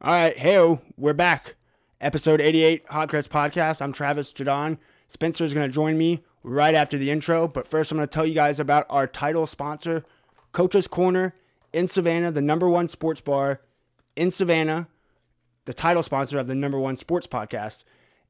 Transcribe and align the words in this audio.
All 0.00 0.12
right, 0.12 0.38
hey, 0.38 0.78
we're 0.96 1.12
back. 1.12 1.56
Episode 2.00 2.40
88, 2.40 2.84
Hot 2.90 3.08
Grits 3.08 3.26
Podcast. 3.26 3.82
I'm 3.82 3.92
Travis 3.92 4.32
Jaudon. 4.32 4.78
Spencer's 5.08 5.52
going 5.52 5.68
to 5.68 5.74
join 5.74 5.98
me 5.98 6.22
right 6.44 6.76
after 6.76 6.96
the 6.96 7.10
intro, 7.10 7.48
but 7.48 7.66
first 7.66 7.90
I'm 7.90 7.98
going 7.98 8.06
to 8.06 8.14
tell 8.14 8.24
you 8.24 8.32
guys 8.32 8.60
about 8.60 8.86
our 8.90 9.08
title 9.08 9.44
sponsor, 9.44 10.04
Coach's 10.52 10.86
Corner 10.86 11.34
in 11.72 11.88
Savannah, 11.88 12.30
the 12.30 12.40
number 12.40 12.68
one 12.68 12.88
sports 12.88 13.20
bar 13.20 13.60
in 14.14 14.30
Savannah, 14.30 14.86
the 15.64 15.74
title 15.74 16.04
sponsor 16.04 16.38
of 16.38 16.46
the 16.46 16.54
number 16.54 16.78
one 16.78 16.96
sports 16.96 17.26
podcast 17.26 17.82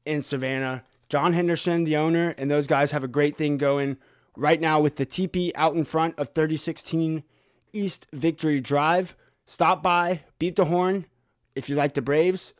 in 0.07 0.23
Savannah. 0.23 0.83
John 1.07 1.33
Henderson, 1.33 1.83
the 1.83 1.97
owner, 1.97 2.33
and 2.39 2.49
those 2.49 2.65
guys 2.65 2.89
have 2.93 3.03
a 3.03 3.07
great 3.07 3.37
thing 3.37 3.59
going 3.59 3.97
right 4.35 4.59
now 4.59 4.79
with 4.79 4.95
the 4.95 5.05
TP 5.05 5.51
out 5.53 5.75
in 5.75 5.85
front 5.85 6.17
of 6.17 6.29
3016 6.33 7.21
East 7.73 8.07
Victory 8.11 8.59
Drive. 8.59 9.15
Stop 9.45 9.83
by, 9.83 10.23
beat 10.39 10.55
the 10.55 10.65
horn 10.65 11.05
if 11.59 11.69
you 11.69 11.75
like 11.75 11.93
the 11.93 12.01
Braves. 12.01 12.53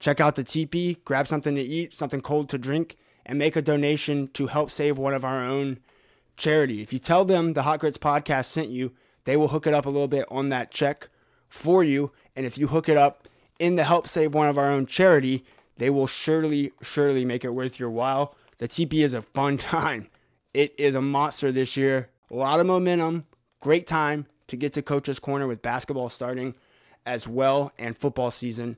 Check 0.00 0.20
out 0.20 0.34
the 0.34 0.44
TP, 0.44 0.96
grab 1.04 1.28
something 1.28 1.54
to 1.54 1.62
eat, 1.62 1.96
something 1.96 2.20
cold 2.20 2.48
to 2.50 2.58
drink, 2.58 2.96
and 3.24 3.38
make 3.38 3.54
a 3.54 3.62
donation 3.62 4.28
to 4.28 4.48
help 4.48 4.70
save 4.70 4.98
one 4.98 5.14
of 5.14 5.24
our 5.24 5.44
own 5.44 5.78
charity. 6.36 6.82
If 6.82 6.92
you 6.92 6.98
tell 6.98 7.24
them 7.24 7.52
the 7.52 7.62
Hot 7.62 7.80
Grits 7.80 7.98
podcast 7.98 8.46
sent 8.46 8.68
you, 8.68 8.92
they 9.24 9.36
will 9.36 9.48
hook 9.48 9.66
it 9.66 9.74
up 9.74 9.86
a 9.86 9.90
little 9.90 10.08
bit 10.08 10.26
on 10.30 10.48
that 10.48 10.70
check 10.70 11.08
for 11.48 11.84
you. 11.84 12.12
And 12.34 12.44
if 12.44 12.58
you 12.58 12.68
hook 12.68 12.88
it 12.88 12.96
up 12.96 13.28
in 13.58 13.76
the 13.76 13.84
help 13.84 14.08
save 14.08 14.34
one 14.34 14.48
of 14.48 14.58
our 14.58 14.70
own 14.70 14.86
charity, 14.86 15.44
they 15.76 15.90
will 15.90 16.06
surely, 16.06 16.72
surely 16.82 17.24
make 17.24 17.44
it 17.44 17.50
worth 17.50 17.78
your 17.78 17.90
while. 17.90 18.34
The 18.58 18.68
TP 18.68 19.04
is 19.04 19.14
a 19.14 19.22
fun 19.22 19.58
time. 19.58 20.08
It 20.54 20.74
is 20.78 20.94
a 20.94 21.02
monster 21.02 21.52
this 21.52 21.76
year. 21.76 22.08
A 22.30 22.34
lot 22.34 22.60
of 22.60 22.66
momentum. 22.66 23.24
Great 23.60 23.86
time 23.86 24.26
to 24.46 24.56
get 24.56 24.72
to 24.74 24.82
Coach's 24.82 25.18
Corner 25.18 25.46
with 25.46 25.62
basketball 25.62 26.08
starting 26.08 26.54
as 27.06 27.26
well 27.26 27.72
and 27.78 27.96
football 27.96 28.30
season 28.30 28.76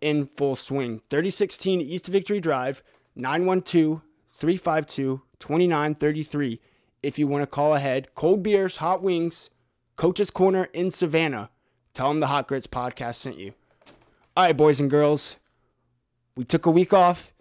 in 0.00 0.26
full 0.26 0.56
swing. 0.56 1.00
3016 1.08 1.80
East 1.80 2.08
Victory 2.08 2.40
Drive, 2.40 2.82
912 3.16 4.02
352 4.32 5.22
2933. 5.38 6.60
If 7.02 7.18
you 7.18 7.26
want 7.26 7.42
to 7.42 7.46
call 7.46 7.74
ahead, 7.74 8.14
cold 8.14 8.42
beers, 8.42 8.78
hot 8.78 9.02
wings, 9.02 9.50
Coach's 9.96 10.30
Corner 10.30 10.64
in 10.72 10.90
Savannah. 10.90 11.50
Tell 11.92 12.08
them 12.08 12.20
the 12.20 12.26
Hot 12.26 12.48
Grits 12.48 12.66
podcast 12.66 13.16
sent 13.16 13.38
you. 13.38 13.52
All 14.36 14.44
right, 14.44 14.56
boys 14.56 14.80
and 14.80 14.90
girls, 14.90 15.36
we 16.36 16.44
took 16.44 16.66
a 16.66 16.70
week 16.70 16.92
off, 16.92 17.32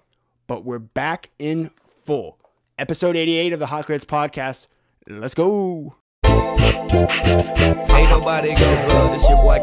but 0.46 0.64
we're 0.64 0.80
back 0.80 1.32
in 1.40 1.72
full. 2.04 2.38
Episode 2.78 3.16
88 3.16 3.54
of 3.54 3.60
the 3.60 3.68
Hot 3.68 3.88
Grits 3.88 4.06
podcast. 4.06 4.68
Let's 5.08 5.34
go. 5.34 5.96
Ain't 6.64 8.10
nobody. 8.10 8.50
This 8.56 9.24
your 9.30 9.38
boy 9.42 9.60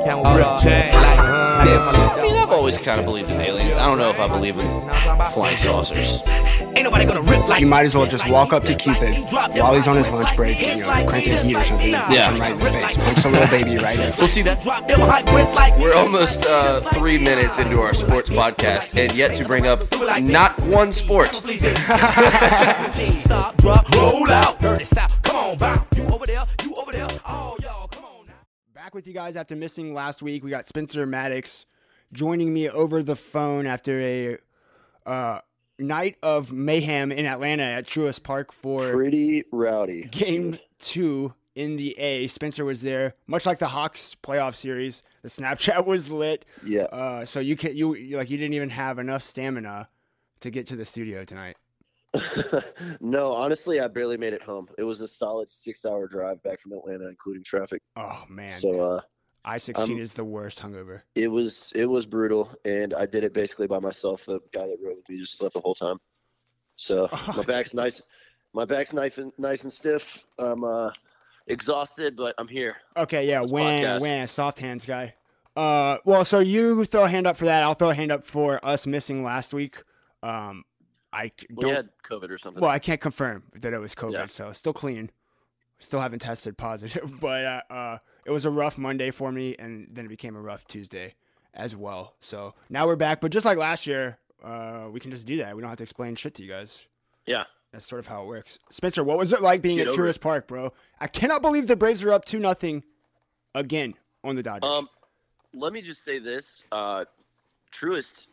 Chain. 0.62 0.92
Like, 0.92 1.18
I 1.18 2.22
mean, 2.22 2.36
I've 2.36 2.50
always 2.50 2.78
kind 2.78 3.00
of 3.00 3.06
believed 3.06 3.30
in 3.30 3.40
aliens. 3.40 3.76
I 3.76 3.86
don't 3.86 3.98
know 3.98 4.10
if 4.10 4.20
I 4.20 4.28
believe 4.28 4.58
in 4.58 4.66
flying 5.32 5.58
saucers. 5.58 6.20
Ain't 6.80 6.86
nobody 6.86 7.04
gonna 7.04 7.20
rip 7.20 7.46
like 7.46 7.60
You 7.60 7.66
might 7.66 7.84
as 7.84 7.94
well 7.94 8.06
just 8.06 8.26
walk 8.26 8.54
up 8.54 8.64
to 8.64 8.74
Cupid 8.74 9.14
while 9.30 9.74
he's 9.74 9.86
on 9.86 9.96
his 9.96 10.08
lunch 10.08 10.34
break, 10.34 10.58
you 10.58 10.78
know, 10.78 10.86
crank 11.06 11.26
his 11.26 11.42
heat 11.44 11.54
or 11.54 11.62
something, 11.62 11.92
punch 11.92 12.14
Yeah. 12.14 12.32
him 12.32 12.40
right 12.40 12.52
in 12.52 12.58
the 12.58 12.70
face, 12.70 12.96
punch 12.96 13.22
the 13.22 13.28
little 13.28 13.48
baby 13.48 13.76
right 13.76 14.00
in. 14.00 14.14
We'll 14.16 14.26
see 14.26 14.40
that. 14.40 14.62
drop 14.62 14.88
them 14.88 15.00
hot 15.00 15.26
grits 15.26 15.52
like 15.52 15.76
We're 15.76 15.92
almost 15.92 16.46
uh, 16.46 16.80
three 16.94 17.18
minutes 17.18 17.58
into 17.58 17.82
our 17.82 17.92
sports 17.92 18.30
podcast, 18.30 18.96
and 18.96 19.14
yet 19.14 19.34
to 19.34 19.44
bring 19.44 19.66
up 19.66 19.82
not 20.22 20.58
one 20.62 20.94
sport. 20.94 21.34
Stop, 21.34 21.52
drop, 23.58 23.94
roll 23.94 24.30
out. 24.30 24.58
Dirty 24.62 24.84
South. 24.84 25.20
Come 25.20 25.36
on, 25.36 25.56
bow. 25.58 25.86
You 25.94 26.06
over 26.06 26.24
there, 26.24 26.46
you 26.64 26.74
over 26.76 26.92
there. 26.92 27.08
Y'all, 27.10 27.88
come 27.88 28.04
on. 28.06 28.24
Back 28.74 28.94
with 28.94 29.06
you 29.06 29.12
guys 29.12 29.36
after 29.36 29.54
missing 29.54 29.92
last 29.92 30.22
week. 30.22 30.42
We 30.42 30.48
got 30.48 30.64
Spencer 30.64 31.04
Maddox 31.04 31.66
joining 32.14 32.54
me 32.54 32.70
over 32.70 33.02
the 33.02 33.16
phone 33.16 33.66
after 33.66 34.00
a 34.00 34.38
uh, 35.04 35.40
night 35.80 36.16
of 36.22 36.52
mayhem 36.52 37.10
in 37.10 37.26
Atlanta 37.26 37.62
at 37.62 37.86
Truist 37.86 38.22
Park 38.22 38.52
for 38.52 38.92
Pretty 38.92 39.44
rowdy. 39.52 40.04
game 40.10 40.58
two 40.78 41.34
in 41.54 41.76
the 41.76 41.98
A. 41.98 42.26
Spencer 42.28 42.64
was 42.64 42.82
there, 42.82 43.14
much 43.26 43.44
like 43.46 43.58
the 43.58 43.68
Hawks 43.68 44.16
playoff 44.22 44.54
series. 44.54 45.02
The 45.22 45.28
Snapchat 45.28 45.84
was 45.86 46.10
lit. 46.10 46.44
Yeah. 46.64 46.82
Uh, 46.84 47.24
so 47.24 47.40
you 47.40 47.56
can 47.56 47.76
you 47.76 47.94
you- 47.96 48.16
like 48.16 48.30
you 48.30 48.36
didn't 48.38 48.54
even 48.54 48.70
have 48.70 48.98
enough 48.98 49.22
stamina 49.22 49.88
to 50.40 50.50
get 50.50 50.66
to 50.68 50.76
the 50.76 50.84
studio 50.84 51.24
tonight. 51.24 51.56
no, 53.00 53.32
honestly, 53.32 53.80
I 53.80 53.88
barely 53.88 54.16
made 54.16 54.32
it 54.32 54.42
home. 54.42 54.68
It 54.78 54.84
was 54.84 55.00
a 55.00 55.06
solid 55.08 55.50
six-hour 55.50 56.08
drive 56.08 56.42
back 56.42 56.58
from 56.58 56.72
Atlanta, 56.72 57.08
including 57.08 57.44
traffic. 57.44 57.82
Oh 57.96 58.24
man, 58.28 58.52
So 58.52 58.80
uh, 58.80 59.00
I 59.44 59.58
sixteen 59.58 59.96
um, 59.96 60.00
is 60.00 60.14
the 60.14 60.24
worst 60.24 60.60
hungover. 60.60 61.02
it 61.14 61.28
was 61.28 61.72
it 61.74 61.86
was 61.86 62.06
brutal, 62.06 62.50
and 62.64 62.94
I 62.94 63.06
did 63.06 63.24
it 63.24 63.32
basically 63.32 63.66
by 63.66 63.78
myself. 63.78 64.26
The 64.26 64.40
guy 64.52 64.66
that 64.66 64.76
rode 64.82 64.96
with 64.96 65.08
me 65.08 65.18
just 65.18 65.38
slept 65.38 65.54
the 65.54 65.60
whole 65.60 65.74
time. 65.74 65.98
So 66.76 67.08
my 67.36 67.42
back's 67.42 67.74
nice. 67.74 68.02
My 68.52 68.64
back's 68.64 68.92
nice 68.92 69.18
and 69.18 69.32
nice 69.38 69.62
and 69.62 69.72
stiff. 69.72 70.26
I'm 70.38 70.64
uh, 70.64 70.90
exhausted, 71.46 72.16
but 72.16 72.34
I'm 72.38 72.48
here. 72.48 72.76
Okay, 72.96 73.28
yeah, 73.28 73.42
This 73.42 73.50
wham, 73.52 74.26
soft 74.26 74.58
hands 74.58 74.84
guy. 74.84 75.14
Uh, 75.56 75.98
well, 76.04 76.24
so 76.24 76.38
you 76.38 76.84
throw 76.84 77.04
a 77.04 77.08
hand 77.08 77.26
up 77.26 77.36
for 77.36 77.44
that. 77.46 77.62
I'll 77.62 77.74
throw 77.74 77.90
a 77.90 77.94
hand 77.94 78.12
up 78.12 78.24
for 78.24 78.64
us 78.64 78.86
missing 78.86 79.22
last 79.24 79.52
week. 79.52 79.82
Um, 80.22 80.64
I 81.12 81.32
We 81.52 81.68
had 81.70 81.90
COVID 82.04 82.30
or 82.30 82.38
something. 82.38 82.60
Well, 82.60 82.70
I 82.70 82.78
can't 82.78 83.00
confirm 83.00 83.44
that 83.54 83.72
it 83.72 83.78
was 83.78 83.94
COVID, 83.94 84.12
Yeah. 84.12 84.26
so 84.28 84.52
still 84.52 84.72
clean. 84.72 85.10
Still 85.78 86.00
haven't 86.00 86.20
tested 86.20 86.56
positive, 86.58 87.12
but 87.20 87.44
uh, 87.44 87.62
uh, 87.70 87.98
it 88.30 88.32
was 88.32 88.44
a 88.44 88.50
rough 88.50 88.78
Monday 88.78 89.10
for 89.10 89.32
me, 89.32 89.56
and 89.58 89.88
then 89.90 90.04
it 90.04 90.08
became 90.08 90.36
a 90.36 90.40
rough 90.40 90.64
Tuesday 90.68 91.14
as 91.52 91.74
well. 91.74 92.14
So 92.20 92.54
now 92.68 92.86
we're 92.86 92.94
back, 92.94 93.20
but 93.20 93.32
just 93.32 93.44
like 93.44 93.58
last 93.58 93.88
year, 93.88 94.18
uh, 94.40 94.86
we 94.88 95.00
can 95.00 95.10
just 95.10 95.26
do 95.26 95.38
that. 95.38 95.56
We 95.56 95.62
don't 95.62 95.68
have 95.68 95.78
to 95.78 95.82
explain 95.82 96.14
shit 96.14 96.36
to 96.36 96.44
you 96.44 96.48
guys. 96.48 96.86
yeah. 97.26 97.44
That's 97.72 97.88
sort 97.88 98.00
of 98.00 98.08
how 98.08 98.22
it 98.22 98.26
works. 98.26 98.58
Spencer, 98.68 99.04
what 99.04 99.16
was 99.16 99.32
it 99.32 99.42
like 99.42 99.62
being 99.62 99.76
Get 99.76 99.88
at 99.88 99.94
Truist 99.94 100.20
Park, 100.20 100.48
bro? 100.48 100.72
I 100.98 101.06
cannot 101.06 101.40
believe 101.40 101.68
the 101.68 101.76
Braves 101.76 102.02
are 102.02 102.12
up 102.12 102.24
two 102.24 102.40
nothing 102.40 102.82
again 103.54 103.94
on 104.24 104.34
the 104.34 104.42
Dodgers. 104.42 104.68
Um, 104.68 104.88
let 105.54 105.72
me 105.72 105.80
just 105.80 106.02
say 106.02 106.18
this: 106.18 106.64
uh, 106.72 107.04
Truist, 107.72 108.26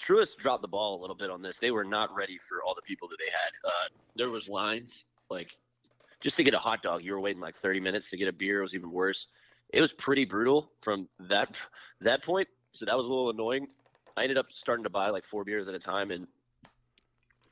Truist 0.00 0.36
dropped 0.36 0.62
the 0.62 0.68
ball 0.68 0.98
a 0.98 1.00
little 1.00 1.14
bit 1.14 1.30
on 1.30 1.42
this. 1.42 1.58
They 1.58 1.70
were 1.70 1.84
not 1.84 2.12
ready 2.12 2.38
for 2.38 2.60
all 2.66 2.74
the 2.74 2.82
people 2.82 3.06
that 3.08 3.18
they 3.20 3.30
had. 3.30 3.52
Uh, 3.64 3.88
there 4.16 4.30
was 4.30 4.48
lines 4.48 5.04
like 5.30 5.56
just 6.20 6.36
to 6.36 6.44
get 6.44 6.54
a 6.54 6.58
hot 6.58 6.82
dog. 6.82 7.02
You 7.02 7.12
were 7.12 7.20
waiting 7.20 7.40
like 7.40 7.56
thirty 7.56 7.80
minutes 7.80 8.10
to 8.10 8.16
get 8.16 8.28
a 8.28 8.32
beer. 8.32 8.58
It 8.58 8.62
was 8.62 8.74
even 8.74 8.90
worse. 8.92 9.26
It 9.70 9.80
was 9.80 9.92
pretty 9.92 10.24
brutal 10.24 10.70
from 10.80 11.08
that 11.20 11.54
that 12.00 12.22
point. 12.22 12.48
So 12.72 12.84
that 12.86 12.96
was 12.96 13.06
a 13.06 13.08
little 13.10 13.30
annoying. 13.30 13.68
I 14.16 14.22
ended 14.22 14.38
up 14.38 14.46
starting 14.50 14.84
to 14.84 14.90
buy 14.90 15.10
like 15.10 15.24
four 15.24 15.44
beers 15.44 15.68
at 15.68 15.74
a 15.74 15.78
time 15.78 16.10
and 16.10 16.26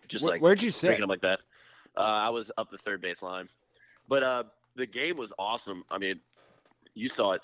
just 0.08 0.24
Where- 0.24 0.34
like 0.34 0.42
where'd 0.42 0.62
you 0.62 0.70
sit? 0.70 0.98
them 0.98 1.08
like 1.08 1.22
that. 1.22 1.40
Uh, 1.96 2.00
I 2.00 2.30
was 2.30 2.50
up 2.56 2.70
the 2.70 2.78
third 2.78 3.00
base 3.00 3.22
line, 3.22 3.48
but 4.08 4.22
uh, 4.22 4.44
the 4.76 4.86
game 4.86 5.16
was 5.16 5.32
awesome. 5.38 5.84
I 5.90 5.98
mean, 5.98 6.20
you 6.94 7.08
saw 7.08 7.32
it. 7.32 7.42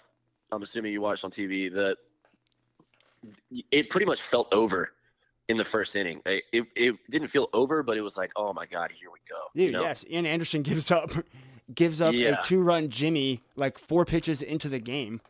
I'm 0.52 0.62
assuming 0.62 0.92
you 0.92 1.00
watched 1.00 1.24
on 1.24 1.30
TV. 1.30 1.72
That 1.72 1.96
it 3.70 3.88
pretty 3.90 4.06
much 4.06 4.20
felt 4.20 4.52
over 4.52 4.92
in 5.48 5.56
the 5.56 5.64
first 5.64 5.94
inning. 5.96 6.20
It, 6.24 6.44
it, 6.52 6.64
it 6.74 6.96
didn't 7.10 7.28
feel 7.28 7.48
over, 7.52 7.82
but 7.82 7.96
it 7.96 8.02
was 8.02 8.16
like, 8.16 8.30
oh 8.36 8.52
my 8.52 8.66
god, 8.66 8.90
here 8.98 9.10
we 9.10 9.18
go. 9.28 9.36
Dude, 9.54 9.66
you 9.66 9.72
know? 9.72 9.82
yes, 9.82 10.04
Ian 10.08 10.26
Anderson 10.26 10.62
gives 10.70 10.90
up 10.90 11.10
gives 11.74 12.00
up 12.00 12.14
Yeah. 12.14 12.40
a 12.40 12.42
two 12.44 12.62
run 12.62 12.90
Jimmy 12.90 13.40
like 13.56 13.78
four 13.78 14.04
pitches 14.04 14.42
into 14.42 14.68
the 14.68 14.78
game. 14.78 15.20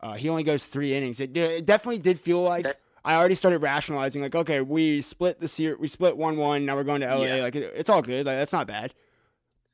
Uh, 0.00 0.14
he 0.14 0.28
only 0.28 0.42
goes 0.42 0.64
three 0.64 0.94
innings. 0.94 1.20
It, 1.20 1.36
it 1.36 1.64
definitely 1.66 1.98
did 2.00 2.18
feel 2.20 2.42
like 2.42 2.64
That- 2.64 2.78
I 3.04 3.16
already 3.16 3.34
started 3.34 3.58
rationalizing 3.58 4.22
like, 4.22 4.34
okay, 4.34 4.60
we 4.60 5.00
split 5.02 5.40
the 5.40 5.48
series, 5.48 5.78
we 5.80 5.88
split 5.88 6.16
one 6.16 6.36
one. 6.36 6.64
Now 6.64 6.76
we're 6.76 6.84
going 6.84 7.00
to 7.00 7.06
LA. 7.08 7.24
Yeah. 7.24 7.42
Like 7.42 7.56
it, 7.56 7.72
it's 7.76 7.90
all 7.90 8.00
good. 8.02 8.26
Like 8.26 8.36
that's 8.38 8.52
not 8.52 8.66
bad. 8.66 8.94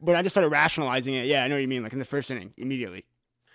But 0.00 0.14
I 0.16 0.22
just 0.22 0.32
started 0.32 0.48
rationalizing 0.48 1.12
it. 1.14 1.26
Yeah, 1.26 1.44
I 1.44 1.48
know 1.48 1.56
what 1.56 1.60
you 1.60 1.68
mean. 1.68 1.82
Like 1.82 1.92
in 1.92 1.98
the 1.98 2.04
first 2.04 2.30
inning, 2.30 2.54
immediately. 2.56 3.04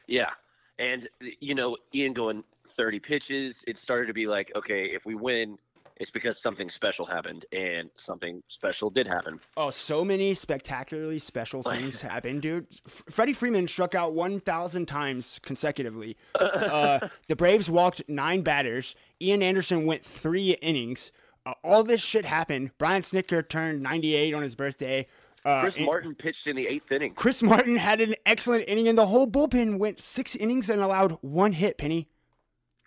Yeah. 0.07 0.29
And, 0.77 1.07
you 1.39 1.55
know, 1.55 1.77
Ian 1.95 2.13
going 2.13 2.43
30 2.67 2.99
pitches, 2.99 3.63
it 3.67 3.77
started 3.77 4.07
to 4.07 4.13
be 4.13 4.27
like, 4.27 4.51
okay, 4.55 4.85
if 4.85 5.05
we 5.05 5.15
win, 5.15 5.57
it's 5.97 6.09
because 6.09 6.41
something 6.41 6.69
special 6.69 7.05
happened. 7.05 7.45
And 7.51 7.89
something 7.95 8.43
special 8.47 8.89
did 8.89 9.07
happen. 9.07 9.39
Oh, 9.57 9.69
so 9.69 10.03
many 10.03 10.33
spectacularly 10.33 11.19
special 11.19 11.63
things 11.63 12.01
happened, 12.01 12.41
dude. 12.41 12.67
F- 12.85 13.03
Freddie 13.09 13.33
Freeman 13.33 13.67
struck 13.67 13.95
out 13.95 14.13
1,000 14.13 14.85
times 14.85 15.39
consecutively. 15.43 16.17
Uh, 16.39 17.07
the 17.27 17.35
Braves 17.35 17.69
walked 17.69 18.01
nine 18.07 18.41
batters. 18.41 18.95
Ian 19.21 19.43
Anderson 19.43 19.85
went 19.85 20.05
three 20.05 20.51
innings. 20.61 21.11
Uh, 21.45 21.53
all 21.63 21.83
this 21.83 22.01
shit 22.01 22.25
happened. 22.25 22.71
Brian 22.77 23.01
Snitker 23.01 23.47
turned 23.47 23.81
98 23.81 24.33
on 24.33 24.41
his 24.43 24.55
birthday. 24.55 25.07
Uh, 25.45 25.59
Chris 25.59 25.77
Martin 25.79 26.15
pitched 26.15 26.47
in 26.47 26.55
the 26.55 26.67
eighth 26.67 26.89
inning. 26.91 27.13
Chris 27.13 27.43
Martin 27.43 27.75
had 27.75 27.99
an 27.99 28.15
excellent 28.25 28.63
inning, 28.67 28.87
and 28.87 28.97
the 28.97 29.07
whole 29.07 29.27
bullpen 29.27 29.77
went 29.77 29.99
six 29.99 30.37
innings 30.37 30.69
and 30.69 30.81
allowed 30.81 31.17
one 31.21 31.51
hit, 31.51 31.77
Penny. 31.77 32.07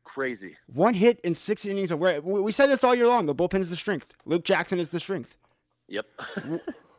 Crazy. 0.07 0.57
One 0.73 0.95
hit 0.95 1.21
in 1.25 1.35
six 1.35 1.67
innings. 1.67 1.91
Of 1.91 1.99
where 1.99 2.21
we 2.23 2.53
said 2.53 2.69
this 2.69 2.85
all 2.85 2.95
year 2.95 3.09
long. 3.09 3.27
The 3.27 3.35
bullpen 3.35 3.59
is 3.61 3.71
the 3.71 3.77
strength. 3.77 4.15
Luke 4.25 4.45
Jackson 4.45 4.79
is 4.79 4.91
the 4.91 5.01
strength. 5.01 5.37
Yep. 5.89 6.07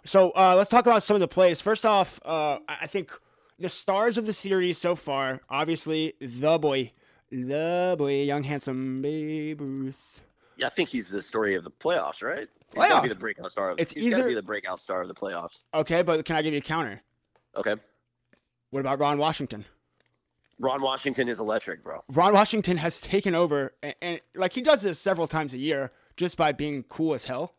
So 0.05 0.31
uh, 0.31 0.55
let's 0.55 0.69
talk 0.69 0.85
about 0.85 1.03
some 1.03 1.15
of 1.15 1.21
the 1.21 1.27
plays. 1.27 1.59
First 1.61 1.85
off, 1.85 2.19
uh, 2.25 2.59
I 2.67 2.85
think 2.85 3.11
the 3.57 3.69
stars 3.69 4.17
of 4.17 4.25
the 4.25 4.33
series 4.33 4.77
so 4.77 4.93
far, 4.95 5.41
obviously 5.49 6.13
the 6.19 6.57
boy, 6.59 6.91
the 7.31 7.95
boy, 7.97 8.21
young 8.23 8.43
handsome 8.43 9.01
Babe 9.01 9.61
Ruth. 9.61 10.21
Yeah, 10.57 10.67
I 10.67 10.69
think 10.69 10.89
he's 10.89 11.09
the 11.09 11.21
story 11.21 11.55
of 11.55 11.63
the 11.63 11.71
playoffs, 11.71 12.21
right? 12.21 12.49
He's 12.73 12.75
gotta 12.75 13.01
be 13.01 13.07
Playoffs? 13.07 13.09
the 13.09 13.15
breakout 13.15 13.51
star. 13.51 13.69
Of, 13.71 13.79
It's 13.79 13.93
he's 13.93 14.11
gotta 14.11 14.25
be 14.25 14.33
the 14.33 14.43
breakout 14.43 14.81
star 14.81 15.01
of 15.01 15.07
the 15.07 15.13
playoffs. 15.15 15.63
Okay, 15.73 16.01
but 16.01 16.25
can 16.25 16.35
I 16.35 16.41
give 16.41 16.53
you 16.53 16.59
a 16.59 16.61
counter? 16.61 17.01
Okay. 17.55 17.75
What 18.69 18.81
about 18.81 18.99
Ron 18.99 19.17
Washington? 19.17 19.65
Ron 20.59 20.81
Washington 20.81 21.29
is 21.29 21.39
electric, 21.39 21.83
bro. 21.83 22.03
Ron 22.09 22.33
Washington 22.33 22.77
has 22.77 22.99
taken 23.01 23.35
over, 23.35 23.73
and, 23.83 23.95
and 24.01 24.21
like 24.35 24.53
he 24.53 24.61
does 24.61 24.81
this 24.81 24.99
several 24.99 25.27
times 25.27 25.53
a 25.53 25.57
year 25.59 25.91
just 26.15 26.35
by 26.37 26.51
being 26.51 26.83
cool 26.83 27.13
as 27.13 27.25
hell. 27.25 27.53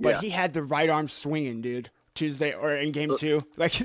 But 0.00 0.14
Yeah. 0.16 0.20
he 0.20 0.30
had 0.30 0.52
the 0.52 0.62
right 0.62 0.90
arm 0.90 1.08
swinging, 1.08 1.60
dude. 1.62 1.90
Tuesday 2.14 2.52
or 2.52 2.74
in 2.76 2.92
game 2.92 3.16
two, 3.16 3.40
like 3.56 3.80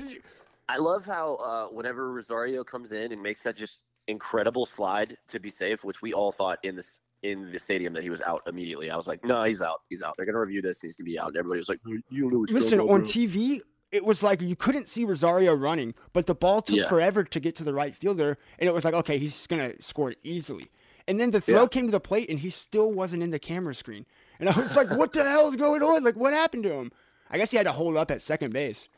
I 0.68 0.76
love 0.76 1.06
how 1.06 1.36
uh, 1.36 1.66
whenever 1.68 2.12
Rosario 2.12 2.62
comes 2.62 2.92
in 2.92 3.10
and 3.12 3.22
makes 3.22 3.42
that 3.44 3.56
just 3.56 3.84
incredible 4.06 4.66
slide 4.66 5.16
to 5.28 5.40
be 5.40 5.48
safe, 5.48 5.82
which 5.82 6.02
we 6.02 6.12
all 6.12 6.30
thought 6.30 6.58
in 6.62 6.76
this 6.76 7.02
in 7.22 7.50
the 7.50 7.58
stadium 7.58 7.92
that 7.94 8.02
he 8.02 8.10
was 8.10 8.22
out 8.22 8.42
immediately. 8.46 8.90
I 8.90 8.96
was 8.96 9.08
like, 9.08 9.24
no, 9.24 9.42
he's 9.44 9.62
out. 9.62 9.80
He's 9.88 10.02
out. 10.02 10.14
They're 10.16 10.26
gonna 10.26 10.38
review 10.40 10.60
this. 10.60 10.82
And 10.82 10.88
he's 10.88 10.96
gonna 10.96 11.06
be 11.06 11.18
out. 11.18 11.28
And 11.28 11.36
everybody 11.38 11.58
was 11.58 11.68
like, 11.70 11.80
you 11.86 12.02
know 12.30 12.38
what 12.40 12.50
you're 12.50 12.60
listen 12.60 12.80
on 12.80 13.02
TV. 13.02 13.60
It 13.90 14.04
was 14.04 14.22
like 14.22 14.42
you 14.42 14.54
couldn't 14.56 14.86
see 14.86 15.04
Rosario 15.04 15.54
running, 15.54 15.94
but 16.12 16.26
the 16.26 16.34
ball 16.34 16.60
took 16.60 16.76
Yeah. 16.76 16.88
forever 16.88 17.24
to 17.24 17.40
get 17.40 17.56
to 17.56 17.64
the 17.64 17.72
right 17.72 17.94
fielder, 17.96 18.36
and 18.58 18.68
it 18.68 18.72
was 18.74 18.84
like, 18.84 18.94
okay, 18.94 19.18
he's 19.18 19.46
gonna 19.46 19.80
score 19.80 20.10
it 20.10 20.18
easily. 20.22 20.68
And 21.06 21.18
then 21.18 21.30
the 21.30 21.40
throw 21.40 21.62
Yeah. 21.62 21.68
came 21.68 21.86
to 21.86 21.92
the 21.92 22.00
plate, 22.00 22.28
and 22.28 22.40
he 22.40 22.50
still 22.50 22.92
wasn't 22.92 23.22
in 23.22 23.30
the 23.30 23.38
camera 23.38 23.74
screen. 23.74 24.04
And 24.38 24.48
I 24.50 24.60
was 24.60 24.76
like, 24.76 24.90
what 24.90 25.14
the 25.14 25.24
hell 25.24 25.48
is 25.48 25.56
going 25.56 25.82
on? 25.82 26.04
Like, 26.04 26.16
what 26.16 26.34
happened 26.34 26.64
to 26.64 26.72
him? 26.72 26.92
I 27.30 27.38
guess 27.38 27.50
he 27.50 27.56
had 27.56 27.64
to 27.64 27.72
hold 27.72 27.96
up 27.96 28.10
at 28.10 28.20
second 28.20 28.52
base. 28.52 28.88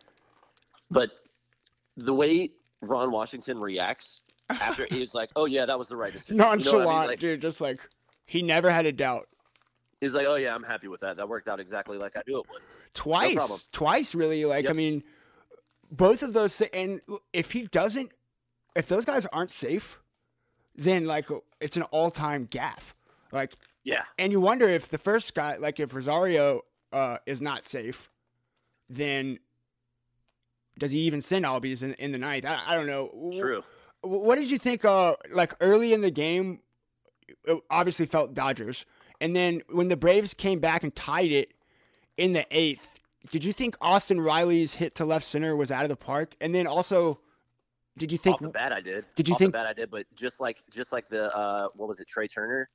But 0.90 1.10
the 1.96 2.12
way 2.12 2.50
Ron 2.80 3.12
Washington 3.12 3.60
reacts 3.60 4.22
after 4.48 4.86
he 4.90 4.98
was 4.98 5.14
like, 5.14 5.30
"Oh 5.36 5.44
yeah, 5.44 5.66
that 5.66 5.78
was 5.78 5.86
the 5.88 5.96
right 5.96 6.12
decision." 6.12 6.36
You 6.36 6.42
know 6.42 6.48
I 6.48 6.56
mean? 6.56 6.64
Nonchalant, 6.64 7.08
Like, 7.08 7.20
dude. 7.20 7.40
Just 7.40 7.60
like 7.60 7.78
he 8.26 8.42
never 8.42 8.70
had 8.70 8.86
a 8.86 8.92
doubt. 8.92 9.28
He's 10.00 10.14
like, 10.14 10.26
"Oh 10.26 10.36
yeah, 10.36 10.54
I'm 10.54 10.62
happy 10.62 10.88
with 10.88 11.00
that. 11.00 11.16
That 11.16 11.28
worked 11.28 11.48
out 11.48 11.60
exactly 11.60 11.98
like 11.98 12.16
I 12.16 12.22
knew 12.26 12.38
it 12.40 12.46
would." 12.50 12.62
Twice, 12.94 13.34
problem. 13.34 13.60
twice, 13.72 14.14
really. 14.14 14.44
Like, 14.44 14.68
I 14.68 14.72
mean, 14.72 15.02
both 15.90 16.22
of 16.22 16.32
those. 16.32 16.60
And 16.60 17.00
if 17.32 17.52
he 17.52 17.66
doesn't, 17.66 18.10
if 18.74 18.88
those 18.88 19.04
guys 19.04 19.26
aren't 19.26 19.52
safe, 19.52 20.00
then 20.74 21.04
like 21.06 21.28
it's 21.60 21.76
an 21.76 21.82
all-time 21.84 22.46
gaff. 22.50 22.94
Like, 23.32 23.54
Yeah, 23.84 24.02
and 24.18 24.32
you 24.32 24.40
wonder 24.40 24.66
if 24.68 24.88
the 24.88 24.98
first 24.98 25.34
guy, 25.34 25.56
like 25.56 25.78
if 25.78 25.94
Rosario 25.94 26.62
uh, 26.92 27.18
is 27.26 27.40
not 27.40 27.64
safe, 27.64 28.10
then 28.88 29.38
does 30.78 30.90
he 30.90 30.98
even 31.00 31.20
send 31.20 31.44
Albies 31.44 31.82
in, 31.82 31.92
in 31.94 32.10
the 32.12 32.18
ninth? 32.18 32.44
I, 32.44 32.58
I 32.66 32.74
don't 32.74 32.86
know. 32.86 33.32
true. 33.38 33.62
Wh- 34.02 34.06
What 34.24 34.36
did 34.38 34.50
you 34.50 34.58
think? 34.58 34.84
Uh, 34.84 35.14
like 35.32 35.54
early 35.60 35.92
in 35.92 36.00
the 36.00 36.10
game, 36.10 36.60
it 37.44 37.60
obviously 37.70 38.06
felt 38.06 38.34
Dodgers, 38.34 38.84
and 39.20 39.34
then 39.36 39.62
when 39.70 39.88
the 39.88 39.96
Braves 39.96 40.34
came 40.34 40.60
back 40.60 40.82
and 40.82 40.94
tied 40.94 41.30
it 41.30 41.52
in 42.16 42.32
the 42.32 42.46
eighth, 42.50 42.98
did 43.30 43.44
you 43.44 43.52
think 43.52 43.76
Austin 43.80 44.20
Riley's 44.20 44.74
hit 44.74 44.94
to 44.96 45.04
left 45.04 45.24
center 45.26 45.54
was 45.56 45.70
out 45.70 45.82
of 45.82 45.88
the 45.88 45.96
park? 45.96 46.34
And 46.40 46.54
then 46.54 46.66
also, 46.66 47.20
did 47.98 48.10
you 48.12 48.18
think? 48.18 48.34
Off 48.34 48.40
the 48.40 48.48
bat, 48.48 48.72
I 48.72 48.80
did. 48.80 49.04
Did 49.14 49.28
you 49.28 49.34
Off 49.34 49.38
think- 49.38 49.52
the 49.52 49.58
bat, 49.58 49.66
I 49.66 49.72
did? 49.72 49.90
But 49.90 50.06
just 50.14 50.40
like 50.40 50.62
just 50.70 50.92
like 50.92 51.08
the 51.08 51.34
uh, 51.36 51.68
what 51.74 51.88
was 51.88 52.00
it, 52.00 52.08
Trea 52.08 52.28
Turner? 52.28 52.68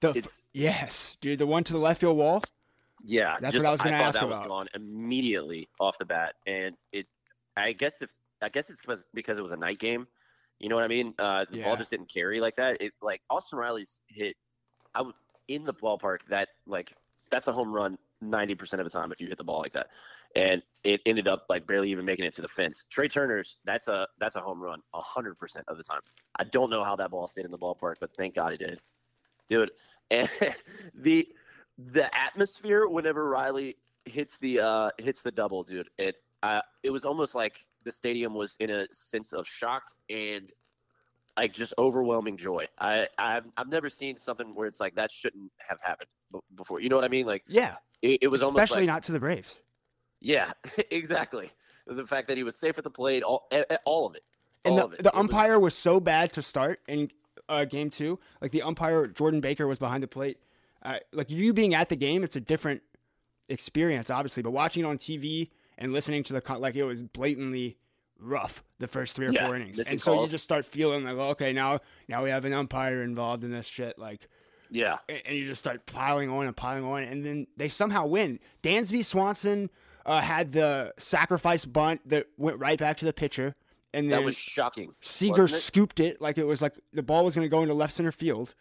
the- 0.00 0.10
it's- 0.10 0.42
yes, 0.52 1.16
dude, 1.20 1.38
the 1.38 1.46
one 1.46 1.64
to 1.64 1.72
the 1.72 1.78
left 1.78 2.00
field 2.00 2.16
wall. 2.16 2.42
Yeah, 3.06 3.36
That's 3.40 3.52
just, 3.52 3.64
what 3.64 3.68
I 3.68 3.72
was 3.72 3.80
gonna 3.82 3.96
ask 3.96 4.14
that 4.14 4.24
about. 4.24 4.38
was 4.40 4.48
gone 4.48 4.68
immediately 4.74 5.68
off 5.78 5.98
the 5.98 6.06
bat, 6.06 6.34
and 6.46 6.74
it. 6.92 7.06
I 7.56 7.72
guess 7.72 8.02
if 8.02 8.10
I 8.42 8.48
guess 8.48 8.70
it's 8.70 8.80
because 8.80 9.04
because 9.14 9.38
it 9.38 9.42
was 9.42 9.52
a 9.52 9.56
night 9.56 9.78
game. 9.78 10.06
You 10.60 10.68
know 10.68 10.76
what 10.76 10.84
I 10.84 10.88
mean? 10.88 11.14
Uh, 11.18 11.44
the 11.50 11.58
Yeah. 11.58 11.64
ball 11.64 11.76
just 11.76 11.90
didn't 11.90 12.08
carry 12.08 12.40
like 12.40 12.56
that. 12.56 12.80
It 12.80 12.92
like 13.02 13.20
Austin 13.28 13.58
Riley's 13.58 14.00
hit. 14.08 14.36
I 14.94 15.02
would 15.02 15.14
in 15.48 15.64
the 15.64 15.74
ballpark 15.74 16.24
that 16.28 16.48
like 16.66 16.94
that's 17.30 17.46
a 17.46 17.52
home 17.52 17.72
run 17.72 17.98
ninety 18.20 18.54
percent 18.54 18.80
of 18.80 18.84
the 18.84 18.90
time 18.90 19.12
if 19.12 19.20
you 19.20 19.28
hit 19.28 19.38
the 19.38 19.44
ball 19.44 19.60
like 19.60 19.72
that, 19.72 19.88
and 20.36 20.62
it 20.82 21.00
ended 21.06 21.28
up 21.28 21.46
like 21.48 21.66
barely 21.66 21.90
even 21.90 22.04
making 22.04 22.24
it 22.24 22.34
to 22.34 22.42
the 22.42 22.48
fence. 22.48 22.86
Trea 22.90 23.08
Turner's 23.08 23.56
that's 23.64 23.88
a 23.88 24.08
that's 24.18 24.36
a 24.36 24.40
home 24.40 24.60
run 24.60 24.80
hundred 24.92 25.38
percent 25.38 25.64
of 25.68 25.76
the 25.76 25.84
time. 25.84 26.00
I 26.38 26.44
don't 26.44 26.70
know 26.70 26.84
how 26.84 26.96
that 26.96 27.10
ball 27.10 27.26
stayed 27.26 27.44
in 27.44 27.50
the 27.50 27.58
ballpark, 27.58 27.96
but 28.00 28.14
thank 28.16 28.34
God 28.34 28.52
it 28.52 28.58
did, 28.58 28.80
dude. 29.48 29.70
And 30.10 30.28
the 30.94 31.28
the 31.78 32.14
atmosphere 32.16 32.86
whenever 32.86 33.28
Riley 33.28 33.76
hits 34.04 34.38
the 34.38 34.60
uh 34.60 34.90
hits 34.98 35.22
the 35.22 35.32
double, 35.32 35.62
dude. 35.62 35.88
It 35.98 36.16
uh 36.42 36.62
it 36.82 36.90
was 36.90 37.04
almost 37.04 37.34
like 37.34 37.60
the 37.84 37.92
stadium 37.92 38.34
was 38.34 38.56
in 38.60 38.70
a 38.70 38.86
sense 38.92 39.32
of 39.32 39.46
shock 39.46 39.82
and 40.08 40.52
like 41.36 41.52
just 41.52 41.74
overwhelming 41.78 42.36
joy. 42.36 42.66
I 42.78 43.08
I've, 43.18 43.44
I've 43.56 43.68
never 43.68 43.88
seen 43.88 44.16
something 44.16 44.54
where 44.54 44.66
it's 44.66 44.80
like 44.80 44.94
that 44.96 45.10
shouldn't 45.10 45.52
have 45.68 45.80
happened 45.80 46.10
b- 46.32 46.40
before. 46.54 46.80
You 46.80 46.88
know 46.88 46.96
what 46.96 47.04
I 47.04 47.08
mean? 47.08 47.26
Like 47.26 47.44
Yeah, 47.48 47.76
it, 48.02 48.20
it 48.22 48.28
was 48.28 48.42
almost 48.42 48.64
especially 48.64 48.86
like 48.86 48.94
not 48.94 49.02
to 49.04 49.12
the 49.12 49.20
Braves. 49.20 49.58
yeah, 50.20 50.52
exactly. 50.90 51.50
The 51.86 52.06
fact 52.06 52.28
that 52.28 52.36
he 52.36 52.42
was 52.44 52.56
safe 52.56 52.78
at 52.78 52.84
the 52.84 52.90
plate, 52.90 53.22
all 53.22 53.48
all 53.84 54.06
of 54.06 54.14
it. 54.14 54.22
And 54.64 54.78
the, 54.78 54.84
it. 54.88 55.02
the 55.02 55.08
It 55.10 55.14
umpire 55.14 55.58
was 55.60 55.74
so 55.74 56.00
bad 56.00 56.32
to 56.34 56.42
start 56.42 56.80
in 56.88 57.10
uh, 57.48 57.64
game 57.64 57.90
two. 57.90 58.18
Like 58.40 58.52
the 58.52 58.62
umpire, 58.62 59.06
Jordan 59.06 59.40
Baker, 59.40 59.66
was 59.66 59.78
behind 59.78 60.02
the 60.02 60.08
plate. 60.08 60.38
Uh, 60.82 60.98
like 61.12 61.30
you 61.30 61.52
being 61.52 61.74
at 61.74 61.88
the 61.88 61.96
game, 61.96 62.24
it's 62.24 62.36
a 62.36 62.40
different 62.40 62.82
experience, 63.48 64.08
obviously. 64.10 64.42
But 64.42 64.52
watching 64.52 64.84
it 64.84 64.86
on 64.86 64.98
TV 64.98 65.50
and 65.76 65.92
listening 65.92 66.22
to 66.24 66.32
the 66.32 66.58
like 66.58 66.76
it 66.76 66.84
was 66.84 67.02
blatantly 67.02 67.76
rough 68.24 68.64
the 68.78 68.88
first 68.88 69.14
three 69.16 69.26
or 69.26 69.32
Yeah, 69.32 69.46
four 69.46 69.56
innings, 69.56 69.78
and 69.80 70.00
so 70.00 70.22
you 70.22 70.28
just 70.28 70.44
start 70.44 70.66
feeling 70.66 71.04
like, 71.04 71.16
okay, 71.16 71.52
now 71.52 71.80
now 72.08 72.24
we 72.24 72.30
have 72.30 72.44
an 72.44 72.52
umpire 72.52 73.02
involved 73.02 73.44
in 73.44 73.50
this 73.50 73.66
shit. 73.66 73.98
Like 73.98 74.28
yeah, 74.70 74.98
and 75.08 75.36
you 75.36 75.46
just 75.46 75.60
start 75.60 75.86
piling 75.86 76.30
on 76.30 76.46
and 76.46 76.56
piling 76.56 76.84
on, 76.84 77.02
and 77.02 77.24
then 77.24 77.46
they 77.56 77.68
somehow 77.68 78.06
win. 78.06 78.40
Dansby 78.62 79.04
Swanson 79.04 79.70
uh, 80.06 80.20
had 80.20 80.52
the 80.52 80.92
sacrifice 80.98 81.64
bunt 81.64 82.08
that 82.08 82.26
went 82.36 82.58
right 82.58 82.78
back 82.78 82.96
to 82.98 83.04
the 83.04 83.12
pitcher, 83.12 83.54
and 83.92 84.10
then 84.10 84.20
that 84.20 84.24
was 84.24 84.36
shocking. 84.36 84.94
Seager 85.00 85.44
it? 85.44 85.50
scooped 85.50 86.00
it 86.00 86.20
like 86.20 86.38
it 86.38 86.46
was 86.46 86.62
like 86.62 86.74
the 86.92 87.02
ball 87.02 87.24
was 87.24 87.34
going 87.34 87.44
to 87.44 87.50
go 87.50 87.62
into 87.62 87.74
left 87.74 87.94
center 87.94 88.12
field. 88.12 88.54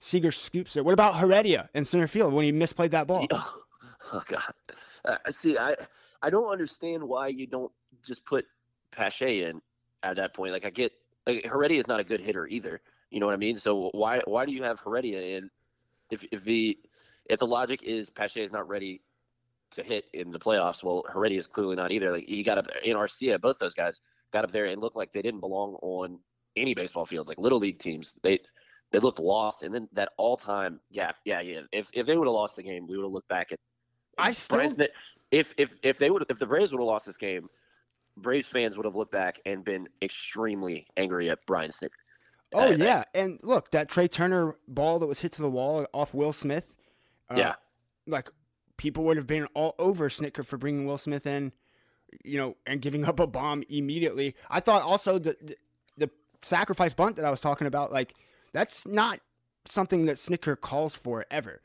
Seager 0.00 0.32
scoops 0.32 0.76
it. 0.76 0.84
What 0.84 0.92
about 0.92 1.16
Heredia 1.16 1.70
in 1.74 1.84
center 1.84 2.08
field 2.08 2.32
when 2.32 2.44
he 2.44 2.52
misplayed 2.52 2.90
that 2.90 3.06
ball? 3.06 3.26
Oh 4.12 4.22
God! 4.26 4.52
Uh, 5.02 5.16
see, 5.30 5.56
I 5.56 5.74
I 6.20 6.28
don't 6.28 6.50
understand 6.50 7.02
why 7.04 7.28
you 7.28 7.46
don't 7.46 7.72
just 8.02 8.24
put 8.26 8.44
Pache 8.94 9.42
in 9.44 9.60
at 10.02 10.16
that 10.16 10.34
point. 10.34 10.52
Like 10.52 10.64
I 10.64 10.70
get, 10.70 10.92
like 11.26 11.44
Heredia 11.44 11.78
is 11.78 11.88
not 11.88 12.00
a 12.00 12.04
good 12.04 12.20
hitter 12.20 12.46
either. 12.46 12.80
You 13.10 13.20
know 13.20 13.26
what 13.26 13.34
I 13.34 13.38
mean? 13.38 13.56
So 13.56 13.90
why 13.92 14.20
why 14.26 14.44
do 14.46 14.52
you 14.52 14.62
have 14.62 14.80
Heredia 14.80 15.20
in? 15.38 15.50
If 16.10 16.24
if 16.32 16.44
the 16.44 16.78
if 17.26 17.38
the 17.38 17.46
logic 17.46 17.82
is 17.82 18.10
Pache 18.10 18.42
is 18.42 18.52
not 18.52 18.68
ready 18.68 19.02
to 19.72 19.82
hit 19.82 20.06
in 20.12 20.30
the 20.30 20.38
playoffs, 20.38 20.82
well, 20.82 21.04
Heredia 21.12 21.38
is 21.38 21.46
clearly 21.46 21.76
not 21.76 21.90
either. 21.92 22.10
Like 22.12 22.26
he 22.26 22.42
got 22.42 22.58
up 22.58 22.68
in 22.84 22.96
Arcia, 22.96 23.40
both 23.40 23.58
those 23.58 23.74
guys 23.74 24.00
got 24.32 24.44
up 24.44 24.50
there 24.50 24.66
and 24.66 24.80
looked 24.80 24.96
like 24.96 25.12
they 25.12 25.22
didn't 25.22 25.40
belong 25.40 25.74
on 25.80 26.18
any 26.56 26.74
baseball 26.74 27.06
field, 27.06 27.28
like 27.28 27.38
little 27.38 27.58
league 27.58 27.78
teams. 27.78 28.18
They 28.22 28.38
they 28.92 28.98
looked 28.98 29.18
lost, 29.18 29.62
and 29.62 29.74
then 29.74 29.88
that 29.92 30.10
all 30.18 30.36
time 30.36 30.80
gaff. 30.92 31.20
Yeah, 31.24 31.40
yeah. 31.40 31.62
If 31.72 31.90
if 31.94 32.06
they 32.06 32.16
would 32.16 32.26
have 32.26 32.34
lost 32.34 32.56
the 32.56 32.62
game, 32.62 32.86
we 32.86 32.96
would 32.96 33.04
have 33.04 33.12
looked 33.12 33.28
back 33.28 33.52
at. 33.52 33.58
I 34.18 34.32
still- 34.32 34.58
Snit- 34.58 34.88
if 35.30 35.54
if 35.56 35.74
if 35.82 35.98
they 35.98 36.10
would 36.10 36.24
if 36.28 36.38
the 36.38 36.46
Braves 36.46 36.72
would 36.72 36.78
have 36.78 36.86
lost 36.86 37.06
this 37.06 37.16
game, 37.16 37.48
Braves 38.16 38.46
fans 38.46 38.76
would 38.76 38.86
have 38.86 38.94
looked 38.94 39.12
back 39.12 39.40
and 39.44 39.64
been 39.64 39.88
extremely 40.00 40.86
angry 40.96 41.30
at 41.30 41.44
Brian 41.46 41.70
Snitker. 41.70 41.90
Oh 42.52 42.68
Uh, 42.68 42.76
yeah, 42.76 43.04
and 43.14 43.40
look 43.42 43.70
that 43.72 43.88
Trea 43.88 44.06
Turner 44.08 44.56
ball 44.68 44.98
that 45.00 45.06
was 45.06 45.20
hit 45.20 45.32
to 45.32 45.42
the 45.42 45.50
wall 45.50 45.86
off 45.92 46.14
Will 46.14 46.32
Smith. 46.32 46.76
Uh, 47.28 47.34
Yeah. 47.38 47.54
like 48.06 48.30
people 48.76 49.04
would 49.04 49.16
have 49.16 49.26
been 49.26 49.46
all 49.54 49.74
over 49.78 50.08
Snitker 50.08 50.44
for 50.44 50.56
bringing 50.56 50.86
Will 50.86 50.98
Smith 50.98 51.26
in, 51.26 51.52
you 52.24 52.38
know, 52.38 52.56
and 52.66 52.80
giving 52.80 53.04
up 53.04 53.18
a 53.18 53.26
bomb 53.26 53.64
immediately. 53.68 54.36
I 54.48 54.60
thought 54.60 54.82
also 54.82 55.18
the 55.18 55.36
the, 55.42 55.56
the 55.98 56.10
sacrifice 56.42 56.94
bunt 56.94 57.16
that 57.16 57.24
I 57.24 57.30
was 57.30 57.40
talking 57.40 57.66
about, 57.66 57.90
like 57.92 58.14
that's 58.52 58.86
not 58.86 59.18
something 59.64 60.06
that 60.06 60.16
Snitker 60.16 60.60
calls 60.60 60.94
for 60.94 61.24
ever. 61.30 61.60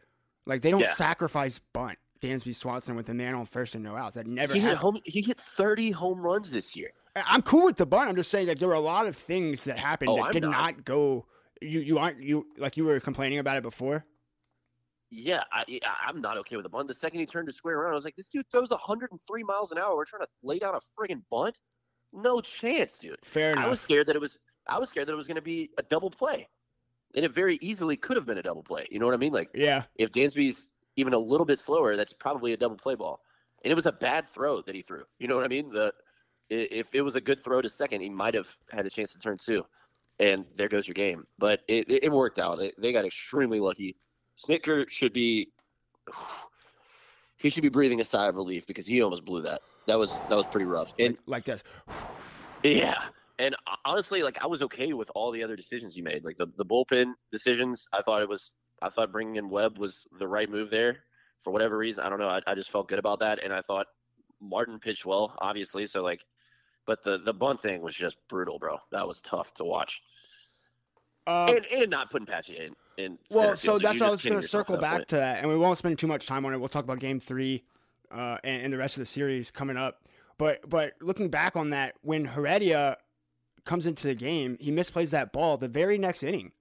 Like 0.47 0.61
they 0.63 0.71
don't 0.71 0.81
Yeah. 0.81 0.93
sacrifice 0.93 1.59
bunt. 1.73 1.99
Dansby 2.21 2.53
Swanson 2.55 2.95
with 2.95 3.09
a 3.09 3.13
man 3.13 3.33
on 3.35 3.45
first 3.45 3.75
and 3.75 3.83
no 3.83 3.95
outs. 3.95 4.15
That 4.15 4.27
never 4.27 4.53
He 4.53 4.59
hit 4.59 4.75
home. 4.77 4.99
He 5.05 5.21
hit 5.21 5.39
thirty 5.39 5.91
home 5.91 6.21
runs 6.21 6.51
this 6.51 6.75
year. 6.75 6.91
I'm 7.15 7.41
cool 7.41 7.65
with 7.65 7.77
the 7.77 7.85
bunt. 7.85 8.09
I'm 8.09 8.15
just 8.15 8.29
saying 8.31 8.47
that 8.47 8.59
there 8.59 8.67
were 8.67 8.73
a 8.75 8.79
lot 8.79 9.07
of 9.07 9.15
things 9.17 9.63
that 9.65 9.77
happened 9.79 10.09
Oh, 10.11 10.17
that 10.17 10.25
I'm 10.25 10.31
did 10.31 10.43
not. 10.43 10.51
not. 10.51 10.85
go. 10.85 11.25
You 11.61 11.79
you 11.79 11.97
aren't 11.97 12.21
you 12.21 12.47
like 12.57 12.77
you 12.77 12.85
were 12.85 12.99
complaining 12.99 13.39
about 13.39 13.57
it 13.57 13.63
before. 13.63 14.05
Yeah, 15.11 15.41
I, 15.51 15.65
I'm 16.05 16.21
not 16.21 16.37
okay 16.39 16.55
with 16.55 16.63
the 16.63 16.69
bunt. 16.69 16.87
The 16.87 16.93
second 16.93 17.19
he 17.19 17.25
turned 17.25 17.47
to 17.47 17.51
square 17.51 17.79
around, 17.79 17.91
I 17.91 17.95
was 17.95 18.05
like, 18.05 18.15
this 18.15 18.29
dude 18.29 18.45
throws 18.51 18.69
103 18.69 19.43
miles 19.43 19.71
an 19.71 19.79
hour. 19.79 19.95
We're 19.95 20.05
trying 20.05 20.21
to 20.21 20.27
lay 20.43 20.59
down 20.59 20.75
a 20.75 20.79
friggin' 20.95 21.23
bunt. 21.31 21.59
No 22.13 22.41
chance, 22.41 22.99
dude. 22.99 23.17
Fair 23.23 23.53
enough. 23.53 23.65
I 23.65 23.69
was 23.69 23.81
scared 23.81 24.05
that 24.07 24.15
it 24.15 24.19
was. 24.21 24.37
I 24.67 24.77
was 24.77 24.89
scared 24.89 25.07
that 25.07 25.13
it 25.13 25.15
was 25.15 25.25
going 25.25 25.35
to 25.35 25.41
be 25.41 25.71
a 25.79 25.81
double 25.83 26.11
play, 26.11 26.47
and 27.15 27.25
it 27.25 27.33
very 27.33 27.57
easily 27.59 27.97
could 27.97 28.17
have 28.17 28.27
been 28.27 28.37
a 28.37 28.43
double 28.43 28.61
play. 28.61 28.85
You 28.91 28.99
know 28.99 29.07
what 29.07 29.15
I 29.15 29.17
mean? 29.17 29.33
Like 29.33 29.49
yeah, 29.55 29.83
if 29.95 30.11
Dansby's 30.11 30.71
even 30.99 31.13
a 31.13 31.19
little 31.19 31.45
bit 31.45 31.59
slower, 31.59 31.95
that's 31.95 32.13
probably 32.13 32.53
a 32.53 32.57
double 32.57 32.75
play 32.77 32.95
ball. 32.95 33.21
And 33.63 33.71
it 33.71 33.75
was 33.75 33.85
a 33.85 33.91
bad 33.91 34.29
throw 34.29 34.61
that 34.61 34.75
he 34.75 34.81
threw. 34.81 35.03
You 35.19 35.27
know 35.27 35.35
what 35.35 35.45
I 35.45 35.49
mean? 35.49 35.71
The 35.71 35.93
if 36.49 36.95
it 36.95 37.01
was 37.01 37.15
a 37.15 37.21
good 37.21 37.39
throw 37.39 37.61
to 37.61 37.69
second, 37.69 38.01
he 38.01 38.09
might 38.09 38.33
have 38.33 38.55
had 38.71 38.85
a 38.85 38.89
chance 38.89 39.13
to 39.13 39.19
turn 39.19 39.37
two. 39.37 39.65
and 40.19 40.45
there 40.55 40.67
goes 40.67 40.87
your 40.87 40.95
game. 40.95 41.25
But 41.37 41.61
it, 41.67 41.85
it, 41.89 42.11
worked 42.11 42.39
out. 42.39 42.57
They- 42.57 42.73
they 42.77 42.91
got 42.91 43.05
extremely 43.05 43.59
lucky. 43.59 43.95
Snitker 44.37 44.89
should 44.89 45.13
be 45.13 45.51
he 47.37 47.49
should 47.49 47.63
be 47.63 47.69
breathing 47.69 48.01
a 48.01 48.03
sigh 48.03 48.27
of 48.27 48.35
relief 48.35 48.65
because 48.67 48.85
he 48.85 49.01
almost 49.01 49.23
blew 49.25 49.41
that. 49.43 49.61
That 49.87 49.97
was 49.97 50.19
that 50.21 50.35
was 50.35 50.45
pretty 50.45 50.65
rough. 50.65 50.93
And 50.99 51.17
like 51.25 51.45
this. 51.45 51.63
yeah. 52.63 52.95
And 53.37 53.55
uh, 53.67 53.75
honestly, 53.85 54.21
like 54.23 54.37
I 54.41 54.47
was 54.47 54.61
okay 54.63 54.91
with 54.93 55.09
all 55.15 55.31
the 55.31 55.43
other 55.43 55.55
decisions 55.55 55.95
he 55.95 56.01
made. 56.01 56.25
Like 56.25 56.37
the, 56.37 56.47
the 56.57 56.65
bullpen 56.65 57.13
decisions, 57.31 57.87
I 57.93 58.01
thought 58.01 58.21
it 58.21 58.29
was 58.29 58.51
I 58.81 58.89
thought 58.89 59.11
bringing 59.11 59.35
in 59.35 59.49
Webb 59.49 59.77
was 59.77 60.07
the 60.17 60.27
right 60.27 60.49
move 60.49 60.69
there 60.69 60.99
for 61.41 61.51
whatever 61.51 61.77
reason. 61.77 62.03
I 62.03 62.09
don't 62.09 62.19
know. 62.19 62.29
I, 62.29 62.41
I 62.47 62.55
just 62.55 62.71
felt 62.71 62.87
good 62.87 62.99
about 62.99 63.19
that, 63.19 63.43
and 63.43 63.53
I 63.53 63.61
thought 63.61 63.87
Martin 64.41 64.79
pitched 64.79 65.05
well, 65.05 65.35
obviously. 65.39 65.85
So 65.85 66.01
like, 66.03 66.25
but 66.85 67.03
the 67.03 67.17
the 67.17 67.33
bunt 67.33 67.61
thing 67.61 67.81
was 67.81 67.95
just 67.95 68.17
brutal, 68.29 68.59
bro. 68.59 68.79
That 68.91 69.07
was 69.07 69.21
tough 69.21 69.53
to 69.55 69.63
watch, 69.63 70.01
Uh, 71.27 71.51
and 71.55 71.65
and 71.65 71.89
not 71.89 72.09
putting 72.09 72.25
Pache 72.25 72.55
in. 72.57 72.75
in 73.03 73.17
well, 73.31 73.55
so 73.55 73.77
that's 73.77 73.95
You're 73.95 74.05
what 74.05 74.09
I 74.09 74.11
was 74.11 74.23
going 74.23 74.41
to 74.41 74.47
circle 74.47 74.77
back 74.77 75.07
to 75.07 75.17
that, 75.17 75.39
and 75.39 75.49
we 75.49 75.57
won't 75.57 75.77
spend 75.77 75.99
too 75.99 76.07
much 76.07 76.25
time 76.25 76.45
on 76.45 76.53
it. 76.53 76.57
We'll 76.57 76.69
talk 76.69 76.83
about 76.83 76.99
Game 76.99 77.19
Three 77.19 77.63
uh, 78.11 78.37
and, 78.43 78.63
and 78.63 78.73
the 78.73 78.77
rest 78.77 78.97
of 78.97 79.01
the 79.01 79.05
series 79.05 79.51
coming 79.51 79.77
up. 79.77 80.01
But 80.37 80.69
but 80.69 80.93
looking 81.01 81.29
back 81.29 81.55
on 81.55 81.69
that, 81.71 81.95
when 82.01 82.25
Heredia 82.25 82.97
comes 83.65 83.85
into 83.85 84.07
the 84.07 84.15
game, 84.15 84.57
he 84.59 84.71
misplays 84.71 85.09
that 85.11 85.31
ball 85.31 85.57
the 85.57 85.67
very 85.67 85.97
next 85.97 86.23
inning. 86.23 86.53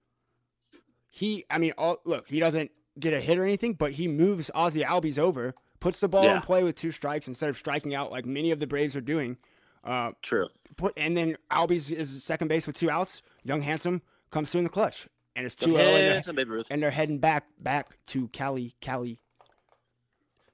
He, 1.09 1.45
I 1.49 1.57
mean, 1.57 1.73
all, 1.77 1.97
look, 2.05 2.27
he 2.27 2.39
doesn't 2.39 2.71
get 2.99 3.13
a 3.13 3.19
hit 3.21 3.37
or 3.37 3.43
anything, 3.43 3.73
but 3.73 3.93
he 3.93 4.07
moves 4.07 4.51
Ozzie 4.53 4.81
Albies 4.83 5.17
over, 5.17 5.55
puts 5.79 5.99
the 5.99 6.07
ball 6.07 6.23
in 6.35 6.41
play 6.41 6.63
with 6.63 6.75
two 6.75 6.91
strikes 6.91 7.27
instead 7.27 7.49
of 7.49 7.57
striking 7.57 7.95
out 7.95 8.11
like 8.11 8.25
many 8.25 8.51
of 8.51 8.59
the 8.59 8.67
Braves 8.67 8.95
are 8.95 9.01
doing. 9.01 9.37
Uh, 9.83 10.11
True. 10.21 10.47
put 10.75 10.93
and 10.97 11.15
then 11.15 11.37
Albies 11.49 11.91
is 11.91 12.23
second 12.23 12.47
base 12.49 12.67
with 12.67 12.75
two 12.75 12.89
outs. 12.91 13.21
Young 13.43 13.61
Handsome 13.61 14.01
comes 14.29 14.51
through 14.51 14.59
in 14.59 14.63
the 14.65 14.69
clutch, 14.69 15.07
and 15.35 15.45
it's 15.45 15.55
two 15.55 15.71
Yeah, 15.71 15.79
and, 15.79 16.25
they're- 16.25 16.33
and 16.69 16.83
they're 16.83 16.91
heading 16.91 17.17
back 17.19 17.45
back 17.59 17.97
to 18.07 18.27
Cali, 18.27 18.75
Cali. 18.81 19.19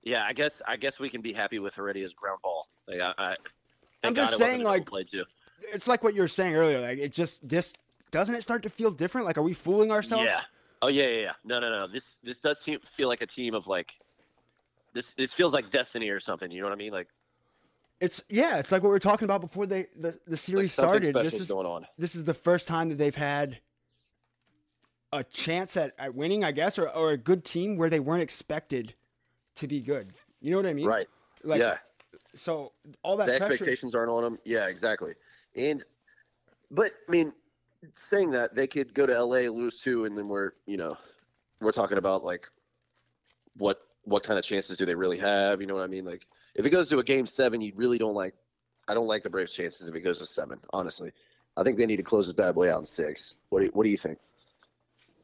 Yeah, 0.04 0.24
I 0.24 0.34
guess 0.34 0.62
I 0.68 0.78
guess 0.78 1.00
we 1.00 1.10
can 1.10 1.22
be 1.22 1.34
happy 1.34 1.58
with 1.60 1.74
Heredia's 1.76 2.14
ground 2.14 2.40
ball. 2.44 2.68
Like, 2.88 3.02
I, 3.02 3.14
I, 3.18 3.36
I'm 4.04 4.14
just 4.14 4.34
God 4.34 4.38
saying, 4.38 4.64
like- 4.64 4.88
It's 5.74 5.88
like 5.88 6.04
what 6.04 6.14
you 6.14 6.22
were 6.22 6.28
saying 6.28 6.54
earlier. 6.56 6.80
Like 6.82 7.00
it 7.00 7.12
just 7.12 7.48
this 7.48 7.74
doesn't 8.16 8.34
it 8.34 8.44
start 8.44 8.64
to 8.64 8.70
feel 8.70 8.92
different? 8.92 9.28
Like 9.28 9.38
are 9.38 9.42
we 9.42 9.54
fooling 9.54 9.92
ourselves? 9.92 10.24
Yeah. 10.24 10.40
Oh 10.82 10.88
yeah, 10.88 11.08
yeah, 11.08 11.22
yeah. 11.22 11.32
No, 11.44 11.60
no, 11.60 11.70
no. 11.70 11.88
This 11.92 12.18
this 12.24 12.40
does 12.40 12.60
team, 12.60 12.80
feel 12.94 13.10
like 13.10 13.22
a 13.22 13.26
team 13.26 13.54
of 13.54 13.68
like 13.68 13.94
this. 14.94 15.14
This 15.16 15.34
feels 15.34 15.52
like 15.52 15.70
destiny 15.70 16.08
or 16.08 16.22
something. 16.22 16.50
You 16.50 16.62
know 16.62 16.68
what 16.68 16.74
I 16.74 16.78
mean? 16.78 16.94
Like, 16.94 17.10
It's 18.00 18.24
yeah. 18.30 18.58
It's 18.58 18.72
like 18.72 18.84
what 18.84 18.88
we 18.90 18.94
were 18.94 19.00
talking 19.00 19.26
about 19.26 19.42
before 19.42 19.66
they 19.66 19.88
the, 19.98 20.18
the 20.26 20.38
series 20.38 20.72
something 20.72 21.04
started. 21.04 21.26
This 21.26 21.42
is 21.42 21.50
going 21.50 21.68
on. 21.68 21.88
this 21.98 22.16
is 22.16 22.24
the 22.24 22.34
first 22.34 22.68
time 22.68 22.88
that 22.88 22.98
they've 22.98 23.14
had 23.14 23.60
a 25.12 25.24
chance 25.26 25.76
at, 25.76 25.94
at 26.00 26.16
winning, 26.16 26.46
I 26.46 26.54
guess, 26.54 26.80
or, 26.80 26.90
or 26.90 27.12
a 27.12 27.18
good 27.18 27.44
team 27.44 27.76
where 27.76 27.90
they 27.90 28.00
weren't 28.00 28.22
expected 28.22 28.94
to 29.56 29.68
be 29.68 29.82
good. 29.82 30.14
You 30.40 30.52
know 30.52 30.58
what 30.58 30.66
I 30.66 30.74
mean? 30.74 30.88
Right. 30.88 31.08
Like, 31.44 31.60
yeah. 31.60 31.78
So 32.34 32.72
all 33.04 33.18
that 33.18 33.28
the 33.28 33.34
pressure. 33.34 33.54
expectations 33.54 33.94
aren't 33.94 34.12
on 34.12 34.24
them. 34.24 34.40
Yeah, 34.46 34.68
exactly. 34.68 35.16
And, 35.56 35.84
but 36.72 36.94
I 37.08 37.12
mean, 37.12 37.34
saying 37.94 38.32
that 38.32 38.56
they 38.56 38.68
could 38.68 38.94
go 38.94 39.06
to 39.06 39.24
LA, 39.24 39.50
lose 39.50 39.78
two, 39.78 40.06
and 40.06 40.18
then 40.18 40.28
we're 40.28 40.52
you 40.66 40.78
know, 40.78 40.98
we're 41.62 41.72
talking 41.72 41.98
about 41.98 42.24
like 42.24 42.48
what 43.58 43.80
what 44.04 44.24
kind 44.24 44.38
of 44.38 44.46
chances 44.46 44.78
do 44.78 44.86
they 44.86 44.96
really 44.96 45.18
have? 45.18 45.62
You 45.62 45.68
know 45.68 45.76
what 45.76 45.84
I 45.84 45.88
mean? 45.88 46.06
Like 46.06 46.26
if 46.56 46.66
it 46.66 46.70
goes 46.70 46.90
to 46.90 47.00
a 47.00 47.04
game 47.04 47.26
seven, 47.26 47.62
you 47.62 47.74
really 47.76 47.98
don't 47.98 48.14
like. 48.16 48.36
I 48.88 48.94
don't 48.94 49.08
like 49.08 49.24
the 49.24 49.30
Braves' 49.30 49.54
chances 49.54 49.88
if 49.88 49.96
it 49.96 50.02
goes 50.02 50.20
to 50.20 50.26
seven. 50.26 50.60
Honestly, 50.72 51.12
I 51.58 51.64
think 51.64 51.78
they 51.78 51.86
need 51.88 51.98
to 51.98 52.04
close 52.04 52.28
this 52.28 52.34
bad 52.34 52.54
boy 52.56 52.72
out 52.72 52.80
in 52.80 52.86
six. 52.86 53.36
What 53.50 53.60
do 53.60 53.66
you, 53.66 53.72
What 53.74 53.84
do 53.86 53.90
you 53.90 53.98
think? 53.98 54.20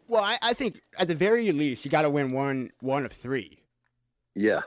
Well, 0.08 0.24
I, 0.24 0.40
I 0.42 0.54
think 0.54 0.82
at 0.98 1.08
the 1.08 1.16
very 1.16 1.52
least 1.52 1.86
you 1.86 1.92
got 1.92 2.02
to 2.02 2.10
win 2.10 2.30
one 2.30 2.72
one 2.80 3.06
of 3.06 3.12
three. 3.14 3.60
Yeah. 4.36 4.62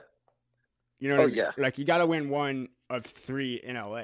You 1.00 1.08
know 1.08 1.16
what 1.16 1.20
Oh, 1.20 1.24
I 1.24 1.26
mean? 1.26 1.36
yeah. 1.36 1.50
Like 1.58 1.76
you 1.76 1.84
got 1.84 1.98
to 1.98 2.06
win 2.06 2.28
one 2.30 2.68
of 2.88 3.04
three 3.04 3.54
in 3.56 3.74
LA. 3.76 4.02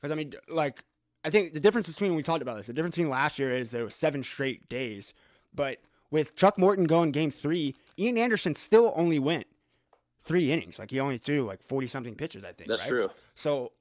Because 0.00 0.12
I 0.12 0.14
mean, 0.14 0.34
like 0.48 0.84
I 1.26 1.30
think 1.30 1.52
the 1.54 1.60
difference 1.60 1.88
between 1.88 2.14
we 2.14 2.22
talked 2.22 2.40
about 2.42 2.56
this. 2.56 2.68
The 2.68 2.72
difference 2.72 2.94
between 2.96 3.10
last 3.10 3.38
year 3.38 3.50
is 3.50 3.72
there 3.72 3.84
was 3.84 3.94
seven 3.96 4.22
straight 4.22 4.68
days, 4.68 5.12
but 5.52 5.78
with 6.10 6.36
Chuck 6.36 6.56
Morton 6.56 6.84
going 6.84 7.10
game 7.10 7.32
three, 7.32 7.74
Ian 7.98 8.16
Anderson 8.16 8.54
still 8.54 8.92
only 8.96 9.18
went 9.18 9.46
three 10.22 10.52
innings. 10.52 10.78
Like 10.78 10.90
he 10.92 11.00
only 11.00 11.18
threw 11.18 11.44
like 11.44 11.62
forty 11.62 11.88
something 11.88 12.14
pitches. 12.14 12.44
I 12.44 12.52
think 12.52 12.68
That's 12.70 12.82
right? 12.82 12.88
true. 12.88 13.10
So 13.34 13.72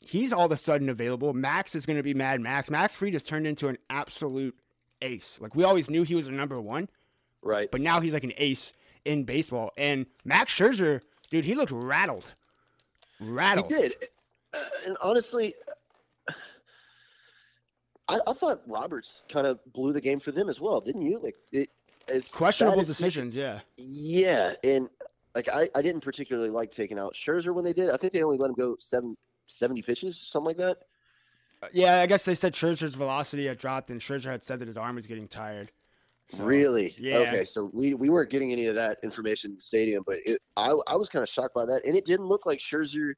he's 0.00 0.32
all 0.32 0.46
of 0.46 0.52
a 0.52 0.56
sudden 0.56 0.88
available. 0.88 1.34
Max 1.34 1.74
is 1.74 1.84
going 1.84 1.98
to 1.98 2.02
be 2.02 2.14
Mad 2.14 2.40
Max. 2.40 2.70
Max 2.70 2.96
Fried 2.96 3.12
has 3.12 3.22
turned 3.22 3.46
into 3.46 3.68
an 3.68 3.76
absolute 3.90 4.58
ace. 5.02 5.38
Like 5.40 5.54
we 5.54 5.64
always 5.64 5.90
knew 5.90 6.02
he 6.02 6.14
was 6.14 6.26
a 6.28 6.32
number 6.32 6.58
one, 6.60 6.88
Right. 7.42 7.70
but 7.70 7.82
now 7.82 8.00
he's 8.00 8.14
like 8.14 8.24
an 8.24 8.32
ace 8.38 8.72
in 9.04 9.24
baseball. 9.24 9.70
And 9.76 10.06
Max 10.24 10.54
Scherzer, 10.54 11.02
dude, 11.30 11.44
he 11.44 11.54
looked 11.54 11.72
rattled. 11.72 12.32
Rattled. 13.20 13.70
He 13.70 13.76
did, 13.76 13.94
uh, 14.54 14.58
and 14.86 14.96
honestly, 15.02 15.52
I, 18.10 18.30
I 18.30 18.32
thought 18.32 18.62
Roberts 18.66 19.22
kind 19.28 19.46
of 19.46 19.58
blew 19.72 19.92
the 19.92 20.00
game 20.00 20.20
for 20.20 20.32
them 20.32 20.48
as 20.48 20.60
well, 20.60 20.80
didn't 20.80 21.02
you? 21.02 21.18
Like 21.18 21.36
it, 21.52 21.68
as 22.12 22.28
Questionable 22.28 22.80
as- 22.80 22.86
decisions, 22.86 23.34
yeah. 23.36 23.60
Yeah, 23.76 24.54
and 24.64 24.88
like 25.34 25.48
I, 25.48 25.68
I 25.74 25.82
didn't 25.82 26.00
particularly 26.02 26.50
like 26.50 26.70
taking 26.70 26.98
out 26.98 27.14
Scherzer 27.14 27.54
when 27.54 27.64
they 27.64 27.72
did. 27.72 27.90
I 27.90 27.96
think 27.96 28.12
they 28.12 28.22
only 28.22 28.36
let 28.38 28.48
him 28.50 28.56
go 28.56 28.76
seven, 28.78 29.16
70 29.46 29.82
pitches, 29.82 30.18
something 30.18 30.46
like 30.46 30.56
that. 30.56 30.78
Uh, 31.62 31.68
Yeah, 31.72 32.00
I 32.00 32.06
guess 32.06 32.24
they 32.24 32.34
said 32.34 32.54
Scherzer's 32.54 32.94
velocity 32.94 33.46
had 33.46 33.58
dropped, 33.58 33.90
and 33.90 34.00
Scherzer 34.00 34.30
had 34.30 34.42
said 34.44 34.58
that 34.60 34.68
his 34.68 34.76
arm 34.76 34.96
was 34.96 35.06
getting 35.06 35.28
tired. 35.28 35.70
So, 36.36 36.44
really? 36.44 36.94
yeah. 36.98 37.18
Okay, 37.18 37.44
so 37.44 37.70
we, 37.72 37.94
we 37.94 38.08
weren't 38.08 38.30
getting 38.30 38.52
any 38.52 38.66
of 38.66 38.76
that 38.76 38.98
information 39.02 39.50
in 39.50 39.56
the 39.56 39.60
stadium, 39.60 40.04
but 40.06 40.18
it, 40.24 40.40
I 40.56 40.74
I 40.86 40.94
was 40.94 41.08
kind 41.08 41.22
of 41.24 41.28
shocked 41.28 41.54
by 41.54 41.66
that, 41.66 41.84
and 41.84 41.96
it 41.96 42.04
didn't 42.04 42.26
look 42.26 42.46
like 42.46 42.60
Scherzer 42.60 43.12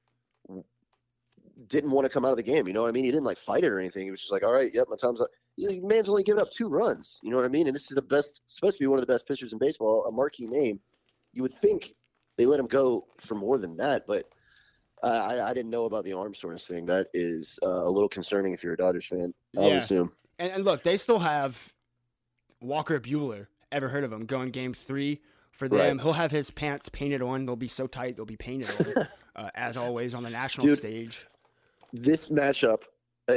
didn't 1.68 1.90
want 1.90 2.04
to 2.04 2.12
come 2.12 2.24
out 2.24 2.30
of 2.30 2.36
the 2.36 2.42
game. 2.42 2.66
You 2.66 2.72
know 2.72 2.82
what 2.82 2.88
I 2.88 2.92
mean? 2.92 3.04
He 3.04 3.10
didn't 3.10 3.24
like 3.24 3.38
fight 3.38 3.64
it 3.64 3.68
or 3.68 3.78
anything. 3.78 4.04
He 4.04 4.10
was 4.10 4.20
just 4.20 4.32
like, 4.32 4.44
all 4.44 4.52
right, 4.52 4.70
yep, 4.72 4.86
my 4.88 4.96
time's 4.96 5.20
up. 5.20 5.28
Man's 5.58 6.08
only 6.08 6.22
given 6.22 6.40
up 6.40 6.50
two 6.50 6.68
runs. 6.68 7.20
You 7.22 7.30
know 7.30 7.36
what 7.36 7.44
I 7.44 7.48
mean? 7.48 7.66
And 7.66 7.74
this 7.74 7.90
is 7.90 7.94
the 7.94 8.02
best, 8.02 8.40
supposed 8.46 8.78
to 8.78 8.82
be 8.82 8.86
one 8.86 8.98
of 8.98 9.06
the 9.06 9.12
best 9.12 9.26
pitchers 9.26 9.52
in 9.52 9.58
baseball, 9.58 10.06
a 10.06 10.12
marquee 10.12 10.46
name. 10.46 10.80
You 11.32 11.42
would 11.42 11.56
think 11.56 11.94
they 12.36 12.46
let 12.46 12.58
him 12.58 12.66
go 12.66 13.06
for 13.20 13.34
more 13.34 13.58
than 13.58 13.76
that, 13.76 14.06
but 14.06 14.24
uh, 15.02 15.06
I, 15.06 15.50
I 15.50 15.54
didn't 15.54 15.70
know 15.70 15.84
about 15.84 16.04
the 16.04 16.12
arm 16.12 16.34
soreness 16.34 16.66
thing. 16.66 16.86
That 16.86 17.08
is 17.12 17.58
uh, 17.62 17.68
a 17.82 17.90
little 17.90 18.08
concerning 18.08 18.52
if 18.52 18.62
you're 18.62 18.74
a 18.74 18.76
Dodgers 18.76 19.06
fan. 19.06 19.34
I 19.56 19.60
would 19.60 19.72
assume. 19.74 20.10
And, 20.38 20.52
and 20.52 20.64
look, 20.64 20.82
they 20.82 20.96
still 20.96 21.18
have 21.18 21.72
Walker 22.60 22.98
Buehler. 23.00 23.46
Ever 23.70 23.88
heard 23.88 24.04
of 24.04 24.12
him? 24.12 24.26
Going 24.26 24.50
game 24.50 24.74
three 24.74 25.22
for 25.50 25.68
them. 25.68 25.78
Right. 25.78 26.00
He'll 26.00 26.12
have 26.12 26.30
his 26.30 26.50
pants 26.50 26.88
painted 26.88 27.22
on. 27.22 27.46
They'll 27.46 27.56
be 27.56 27.68
so 27.68 27.86
tight, 27.86 28.16
they'll 28.16 28.24
be 28.24 28.36
painted 28.36 28.70
on, 28.96 29.06
uh, 29.44 29.50
as 29.54 29.76
always, 29.76 30.14
on 30.14 30.22
the 30.22 30.30
national 30.30 30.66
Dude. 30.66 30.78
stage. 30.78 31.26
This 31.92 32.28
matchup, 32.30 32.82
uh, 33.28 33.34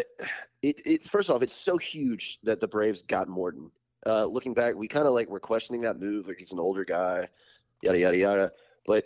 it, 0.62 0.82
it 0.86 1.04
first 1.04 1.30
off, 1.30 1.42
it's 1.44 1.54
so 1.54 1.78
huge 1.78 2.40
that 2.44 2.60
the 2.60 2.68
Braves 2.68 3.02
got 3.04 3.28
Morton. 3.28 3.72
Uh, 4.06 4.26
looking 4.26 4.54
back, 4.54 4.76
we 4.76 4.88
kind 4.88 5.08
of 5.08 5.14
like 5.14 5.30
were 5.30 5.40
questioning 5.40 5.82
that 5.82 6.00
move, 6.00 6.28
like 6.28 6.38
he's 6.38 6.54
an 6.54 6.60
older 6.60 6.86
guy, 6.86 7.28
yada 7.82 8.00
yada 8.00 8.18
yada. 8.18 8.52
But 8.86 9.04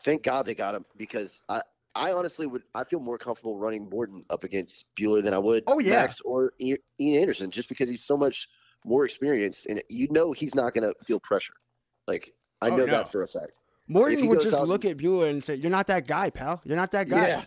thank 0.00 0.22
God 0.22 0.46
they 0.46 0.54
got 0.54 0.74
him 0.74 0.84
because 0.96 1.42
I, 1.48 1.62
I 1.94 2.12
honestly 2.12 2.46
would, 2.46 2.62
I 2.74 2.84
feel 2.84 2.98
more 3.00 3.18
comfortable 3.18 3.58
running 3.58 3.88
Morton 3.90 4.24
up 4.30 4.42
against 4.44 4.86
Buehler 4.96 5.22
than 5.22 5.34
I 5.34 5.38
would 5.38 5.64
Oh, 5.66 5.78
yeah. 5.78 5.96
Max 5.96 6.20
or 6.22 6.54
Ian 6.58 6.78
Anderson, 6.98 7.50
just 7.50 7.68
because 7.68 7.88
he's 7.90 8.04
so 8.04 8.16
much 8.16 8.48
more 8.84 9.04
experienced, 9.04 9.66
and 9.66 9.80
you 9.88 10.08
know 10.10 10.32
he's 10.32 10.54
not 10.54 10.74
going 10.74 10.88
to 10.90 11.04
feel 11.04 11.20
pressure. 11.20 11.54
Like 12.08 12.32
I 12.60 12.70
Oh, 12.70 12.76
know 12.76 12.84
no. 12.84 12.92
that 12.92 13.12
for 13.12 13.22
a 13.22 13.28
fact. 13.28 13.52
Morton 13.86 14.26
would 14.28 14.40
just 14.40 14.60
look 14.62 14.84
at 14.84 14.96
Buehler 14.96 15.28
and 15.28 15.44
say, 15.44 15.56
"You're 15.56 15.70
not 15.70 15.86
that 15.88 16.06
guy, 16.06 16.30
pal. 16.30 16.60
You're 16.64 16.76
not 16.76 16.90
that 16.92 17.08
guy. 17.08 17.26
Yeah. 17.28 17.44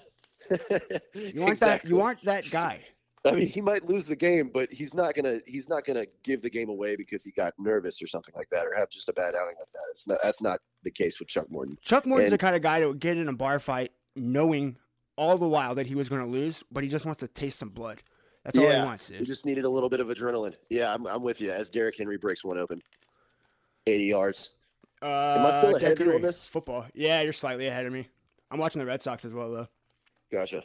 You 1.13 1.43
aren't 1.43 1.59
that. 1.59 1.87
You 1.87 2.01
aren't 2.01 2.21
that 2.23 2.49
guy." 2.51 2.81
I 3.25 3.31
mean, 3.31 3.47
he 3.47 3.59
might 3.59 3.87
lose 3.89 4.05
the 4.05 4.15
game, 4.15 4.51
but 4.53 4.71
he's 4.71 4.93
not 4.93 5.15
gonna 5.15 5.39
he's 5.47 5.67
not 5.67 5.83
gonna 5.83 6.05
give 6.23 6.41
the 6.41 6.49
game 6.49 6.69
away 6.69 6.95
because 6.95 7.23
he 7.23 7.31
got 7.31 7.53
nervous 7.57 8.01
or 8.01 8.07
something 8.07 8.33
like 8.37 8.49
that, 8.49 8.67
or 8.67 8.75
have 8.75 8.89
just 8.89 9.09
a 9.09 9.13
bad 9.13 9.33
outing 9.35 9.55
like 9.59 9.71
that. 9.73 9.81
It's 9.89 10.07
not 10.07 10.19
that's 10.21 10.41
not 10.41 10.59
the 10.83 10.91
case 10.91 11.17
with 11.19 11.27
Chuck 11.27 11.49
Morton. 11.49 11.77
Chuck 11.81 12.05
Morton's 12.05 12.29
the 12.29 12.37
kind 12.37 12.55
of 12.55 12.61
guy 12.61 12.79
that 12.79 12.87
would 12.87 12.99
get 12.99 13.17
in 13.17 13.27
a 13.27 13.33
bar 13.33 13.57
fight 13.57 13.91
knowing 14.15 14.77
all 15.17 15.37
the 15.37 15.47
while 15.47 15.75
that 15.75 15.87
he 15.87 15.95
was 15.95 16.09
going 16.09 16.21
to 16.21 16.27
lose, 16.27 16.63
but 16.71 16.83
he 16.83 16.89
just 16.89 17.05
wants 17.05 17.19
to 17.21 17.27
taste 17.27 17.59
some 17.59 17.69
blood. 17.69 18.03
That's 18.43 18.59
all 18.59 18.69
he 18.69 18.77
wants, 18.77 19.07
he 19.09 19.25
just 19.25 19.45
needed 19.45 19.65
a 19.65 19.69
little 19.69 19.89
bit 19.89 19.99
of 19.99 20.07
adrenaline. 20.07 20.53
Yeah, 20.69 20.93
I'm, 20.93 21.07
I'm 21.07 21.23
with 21.23 21.41
you. 21.41 21.51
As 21.51 21.69
Derrick 21.69 21.97
Henry 21.97 22.17
breaks 22.17 22.43
one 22.43 22.59
open, 22.59 22.81
80 23.87 24.03
yards. 24.03 24.51
Uh, 25.01 25.07
I 25.51 25.57
still 25.57 25.75
ahead 25.75 25.99
of 25.99 26.07
you 26.07 26.13
on 26.13 26.21
this? 26.21 26.45
Football. 26.45 26.85
Yeah, 26.93 27.21
you're 27.21 27.33
slightly 27.33 27.65
ahead 27.67 27.85
of 27.87 27.93
me. 27.93 28.07
I'm 28.51 28.59
watching 28.59 28.79
the 28.79 28.85
Red 28.85 29.01
Sox 29.01 29.25
as 29.25 29.33
well, 29.33 29.51
though. 29.51 29.67
Gotcha. 30.31 30.63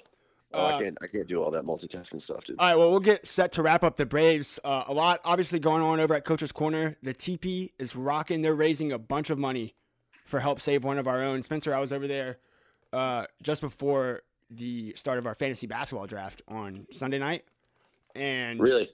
Oh, 0.53 0.65
Uh, 0.67 0.69
I 0.69 0.83
can't 0.83 0.99
I 1.03 1.07
can't 1.07 1.29
do 1.29 1.43
all 1.43 1.51
that 1.53 1.65
multitasking 1.65 2.21
stuff, 2.21 2.45
dude. 2.45 2.59
All 2.59 2.67
right, 2.67 2.77
well, 2.77 2.91
we'll 2.91 3.01
get 3.01 3.27
set 3.27 3.53
to 3.53 3.63
wrap 3.63 3.85
up 3.85 3.97
the 3.97 4.07
Braves. 4.07 4.59
Uh, 4.65 4.85
a 4.89 4.93
lot 4.93 5.21
obviously 5.25 5.61
going 5.61 5.83
on 5.83 6.01
over 6.01 6.15
at 6.15 6.25
Coach's 6.25 6.51
Corner. 6.53 6.97
The 7.03 7.15
TP 7.15 7.71
is 7.79 7.95
rocking. 7.95 8.43
They're 8.43 8.55
raising 8.55 8.91
a 8.91 8.99
bunch 8.99 9.31
of 9.31 9.39
money 9.39 9.75
for 10.25 10.41
help 10.41 10.61
save 10.61 10.83
one 10.83 10.99
of 10.99 11.07
our 11.07 11.23
own. 11.23 11.43
Spencer, 11.43 11.73
I 11.75 11.79
was 11.81 11.93
over 11.93 12.09
there 12.09 12.39
uh, 12.93 13.27
just 13.43 13.61
before 13.61 14.23
the 14.51 14.93
start 14.97 15.19
of 15.19 15.27
our 15.27 15.35
fantasy 15.37 15.69
basketball 15.69 16.07
draft 16.09 16.43
on 16.49 16.87
Sunday 16.93 17.19
night, 17.19 17.45
and 18.17 18.59
really? 18.61 18.89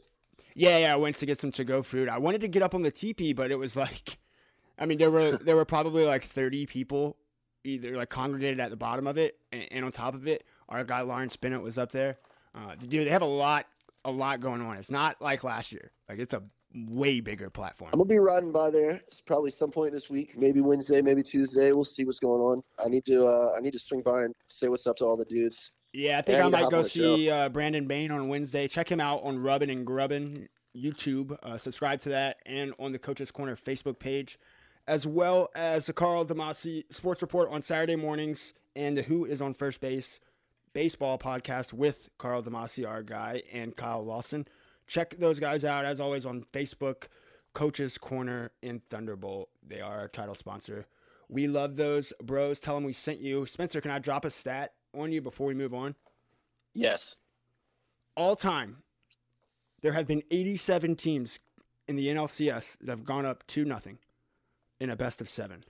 Yeah, 0.55 0.77
yeah. 0.79 0.93
I 0.93 0.97
went 0.97 1.17
to 1.19 1.27
get 1.27 1.39
some 1.39 1.53
to 1.53 1.65
go 1.65 1.83
food. 1.83 2.11
I 2.11 2.19
wanted 2.19 2.43
to 2.43 2.49
get 2.49 2.63
up 2.63 2.75
on 2.75 2.83
the 2.83 2.91
teepee, 2.91 3.33
but 3.33 3.51
it 3.51 3.57
was 3.57 3.77
like, 3.77 4.19
I 4.79 4.85
mean, 4.85 4.99
there 4.99 5.11
were 5.11 5.39
there 5.39 5.57
were 5.57 5.65
probably 5.65 6.05
like 6.05 6.25
thirty 6.27 6.67
people, 6.67 7.17
either 7.65 7.97
like 7.97 8.11
congregated 8.11 8.61
at 8.61 8.69
the 8.69 8.77
bottom 8.77 9.07
of 9.07 9.17
it, 9.17 9.39
and, 9.53 9.67
and 9.71 9.85
on 9.87 9.93
top 9.93 10.15
of 10.15 10.27
it, 10.29 10.45
our 10.69 10.85
guy 10.85 11.01
Lawrence 11.01 11.37
Bennett 11.37 11.63
was 11.63 11.79
up 11.79 11.93
there. 11.93 12.19
Uh, 12.55 12.75
dude, 12.75 13.07
they 13.07 13.11
have 13.11 13.23
a 13.23 13.27
lot, 13.27 13.67
a 14.05 14.11
lot 14.11 14.41
going 14.41 14.61
on. 14.61 14.77
It's 14.77 14.91
not 14.91 15.21
like 15.21 15.45
last 15.45 15.73
year. 15.73 15.93
Like 16.09 16.19
it's 16.19 16.35
a 16.35 16.43
way 16.75 17.21
bigger 17.21 17.51
platform. 17.51 17.91
I'm 17.93 17.99
gonna 17.99 18.09
be 18.09 18.19
riding 18.19 18.53
by 18.53 18.71
there. 18.71 19.03
It's 19.07 19.21
probably 19.21 19.51
some 19.51 19.71
point 19.71 19.93
this 19.93 20.11
week, 20.11 20.37
maybe 20.37 20.61
Wednesday, 20.61 21.03
maybe 21.03 21.23
Tuesday. 21.23 21.73
We'll 21.73 21.85
see 21.85 22.05
what's 22.05 22.19
going 22.19 22.41
on. 22.41 22.63
I 22.85 22.89
need 22.89 23.05
to 23.07 23.27
uh, 23.27 23.55
I 23.57 23.61
need 23.61 23.73
to 23.73 23.79
swing 23.79 24.03
by 24.03 24.23
and 24.23 24.35
say 24.49 24.69
what's 24.69 24.87
up 24.87 24.97
to 24.97 25.05
all 25.05 25.17
the 25.17 25.25
dudes. 25.25 25.73
Yeah, 25.93 26.19
I 26.19 26.23
think 26.23 26.39
Yeah, 26.39 26.47
I 26.47 26.49
might 26.51 26.71
go 26.71 26.83
see 26.83 27.31
uh, 27.31 27.49
Brandon 27.49 27.87
Bain 27.87 28.11
on 28.11 28.29
Wednesday. 28.29 28.69
Check 28.69 28.91
him 28.91 29.01
out 29.01 29.23
on 29.23 29.39
Rubbin 29.39 29.71
and 29.71 29.87
Grubbin 29.87 30.49
YouTube. 30.77 31.37
Uh, 31.43 31.57
subscribe 31.57 32.01
to 32.03 32.11
that 32.11 32.37
and 32.45 32.75
on 32.79 32.93
the 32.93 32.99
Coaches 32.99 33.31
Corner 33.31 33.57
Facebook 33.57 33.99
page, 33.99 34.39
as 34.87 35.07
well 35.07 35.49
as 35.55 35.87
the 35.87 35.93
Carl 35.93 36.27
Damasi 36.27 36.85
Sports 36.93 37.23
Report 37.23 37.51
on 37.51 37.63
Saturday 37.63 37.97
mornings 37.97 38.53
and 38.75 38.97
the 38.97 39.03
Who 39.03 39.25
is 39.25 39.41
on 39.41 39.55
First 39.55 39.81
Base 39.81 40.21
baseball 40.77 41.17
podcast 41.17 41.73
with 41.73 42.11
Carl 42.19 42.43
Damasi, 42.43 42.87
our 42.87 43.03
guy, 43.03 43.41
and 43.51 43.75
Kyle 43.75 44.05
Lawson. 44.05 44.47
Check 44.87 45.17
those 45.19 45.41
guys 45.41 45.65
out 45.65 45.87
as 45.87 46.01
always 46.01 46.27
on 46.27 46.45
Facebook, 46.53 47.05
Coaches 47.55 47.97
Corner 47.97 48.51
and 48.63 48.87
Thunderbolt. 48.91 49.49
They 49.67 49.81
are 49.81 50.01
our 50.01 50.09
title 50.09 50.35
sponsor. 50.35 50.85
We 51.31 51.47
love 51.49 51.77
those 51.77 52.13
bros. 52.23 52.61
Tell 52.61 52.75
them 52.75 52.85
we 52.85 52.93
sent 52.93 53.21
you. 53.21 53.47
Spencer, 53.47 53.81
can 53.81 53.91
I 53.91 53.99
drop 53.99 54.27
a 54.27 54.31
stat 54.31 54.75
on 54.95 55.13
you 55.13 55.23
before 55.23 55.47
we 55.47 55.55
move 55.55 55.73
on? 55.73 55.95
Yes. 56.75 57.17
all 58.15 58.37
time, 58.37 58.83
there 59.81 59.95
have 59.95 60.07
been 60.07 60.25
87 60.31 60.95
teams 60.97 61.39
in 61.89 61.97
the 61.97 62.09
NLCS 62.09 62.77
that 62.81 62.91
have 62.91 63.05
gone 63.05 63.25
up 63.25 63.47
2 63.47 63.65
nothing 63.65 63.97
in 64.79 64.91
a 64.91 64.97
best 64.97 65.23
of 65.23 65.31
7. 65.31 65.65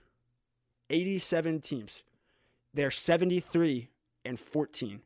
87 0.89 1.61
teams. 1.61 2.03
They're 2.73 2.91
73 2.91 3.87
and 4.27 4.39
14. 4.39 5.01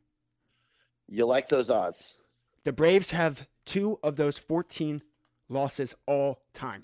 You 1.08 1.26
like 1.26 1.48
those 1.48 1.70
odds? 1.70 2.18
The 2.64 2.72
Braves 2.72 3.10
have 3.10 3.46
2 3.66 4.00
of 4.02 4.16
those 4.16 4.38
14 4.38 5.02
losses 5.48 5.94
all 6.06 6.42
time. 6.54 6.82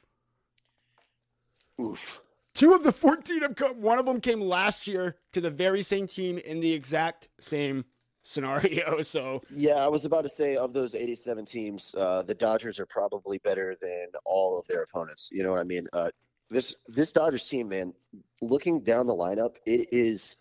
Oof. 1.80 2.22
Two 2.54 2.74
of 2.74 2.82
the 2.82 2.92
14 2.92 3.42
have 3.42 3.54
come. 3.54 3.80
One 3.80 3.98
of 3.98 4.06
them 4.06 4.20
came 4.20 4.40
last 4.40 4.88
year 4.88 5.16
to 5.32 5.40
the 5.40 5.50
very 5.50 5.82
same 5.82 6.08
team 6.08 6.38
in 6.38 6.60
the 6.60 6.72
exact 6.72 7.28
same 7.40 7.84
scenario. 8.22 9.00
So 9.02 9.42
Yeah, 9.50 9.76
I 9.76 9.88
was 9.88 10.04
about 10.04 10.22
to 10.22 10.28
say 10.28 10.56
of 10.56 10.72
those 10.72 10.94
87 10.94 11.44
teams, 11.44 11.94
uh, 11.96 12.22
the 12.22 12.34
Dodgers 12.34 12.80
are 12.80 12.86
probably 12.86 13.38
better 13.38 13.76
than 13.80 14.08
all 14.24 14.58
of 14.58 14.66
their 14.66 14.82
opponents. 14.82 15.28
You 15.30 15.44
know 15.44 15.52
what 15.52 15.60
I 15.60 15.64
mean? 15.64 15.86
Uh, 15.92 16.10
this 16.50 16.76
this 16.88 17.12
Dodgers 17.12 17.46
team, 17.46 17.68
man, 17.68 17.94
looking 18.42 18.80
down 18.80 19.06
the 19.06 19.14
lineup, 19.14 19.56
it 19.66 19.88
is 19.92 20.36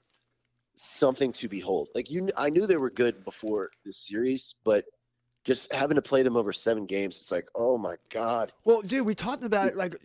something 0.78 1.32
to 1.34 1.48
behold. 1.50 1.90
Like 1.96 2.10
you, 2.10 2.30
I 2.38 2.50
knew 2.50 2.68
they 2.68 2.78
were 2.78 2.90
good 2.90 3.24
before 3.26 3.72
this 3.86 3.98
series, 3.98 4.56
but 4.64 4.86
just 5.44 5.72
having 5.74 5.96
to 5.96 6.02
play 6.02 6.24
them 6.24 6.36
over 6.36 6.52
seven 6.54 6.86
games, 6.86 7.18
it's 7.20 7.32
like, 7.32 7.48
oh 7.56 7.78
my 7.78 7.96
god, 8.10 8.52
Well, 8.66 8.82
dude, 8.82 9.06
we 9.06 9.16
talked 9.16 9.44
about 9.44 9.70
it, 9.70 9.76
like 9.76 9.96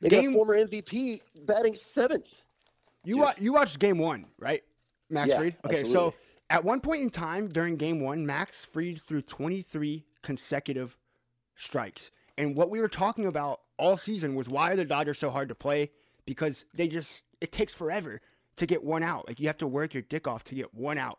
they 0.00 0.08
game. 0.08 0.32
got 0.32 0.34
former 0.34 0.54
MVP 0.56 1.20
batting 1.46 1.74
seventh. 1.74 2.42
you 3.04 3.18
wa- 3.18 3.34
you 3.38 3.52
watched 3.52 3.78
game 3.78 3.98
one, 3.98 4.26
right, 4.38 4.62
Max 5.10 5.28
Yeah, 5.28 5.38
Fried? 5.38 5.56
Okay, 5.66 5.84
so 5.84 6.14
at 6.50 6.64
one 6.64 6.80
point 6.80 7.02
in 7.02 7.10
time 7.10 7.48
during 7.48 7.76
game 7.76 8.00
one, 8.00 8.26
Max 8.26 8.64
Fried 8.64 9.00
threw 9.00 9.20
23 9.20 10.04
consecutive 10.22 10.96
strikes, 11.54 12.10
and 12.38 12.56
what 12.56 12.70
we 12.70 12.80
were 12.80 12.88
talking 12.88 13.26
about 13.26 13.60
all 13.78 13.96
season 13.96 14.34
was 14.34 14.48
why 14.48 14.70
are 14.72 14.76
the 14.76 14.84
Dodgers 14.84 15.18
so 15.18 15.30
hard 15.30 15.50
to 15.50 15.54
play? 15.54 15.90
Because 16.24 16.64
they 16.74 16.88
just 16.88 17.24
it 17.40 17.52
takes 17.52 17.74
forever 17.74 18.20
to 18.58 18.66
get 18.66 18.84
one 18.84 19.02
out. 19.02 19.26
Like 19.26 19.40
you 19.40 19.46
have 19.48 19.58
to 19.58 19.66
work 19.66 19.94
your 19.94 20.02
dick 20.02 20.26
off 20.28 20.44
to 20.44 20.54
get 20.54 20.74
one 20.74 20.98
out. 20.98 21.18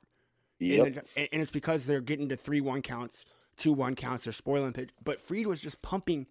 Yep. 0.59 0.87
And, 0.87 0.97
it- 0.97 1.29
and 1.33 1.41
it's 1.41 1.51
because 1.51 1.85
they're 1.85 2.01
getting 2.01 2.29
to 2.29 2.35
three 2.37 2.61
one 2.61 2.81
counts, 2.81 3.25
two 3.57 3.73
one 3.73 3.95
counts. 3.95 4.23
They're 4.25 4.33
spoiling 4.33 4.73
pitch. 4.73 4.89
But 5.03 5.21
Fried 5.21 5.47
was 5.47 5.61
just 5.61 5.81
pumping. 5.81 6.27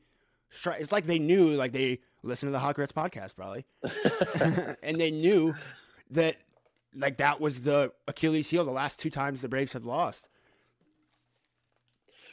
Stri- 0.52 0.80
it's 0.80 0.92
like 0.92 1.04
they 1.06 1.18
knew, 1.18 1.50
like 1.50 1.72
they 1.72 2.00
listened 2.22 2.48
to 2.48 2.52
the 2.52 2.58
Hot 2.58 2.74
Grits 2.74 2.92
podcast 2.92 3.36
probably, 3.36 3.66
and 4.82 4.98
they 5.00 5.10
knew 5.10 5.54
that 6.10 6.36
like 6.94 7.18
that 7.18 7.40
was 7.40 7.62
the 7.62 7.92
Achilles 8.06 8.48
heel. 8.48 8.64
The 8.64 8.70
last 8.70 8.98
two 8.98 9.10
times 9.10 9.40
the 9.42 9.48
Braves 9.48 9.72
had 9.74 9.84
lost. 9.84 10.28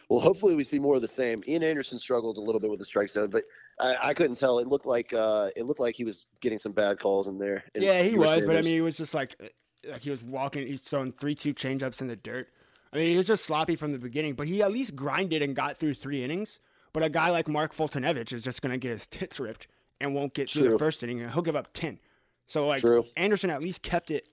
Well, 0.09 0.19
hopefully 0.19 0.55
we 0.55 0.63
see 0.63 0.79
more 0.79 0.95
of 0.95 1.01
the 1.01 1.07
same. 1.07 1.41
Ian 1.47 1.63
Anderson 1.63 1.97
struggled 1.97 2.37
a 2.37 2.41
little 2.41 2.59
bit 2.59 2.69
with 2.69 2.79
the 2.79 2.85
strike 2.85 3.09
zone, 3.09 3.29
but 3.29 3.45
I, 3.79 3.95
I 4.09 4.13
couldn't 4.13 4.35
tell. 4.35 4.59
It 4.59 4.67
looked 4.67 4.85
like 4.85 5.13
uh, 5.13 5.49
it 5.55 5.65
looked 5.65 5.79
like 5.79 5.95
he 5.95 6.03
was 6.03 6.27
getting 6.41 6.59
some 6.59 6.71
bad 6.71 6.99
calls 6.99 7.27
in 7.27 7.39
there. 7.39 7.63
And 7.73 7.83
yeah, 7.83 8.03
he 8.03 8.17
was, 8.17 8.31
saying 8.31 8.45
but 8.45 8.57
I 8.57 8.61
mean, 8.61 8.73
he 8.73 8.81
was 8.81 8.97
just 8.97 9.13
like 9.13 9.35
like 9.87 10.03
he 10.03 10.11
was 10.11 10.23
walking. 10.23 10.67
He's 10.67 10.81
throwing 10.81 11.11
three 11.11 11.35
two 11.35 11.53
changeups 11.53 12.01
in 12.01 12.07
the 12.07 12.15
dirt. 12.15 12.49
I 12.93 12.97
mean, 12.97 13.11
he 13.11 13.17
was 13.17 13.27
just 13.27 13.45
sloppy 13.45 13.75
from 13.75 13.91
the 13.91 13.99
beginning, 13.99 14.35
but 14.35 14.47
he 14.47 14.61
at 14.61 14.71
least 14.71 14.95
grinded 14.95 15.41
and 15.41 15.55
got 15.55 15.77
through 15.77 15.95
three 15.95 16.23
innings. 16.23 16.59
But 16.93 17.03
a 17.03 17.09
guy 17.09 17.29
like 17.29 17.47
Mark 17.47 17.75
Foltynewicz 17.75 18.31
is 18.31 18.43
just 18.43 18.61
gonna 18.61 18.77
get 18.77 18.91
his 18.91 19.07
tits 19.11 19.39
ripped 19.39 19.67
and 19.99 20.13
won't 20.13 20.33
get 20.33 20.49
through 20.49 20.71
the 20.71 20.79
first 20.79 21.01
inning, 21.03 21.21
and 21.21 21.31
he'll 21.31 21.41
give 21.41 21.55
up 21.55 21.73
ten. 21.73 21.99
So 22.47 22.67
like 22.67 22.81
True. 22.81 23.05
Anderson 23.17 23.49
at 23.49 23.61
least 23.61 23.81
kept 23.81 24.11
it 24.11 24.29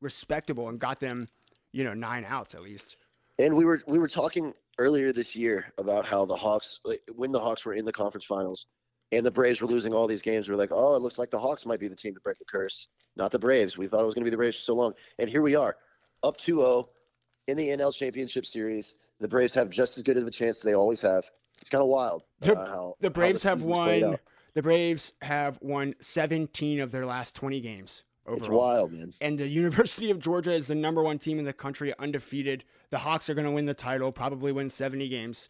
respectable 0.00 0.68
and 0.68 0.78
got 0.78 1.00
them, 1.00 1.28
you 1.72 1.84
know, 1.84 1.94
nine 1.94 2.24
outs 2.28 2.54
at 2.54 2.62
least. 2.62 2.96
And 3.38 3.54
we 3.54 3.64
were 3.64 3.82
we 3.86 3.98
were 3.98 4.08
talking 4.08 4.54
earlier 4.78 5.12
this 5.12 5.34
year 5.36 5.72
about 5.78 6.06
how 6.06 6.24
the 6.24 6.36
Hawks, 6.36 6.80
when 7.14 7.32
the 7.32 7.40
Hawks 7.40 7.64
were 7.64 7.74
in 7.74 7.84
the 7.84 7.92
conference 7.92 8.24
finals, 8.24 8.66
and 9.12 9.24
the 9.24 9.30
Braves 9.30 9.60
were 9.60 9.68
losing 9.68 9.92
all 9.94 10.06
these 10.06 10.22
games, 10.22 10.48
we 10.48 10.52
were 10.54 10.58
like, 10.60 10.70
oh, 10.72 10.94
it 10.94 11.02
looks 11.02 11.18
like 11.18 11.30
the 11.30 11.38
Hawks 11.38 11.66
might 11.66 11.80
be 11.80 11.88
the 11.88 11.96
team 11.96 12.14
to 12.14 12.20
break 12.20 12.38
the 12.38 12.44
curse, 12.44 12.88
not 13.16 13.30
the 13.30 13.38
Braves. 13.38 13.76
We 13.78 13.86
thought 13.86 14.02
it 14.02 14.06
was 14.06 14.14
going 14.14 14.24
to 14.24 14.26
be 14.26 14.30
the 14.30 14.36
Braves 14.36 14.56
for 14.56 14.62
so 14.62 14.74
long, 14.74 14.94
and 15.18 15.28
here 15.28 15.42
we 15.42 15.54
are, 15.54 15.76
up 16.22 16.36
2-0 16.38 16.86
in 17.48 17.56
the 17.56 17.68
NL 17.68 17.94
Championship 17.94 18.46
Series. 18.46 18.96
The 19.20 19.28
Braves 19.28 19.54
have 19.54 19.70
just 19.70 19.96
as 19.96 20.02
good 20.04 20.16
of 20.16 20.26
a 20.26 20.30
chance 20.30 20.58
as 20.58 20.62
they 20.62 20.74
always 20.74 21.00
have. 21.00 21.24
It's 21.60 21.70
kind 21.70 21.82
of 21.82 21.88
wild. 21.88 22.22
The- 22.40 22.56
uh, 22.56 22.66
how, 22.66 22.94
The 23.00 23.10
Braves 23.10 23.42
have 23.42 23.64
won. 23.64 24.18
The 24.54 24.62
Braves 24.62 25.12
have 25.22 25.58
won 25.62 25.92
17 26.00 26.80
of 26.80 26.90
their 26.90 27.06
last 27.06 27.36
20 27.36 27.60
games 27.60 28.02
overall. 28.28 28.38
It's 28.38 28.48
wild, 28.48 28.92
man. 28.92 29.12
And 29.20 29.38
the 29.38 29.48
University 29.62 30.10
of 30.10 30.18
Georgia 30.18 30.52
is 30.52 30.68
the 30.68 30.74
number 30.74 31.02
one 31.02 31.18
team 31.18 31.38
in 31.38 31.44
the 31.44 31.52
country, 31.52 31.92
undefeated. 31.98 32.64
The 32.90 32.98
Hawks 32.98 33.28
are 33.28 33.34
going 33.34 33.46
to 33.46 33.50
win 33.50 33.66
the 33.66 33.74
title, 33.74 34.12
probably 34.12 34.52
win 34.52 34.70
70 34.70 35.08
games. 35.08 35.48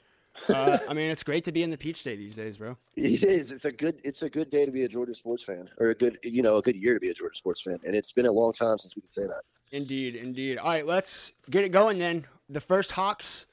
Uh, 0.48 0.78
I 0.88 0.94
mean, 0.94 1.10
it's 1.10 1.22
great 1.22 1.44
to 1.44 1.52
be 1.52 1.62
in 1.62 1.70
the 1.70 1.78
Peach 1.78 2.00
State 2.00 2.18
these 2.18 2.36
days, 2.36 2.56
bro. 2.56 2.76
It 2.96 3.22
is. 3.22 3.50
It's 3.50 3.64
a 3.64 3.72
good. 3.72 4.00
It's 4.04 4.22
a 4.22 4.30
good 4.30 4.50
day 4.50 4.64
to 4.64 4.72
be 4.72 4.84
a 4.84 4.88
Georgia 4.88 5.14
sports 5.14 5.42
fan, 5.42 5.68
or 5.78 5.90
a 5.90 5.94
good, 5.94 6.18
you 6.22 6.42
know, 6.42 6.56
a 6.56 6.62
good 6.62 6.76
year 6.76 6.94
to 6.94 7.00
be 7.00 7.10
a 7.10 7.14
Georgia 7.14 7.36
sports 7.36 7.60
fan. 7.60 7.78
And 7.84 7.94
it's 7.94 8.12
been 8.12 8.26
a 8.26 8.32
long 8.32 8.52
time 8.52 8.78
since 8.78 8.94
we 8.94 9.02
could 9.02 9.10
say 9.10 9.22
that. 9.22 9.42
Indeed, 9.70 10.16
indeed. 10.16 10.58
All 10.58 10.70
right, 10.70 10.86
let's 10.86 11.32
get 11.50 11.64
it 11.64 11.70
going 11.70 11.98
then. 11.98 12.24
The 12.48 12.60
first 12.60 12.92
Hawks 12.92 13.46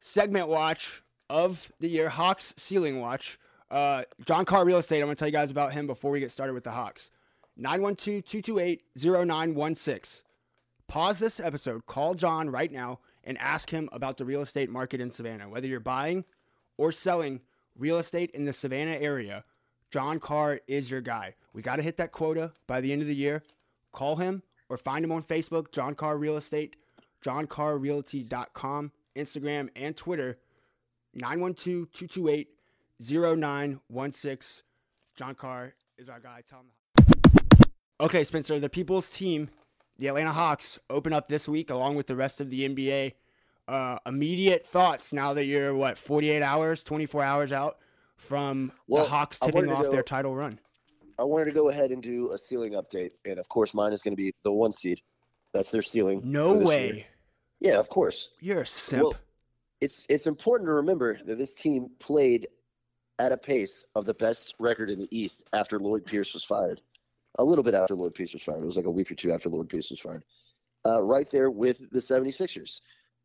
segment 0.00 0.48
watch 0.48 1.02
of 1.30 1.72
the 1.80 1.88
year, 1.88 2.08
Hawks 2.08 2.54
ceiling 2.56 3.00
watch. 3.00 3.38
Uh, 3.70 4.02
John 4.26 4.44
Carr 4.44 4.66
Real 4.66 4.78
Estate. 4.78 4.98
I'm 4.98 5.06
going 5.06 5.16
to 5.16 5.18
tell 5.18 5.28
you 5.28 5.32
guys 5.32 5.50
about 5.50 5.72
him 5.72 5.86
before 5.86 6.10
we 6.10 6.20
get 6.20 6.30
started 6.30 6.52
with 6.52 6.64
the 6.64 6.72
Hawks. 6.72 7.10
912 7.56 8.24
228 8.24 8.82
0916. 8.96 10.24
Pause 10.88 11.18
this 11.20 11.40
episode, 11.40 11.86
call 11.86 12.14
John 12.14 12.50
right 12.50 12.70
now, 12.70 13.00
and 13.24 13.38
ask 13.38 13.70
him 13.70 13.88
about 13.92 14.18
the 14.18 14.24
real 14.24 14.40
estate 14.40 14.68
market 14.68 15.00
in 15.00 15.10
Savannah. 15.10 15.48
Whether 15.48 15.66
you're 15.66 15.80
buying 15.80 16.24
or 16.76 16.92
selling 16.92 17.40
real 17.78 17.98
estate 17.98 18.30
in 18.32 18.44
the 18.44 18.52
Savannah 18.52 18.96
area, 18.96 19.44
John 19.90 20.20
Carr 20.20 20.60
is 20.66 20.90
your 20.90 21.00
guy. 21.00 21.34
We 21.52 21.62
got 21.62 21.76
to 21.76 21.82
hit 21.82 21.96
that 21.98 22.12
quota 22.12 22.52
by 22.66 22.80
the 22.80 22.92
end 22.92 23.02
of 23.02 23.08
the 23.08 23.16
year. 23.16 23.42
Call 23.92 24.16
him 24.16 24.42
or 24.68 24.76
find 24.76 25.04
him 25.04 25.12
on 25.12 25.22
Facebook, 25.22 25.70
John 25.72 25.94
Carr 25.94 26.16
Real 26.16 26.36
Estate, 26.36 26.76
johncarrealty.com, 27.24 28.92
Instagram, 29.14 29.68
and 29.76 29.96
Twitter, 29.96 30.38
912 31.14 31.92
228 31.92 32.48
0916. 33.00 34.62
John 35.14 35.34
Carr 35.34 35.74
is 35.98 36.08
our 36.08 36.20
guy. 36.20 36.42
Tell 36.48 36.60
him. 36.60 36.66
Okay, 38.02 38.24
Spencer, 38.24 38.58
the 38.58 38.68
people's 38.68 39.08
team, 39.08 39.48
the 39.96 40.08
Atlanta 40.08 40.32
Hawks, 40.32 40.76
open 40.90 41.12
up 41.12 41.28
this 41.28 41.48
week 41.48 41.70
along 41.70 41.94
with 41.94 42.08
the 42.08 42.16
rest 42.16 42.40
of 42.40 42.50
the 42.50 42.68
NBA. 42.68 43.12
Uh, 43.68 43.98
immediate 44.04 44.66
thoughts 44.66 45.12
now 45.12 45.34
that 45.34 45.44
you're, 45.44 45.72
what, 45.72 45.96
48 45.96 46.42
hours, 46.42 46.82
24 46.82 47.22
hours 47.22 47.52
out 47.52 47.78
from 48.16 48.72
Well, 48.88 49.04
the 49.04 49.10
Hawks 49.10 49.38
tipping 49.38 49.70
off 49.70 49.84
go- 49.84 49.92
their 49.92 50.02
title 50.02 50.34
run? 50.34 50.58
I 51.16 51.22
wanted 51.22 51.44
to 51.44 51.52
go 51.52 51.68
ahead 51.68 51.92
and 51.92 52.02
do 52.02 52.32
a 52.32 52.38
ceiling 52.38 52.72
update, 52.72 53.10
and 53.24 53.38
of 53.38 53.48
course, 53.48 53.72
mine 53.72 53.92
is 53.92 54.02
going 54.02 54.16
to 54.16 54.20
be 54.20 54.34
the 54.42 54.50
one 54.50 54.72
seed. 54.72 55.00
That's 55.54 55.70
their 55.70 55.82
ceiling. 55.82 56.22
No 56.24 56.54
way. 56.54 56.92
year. 56.92 57.04
Yeah, 57.60 57.78
of 57.78 57.88
course. 57.88 58.30
You're 58.40 58.62
a 58.62 58.66
simp. 58.66 59.04
Well, 59.04 59.14
it's 59.80 60.06
it's 60.08 60.26
important 60.26 60.66
to 60.66 60.72
remember 60.72 61.20
that 61.24 61.38
this 61.38 61.54
team 61.54 61.90
played 62.00 62.48
at 63.20 63.30
a 63.30 63.36
pace 63.36 63.84
of 63.94 64.06
the 64.06 64.14
best 64.14 64.54
record 64.58 64.90
in 64.90 64.98
the 64.98 65.08
East 65.16 65.48
after 65.52 65.78
Lloyd 65.78 66.04
Pierce 66.04 66.34
was 66.34 66.42
fired. 66.42 66.80
A 67.38 67.44
little 67.44 67.64
bit 67.64 67.74
after 67.74 67.94
Lloyd 67.94 68.14
Pierce 68.14 68.32
was 68.32 68.42
fired. 68.42 68.62
It 68.62 68.66
was 68.66 68.76
like 68.76 68.86
a 68.86 68.90
week 68.90 69.10
or 69.10 69.14
two 69.14 69.32
after 69.32 69.48
Lloyd 69.48 69.68
Pierce 69.68 69.90
was 69.90 70.00
fired. 70.00 70.24
Uh, 70.84 71.02
right 71.02 71.30
there 71.30 71.50
with 71.50 71.90
the 71.90 71.98
76ers, 71.98 72.80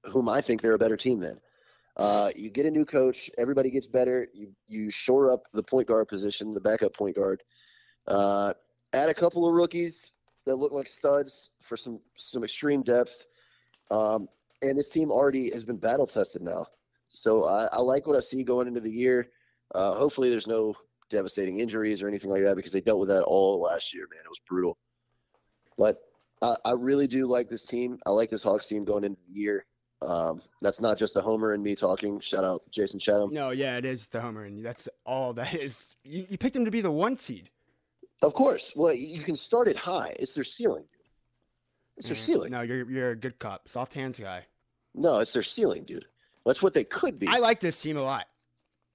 whom 0.05 0.29
I 0.29 0.41
think 0.41 0.61
they're 0.61 0.73
a 0.73 0.79
better 0.79 0.97
team 0.97 1.19
than. 1.19 1.39
Uh, 1.97 2.29
you 2.35 2.51
get 2.51 2.67
a 2.67 2.71
new 2.71 2.85
coach, 2.85 3.29
everybody 3.39 3.71
gets 3.71 3.87
better. 3.87 4.27
You 4.31 4.51
you 4.67 4.91
shore 4.91 5.33
up 5.33 5.43
the 5.53 5.63
point 5.63 5.87
guard 5.87 6.07
position, 6.07 6.53
the 6.53 6.61
backup 6.61 6.95
point 6.95 7.15
guard. 7.15 7.41
Uh, 8.07 8.53
add 8.93 9.09
a 9.09 9.15
couple 9.15 9.47
of 9.47 9.53
rookies 9.53 10.11
that 10.45 10.55
look 10.55 10.71
like 10.71 10.87
studs 10.87 11.51
for 11.59 11.75
some 11.75 11.99
some 12.15 12.43
extreme 12.43 12.83
depth. 12.83 13.25
Um, 13.89 14.29
and 14.61 14.77
this 14.77 14.89
team 14.89 15.11
already 15.11 15.49
has 15.51 15.65
been 15.65 15.77
battle 15.77 16.05
tested 16.05 16.43
now. 16.43 16.67
So 17.07 17.45
I, 17.45 17.67
I 17.71 17.81
like 17.81 18.05
what 18.05 18.15
I 18.15 18.19
see 18.19 18.43
going 18.43 18.67
into 18.67 18.79
the 18.79 18.91
year. 18.91 19.29
Uh, 19.73 19.93
hopefully, 19.93 20.29
there's 20.29 20.47
no 20.47 20.75
devastating 21.09 21.59
injuries 21.59 22.01
or 22.01 22.07
anything 22.07 22.29
like 22.31 22.43
that 22.43 22.55
because 22.55 22.71
they 22.71 22.81
dealt 22.81 22.99
with 22.99 23.09
that 23.09 23.23
all 23.23 23.61
last 23.61 23.93
year. 23.93 24.07
Man, 24.11 24.19
it 24.23 24.29
was 24.29 24.39
brutal. 24.47 24.77
But 25.77 25.97
I, 26.41 26.55
I 26.65 26.71
really 26.71 27.07
do 27.07 27.27
like 27.27 27.49
this 27.49 27.65
team. 27.65 27.99
I 28.05 28.11
like 28.11 28.29
this 28.29 28.43
Hawks 28.43 28.67
team 28.67 28.83
going 28.85 29.03
into 29.03 29.19
the 29.27 29.33
year. 29.33 29.65
Um, 30.01 30.41
that's 30.61 30.79
not 30.79 30.97
just 30.97 31.13
the 31.15 31.21
homer 31.21 31.53
and 31.53 31.63
me 31.63 31.73
talking. 31.75 32.19
Shout 32.19 32.43
out 32.43 32.61
Jason 32.71 32.99
Chatham. 32.99 33.33
No, 33.33 33.49
yeah, 33.49 33.77
it 33.77 33.85
is 33.85 34.07
the 34.07 34.21
homer, 34.21 34.43
and 34.43 34.63
that's 34.63 34.87
all 35.05 35.33
that 35.33 35.53
is. 35.55 35.95
You, 36.03 36.27
you 36.29 36.37
picked 36.37 36.55
him 36.55 36.65
to 36.65 36.71
be 36.71 36.81
the 36.81 36.91
one 36.91 37.17
seed. 37.17 37.49
Of 38.21 38.33
course. 38.33 38.73
Well, 38.75 38.93
you 38.93 39.21
can 39.21 39.35
start 39.35 39.67
it 39.67 39.77
high. 39.77 40.15
It's 40.19 40.33
their 40.33 40.43
ceiling. 40.43 40.85
It's 41.97 42.07
their 42.07 42.15
Mm, 42.15 42.19
ceiling. 42.19 42.51
No, 42.51 42.61
you're 42.61 42.89
you're 42.89 43.11
a 43.11 43.15
good 43.15 43.39
cop, 43.39 43.67
soft 43.69 43.93
hands 43.95 44.19
guy. 44.19 44.45
No, 44.93 45.17
it's 45.19 45.33
their 45.33 45.43
ceiling, 45.43 45.83
dude. 45.83 46.05
That's 46.45 46.61
what 46.61 46.73
they 46.75 46.83
could 46.83 47.17
be. 47.19 47.27
I 47.27 47.37
like 47.39 47.59
this 47.59 47.79
team 47.81 47.97
a 47.97 48.03
lot, 48.03 48.27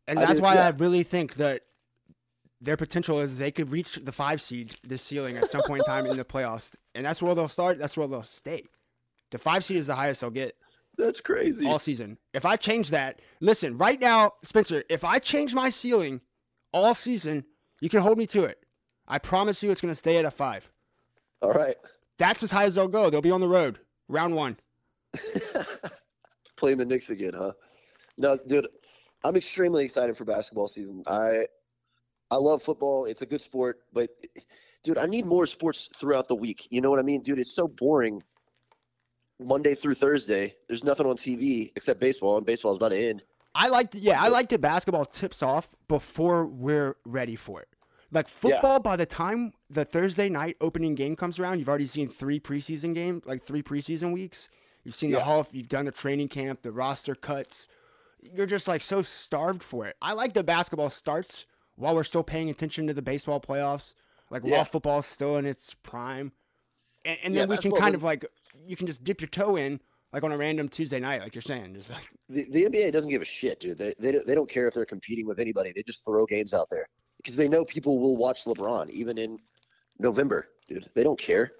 and 0.06 0.18
I 0.20 0.26
that's 0.26 0.38
do- 0.38 0.42
why 0.42 0.54
yeah. 0.54 0.66
I 0.66 0.70
really 0.70 1.02
think 1.02 1.34
that 1.34 1.62
their 2.62 2.76
potential 2.76 3.20
is 3.20 3.36
they 3.36 3.50
could 3.50 3.70
reach 3.72 3.98
the 4.02 4.12
five 4.12 4.40
seed, 4.40 4.76
this 4.84 5.02
ceiling, 5.02 5.36
at 5.36 5.50
some 5.50 5.62
point 5.62 5.80
in 5.80 5.84
time 5.84 6.06
in 6.06 6.16
the 6.16 6.24
playoffs, 6.24 6.72
and 6.94 7.04
that's 7.04 7.20
where 7.20 7.34
they'll 7.34 7.48
start. 7.48 7.78
That's 7.78 7.96
where 7.96 8.06
they'll 8.06 8.22
stay. 8.22 8.64
The 9.32 9.38
five 9.38 9.64
seed 9.64 9.78
is 9.78 9.88
the 9.88 9.96
highest 9.96 10.20
they'll 10.20 10.30
get 10.30 10.54
That's 10.96 11.20
crazy. 11.20 11.66
all 11.66 11.78
season. 11.80 12.18
If 12.32 12.46
I 12.46 12.56
change 12.56 12.90
that, 12.90 13.20
listen, 13.40 13.76
right 13.78 14.00
now, 14.00 14.32
Spencer, 14.44 14.84
if 14.88 15.04
I 15.04 15.18
change 15.18 15.54
my 15.54 15.70
ceiling 15.70 16.20
all 16.72 16.94
season, 16.94 17.44
you 17.80 17.88
can 17.88 18.00
hold 18.00 18.16
me 18.16 18.26
to 18.28 18.44
it. 18.44 18.58
I 19.08 19.18
promise 19.18 19.62
you, 19.62 19.70
it's 19.72 19.80
going 19.80 19.92
to 19.92 19.98
stay 19.98 20.18
at 20.18 20.24
a 20.24 20.30
five. 20.30 20.70
All 21.40 21.52
right. 21.52 21.74
That's 22.18 22.42
as 22.44 22.52
high 22.52 22.64
as 22.64 22.76
they'll 22.76 22.86
go. 22.88 23.10
They'll 23.10 23.20
be 23.20 23.32
on 23.32 23.40
the 23.40 23.48
road, 23.48 23.80
round 24.08 24.36
one. 24.36 24.56
Playing 26.56 26.78
the 26.78 26.84
Knicks 26.84 27.10
again, 27.10 27.32
huh? 27.36 27.52
No, 28.18 28.38
dude, 28.46 28.68
I'm 29.24 29.34
extremely 29.34 29.84
excited 29.84 30.16
for 30.16 30.24
basketball 30.24 30.68
season. 30.68 31.02
I 31.06 31.46
I 32.32 32.36
love 32.36 32.62
football. 32.62 33.04
It's 33.04 33.20
a 33.20 33.26
good 33.26 33.42
sport, 33.42 33.80
but 33.92 34.08
dude, 34.82 34.96
I 34.96 35.04
need 35.04 35.26
more 35.26 35.46
sports 35.46 35.90
throughout 35.94 36.28
the 36.28 36.34
week. 36.34 36.66
You 36.70 36.80
know 36.80 36.88
what 36.88 36.98
I 36.98 37.02
mean? 37.02 37.20
Dude, 37.22 37.38
it's 37.38 37.54
so 37.54 37.68
boring. 37.68 38.22
Monday 39.38 39.74
through 39.74 39.94
Thursday, 39.94 40.54
there's 40.66 40.82
nothing 40.82 41.06
on 41.06 41.16
TV 41.16 41.72
except 41.76 42.00
baseball, 42.00 42.38
and 42.38 42.46
baseball's 42.46 42.78
about 42.78 42.88
to 42.90 42.98
end. 42.98 43.22
I 43.54 43.68
like, 43.68 43.90
the, 43.90 43.98
yeah, 43.98 44.22
I 44.22 44.28
like 44.28 44.48
the 44.48 44.58
basketball 44.58 45.04
tips 45.04 45.42
off 45.42 45.68
before 45.88 46.46
we're 46.46 46.96
ready 47.04 47.36
for 47.36 47.60
it. 47.60 47.68
Like 48.10 48.28
Yeah. 48.28 48.32
football, 48.32 48.80
by 48.80 48.96
the 48.96 49.04
time 49.04 49.52
the 49.68 49.84
Thursday 49.84 50.30
night 50.30 50.56
opening 50.60 50.94
game 50.94 51.16
comes 51.16 51.38
around, 51.38 51.58
you've 51.58 51.68
already 51.68 51.86
seen 51.86 52.08
three 52.08 52.40
preseason 52.40 52.94
games, 52.94 53.24
like 53.26 53.42
three 53.42 53.62
preseason 53.62 54.12
weeks. 54.12 54.48
You've 54.84 54.94
seen 54.94 55.10
the 55.10 55.18
Yeah. 55.18 55.24
hall, 55.24 55.46
you've 55.52 55.68
done 55.68 55.84
the 55.84 55.92
training 55.92 56.28
camp, 56.28 56.62
the 56.62 56.72
roster 56.72 57.14
cuts. 57.14 57.68
You're 58.22 58.46
just 58.46 58.68
like 58.68 58.80
so 58.80 59.02
starved 59.02 59.62
for 59.62 59.86
it. 59.86 59.96
I 60.00 60.12
like 60.14 60.32
the 60.32 60.44
basketball 60.44 60.88
starts 60.90 61.44
while 61.76 61.94
we're 61.94 62.04
still 62.04 62.22
paying 62.22 62.50
attention 62.50 62.86
to 62.86 62.94
the 62.94 63.02
baseball 63.02 63.40
playoffs, 63.40 63.94
like 64.30 64.42
Yeah. 64.44 64.56
while 64.56 64.64
football's 64.64 65.06
still 65.06 65.36
in 65.36 65.46
its 65.46 65.74
prime, 65.74 66.32
and, 67.04 67.18
and 67.24 67.34
Yeah, 67.34 67.40
then 67.42 67.48
we 67.48 67.56
can 67.58 67.72
kind 67.72 67.94
of 67.94 68.02
like 68.02 68.24
you 68.66 68.76
can 68.76 68.86
just 68.86 69.02
dip 69.04 69.20
your 69.20 69.28
toe 69.28 69.56
in 69.56 69.80
like 70.12 70.22
on 70.22 70.30
a 70.32 70.36
random 70.36 70.68
Tuesday 70.68 71.00
night, 71.00 71.22
like 71.22 71.34
you're 71.34 71.42
saying, 71.42 71.74
just 71.74 71.88
like 71.90 72.08
The, 72.28 72.44
the 72.50 72.64
NBA 72.64 72.92
doesn't 72.92 73.10
give 73.10 73.22
a 73.22 73.26
shit, 73.26 73.60
dude. 73.60 73.78
They, 73.78 73.94
they 73.98 74.12
don't- 74.12 74.26
they 74.26 74.34
don't 74.34 74.48
care 74.48 74.68
if 74.68 74.74
they're 74.74 74.84
competing 74.84 75.26
with 75.26 75.38
anybody. 75.38 75.72
They 75.74 75.82
just 75.82 76.04
throw 76.04 76.26
games 76.26 76.52
out 76.54 76.68
there 76.70 76.86
because 77.16 77.36
they 77.36 77.48
know 77.48 77.64
people 77.64 77.98
will 77.98 78.16
watch 78.16 78.44
LeBron 78.44 78.90
even 78.90 79.16
in 79.18 79.38
November, 79.98 80.48
dude. 80.68 80.86
They 80.94 81.02
don't 81.02 81.18
care. 81.18 81.52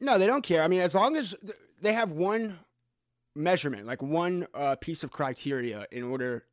No, 0.00 0.18
they 0.18 0.26
don't 0.26 0.42
care. 0.42 0.62
I 0.62 0.68
mean, 0.68 0.80
as 0.80 0.94
long 0.94 1.16
as 1.16 1.34
they 1.82 1.92
have 1.92 2.12
one 2.12 2.58
measurement, 3.34 3.86
like 3.86 4.02
one 4.02 4.46
uh, 4.54 4.76
piece 4.76 5.02
of 5.04 5.10
criteria 5.10 5.86
in 5.90 6.02
order 6.04 6.44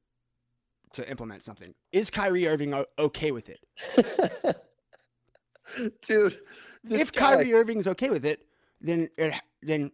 to 0.93 1.10
implement 1.10 1.43
something. 1.43 1.73
Is 1.91 2.10
Kyrie 2.10 2.47
Irving 2.47 2.84
okay 2.97 3.32
with 3.32 3.50
it? 3.50 3.60
dude. 6.02 6.39
If 6.89 7.12
guy, 7.12 7.36
Kyrie 7.36 7.54
Irving's 7.54 7.88
okay 7.88 8.10
with 8.10 8.26
it, 8.26 8.41
then 8.82 9.10
it, 9.17 9.34
then 9.62 9.91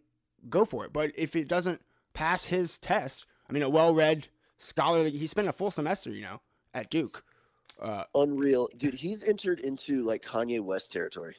go 0.48 0.64
for 0.64 0.84
it. 0.84 0.92
But 0.92 1.12
if 1.16 1.34
it 1.36 1.48
doesn't 1.48 1.82
pass 2.12 2.44
his 2.44 2.78
test, 2.78 3.26
I 3.48 3.52
mean, 3.52 3.62
a 3.62 3.68
well-read, 3.68 4.28
scholarly, 4.58 5.10
he 5.10 5.26
spent 5.26 5.48
a 5.48 5.52
full 5.52 5.70
semester, 5.70 6.10
you 6.10 6.22
know, 6.22 6.40
at 6.72 6.90
Duke. 6.90 7.24
Uh, 7.80 8.04
unreal, 8.14 8.68
dude. 8.76 8.94
He's 8.94 9.24
entered 9.24 9.60
into 9.60 10.02
like 10.02 10.22
Kanye 10.22 10.60
West 10.60 10.92
territory. 10.92 11.36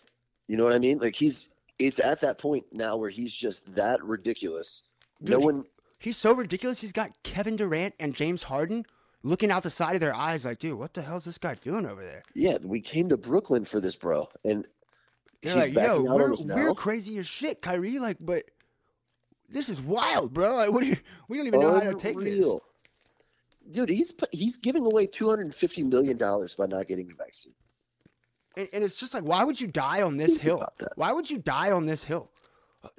You 0.47 0.57
know 0.57 0.65
what 0.65 0.73
I 0.73 0.79
mean? 0.79 0.99
Like 0.99 1.15
he's 1.15 1.49
it's 1.79 1.99
at 1.99 2.21
that 2.21 2.37
point 2.37 2.65
now 2.71 2.97
where 2.97 3.09
he's 3.09 3.33
just 3.33 3.73
that 3.75 4.03
ridiculous. 4.03 4.83
no 5.21 5.39
one, 5.39 5.63
he's 5.97 6.17
so 6.17 6.33
ridiculous. 6.33 6.81
He's 6.81 6.91
got 6.91 7.11
Kevin 7.23 7.55
Durant 7.55 7.95
and 7.99 8.13
James 8.13 8.43
Harden 8.43 8.85
looking 9.25 9.51
out 9.51 9.63
the 9.63 9.71
side 9.71 9.95
of 9.95 10.01
their 10.01 10.15
eyes, 10.15 10.45
like, 10.45 10.59
dude, 10.59 10.77
what 10.77 10.93
the 10.93 11.01
hell's 11.01 11.25
this 11.25 11.37
guy 11.37 11.55
doing 11.55 11.85
over 11.85 12.03
there? 12.03 12.23
yeah. 12.35 12.57
We 12.63 12.79
came 12.79 13.09
to 13.09 13.17
Brooklyn 13.17 13.65
for 13.65 13.81
this, 13.81 13.95
bro, 13.95 14.29
and 14.45 14.65
They're 15.41 15.53
he's 15.53 15.75
like, 15.75 15.85
yo, 15.85 16.03
we're, 16.03 16.35
we're 16.47 16.73
crazy 16.75 17.17
as 17.17 17.27
shit, 17.27 17.61
Kyrie. 17.61 17.99
Like, 17.99 18.17
but 18.19 18.45
this 19.49 19.67
is 19.67 19.81
wild, 19.81 20.33
bro. 20.33 20.55
Like, 20.55 20.71
what 20.71 20.83
do 20.83 20.89
you? 20.89 20.97
We 21.27 21.37
don't 21.37 21.47
even 21.47 21.59
know 21.59 21.73
how 21.73 21.91
to 21.91 21.95
take 21.95 22.17
this. 22.19 22.35
Unreal. 22.35 22.61
Dude, 23.71 23.89
he's 23.89 24.13
he's 24.31 24.57
giving 24.57 24.85
away 24.85 25.07
two 25.07 25.27
hundred 25.27 25.45
and 25.45 25.55
fifty 25.55 25.83
million 25.83 26.17
dollars 26.17 26.53
by 26.53 26.67
not 26.67 26.87
getting 26.87 27.07
the 27.07 27.15
vaccine. 27.15 27.53
And, 28.55 28.69
and 28.71 28.83
it's 28.83 28.95
just 28.95 29.13
like, 29.13 29.23
why 29.23 29.43
would 29.43 29.59
you 29.59 29.67
die 29.67 30.01
on 30.03 30.17
this 30.17 30.31
Think 30.31 30.41
hill? 30.41 30.67
Why 30.95 31.11
would 31.11 31.29
you 31.29 31.39
die 31.39 31.71
on 31.71 31.87
this 31.87 32.03
hill? 32.03 32.29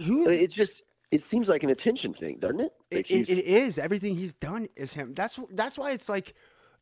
Who? 0.04 0.28
It's 0.28 0.56
just 0.56 0.82
it 1.10 1.22
seems 1.22 1.48
like 1.48 1.62
an 1.62 1.70
attention 1.70 2.12
thing, 2.12 2.38
doesn't 2.38 2.60
it? 2.60 2.72
It, 2.90 2.96
Like 2.96 3.10
it, 3.10 3.28
it 3.28 3.44
is 3.44 3.78
everything 3.78 4.16
he's 4.16 4.32
done 4.34 4.68
is 4.76 4.94
him. 4.94 5.14
That's 5.14 5.38
that's 5.50 5.78
why 5.78 5.92
it's 5.92 6.08
like, 6.08 6.34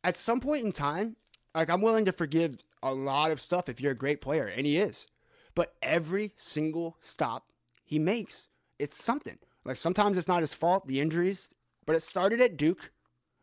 at 0.02 0.16
some 0.16 0.40
point 0.40 0.64
in 0.64 0.72
time, 0.72 1.16
like 1.54 1.68
I'm 1.70 1.80
willing 1.82 2.04
to 2.06 2.12
forgive 2.12 2.62
a 2.82 2.92
lot 2.92 3.30
of 3.30 3.40
stuff 3.40 3.68
if 3.68 3.80
you're 3.80 3.92
a 3.92 3.96
great 3.96 4.20
player, 4.20 4.46
and 4.46 4.66
he 4.66 4.76
is. 4.78 5.06
But 5.54 5.74
every 5.82 6.32
single 6.36 6.96
stop 7.00 7.46
he 7.84 7.98
makes, 7.98 8.48
it's 8.78 9.02
something. 9.02 9.38
Like 9.64 9.76
sometimes 9.76 10.18
it's 10.18 10.28
not 10.28 10.40
his 10.42 10.52
fault, 10.54 10.86
the 10.86 11.00
injuries, 11.00 11.48
but 11.86 11.96
it 11.96 12.02
started 12.02 12.40
at 12.40 12.56
Duke. 12.56 12.90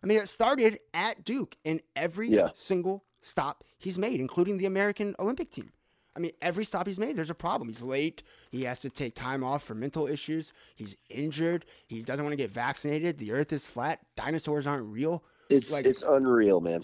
I 0.03 0.07
mean, 0.07 0.19
it 0.19 0.29
started 0.29 0.79
at 0.93 1.23
Duke 1.23 1.55
in 1.63 1.81
every 1.95 2.29
Yeah. 2.29 2.49
single 2.55 3.05
stop 3.21 3.63
he's 3.77 3.97
made, 3.97 4.19
including 4.19 4.57
the 4.57 4.65
American 4.65 5.15
Olympic 5.19 5.51
team. 5.51 5.71
I 6.15 6.19
mean, 6.19 6.31
every 6.41 6.65
stop 6.65 6.87
he's 6.87 6.99
made, 6.99 7.15
there's 7.15 7.29
a 7.29 7.33
problem. 7.35 7.69
He's 7.69 7.81
late. 7.81 8.21
He 8.51 8.63
has 8.63 8.81
to 8.81 8.89
take 8.89 9.15
time 9.15 9.43
off 9.43 9.63
for 9.63 9.73
mental 9.75 10.07
issues. 10.07 10.51
He's 10.75 10.95
injured. 11.09 11.65
He 11.87 12.01
doesn't 12.01 12.23
want 12.25 12.33
to 12.33 12.37
get 12.37 12.51
vaccinated. 12.51 13.17
The 13.17 13.31
earth 13.31 13.53
is 13.53 13.65
flat. 13.65 13.99
Dinosaurs 14.17 14.67
aren't 14.67 14.85
real. 14.87 15.23
it's 15.49 15.71
like- 15.71 15.85
it's 15.85 16.01
unreal, 16.03 16.61
man. 16.61 16.83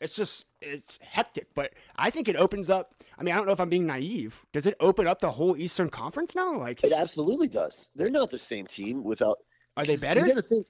It's 0.00 0.14
just, 0.16 0.44
it's 0.60 0.98
hectic. 1.02 1.46
But 1.54 1.72
I 1.96 2.10
think 2.10 2.28
it 2.28 2.34
opens 2.36 2.68
up. 2.68 2.94
I 3.16 3.22
mean, 3.22 3.32
I 3.32 3.38
don't 3.38 3.46
know 3.46 3.52
if 3.52 3.60
I'm 3.60 3.68
being 3.68 3.86
naive. 3.86 4.44
Does 4.52 4.66
it 4.66 4.74
open 4.80 5.06
up 5.06 5.20
the 5.20 5.30
whole 5.30 5.56
Eastern 5.56 5.88
Conference 5.88 6.34
now? 6.34 6.58
Like, 6.58 6.82
It 6.84 6.92
absolutely 6.92 7.48
does. 7.48 7.88
They're 7.94 8.10
not 8.10 8.30
the 8.30 8.38
same 8.38 8.66
team 8.66 9.02
without. 9.04 9.38
are 9.76 9.84
they 9.84 9.96
better? 9.96 10.20
You 10.20 10.28
got 10.28 10.36
to 10.36 10.42
think. 10.42 10.66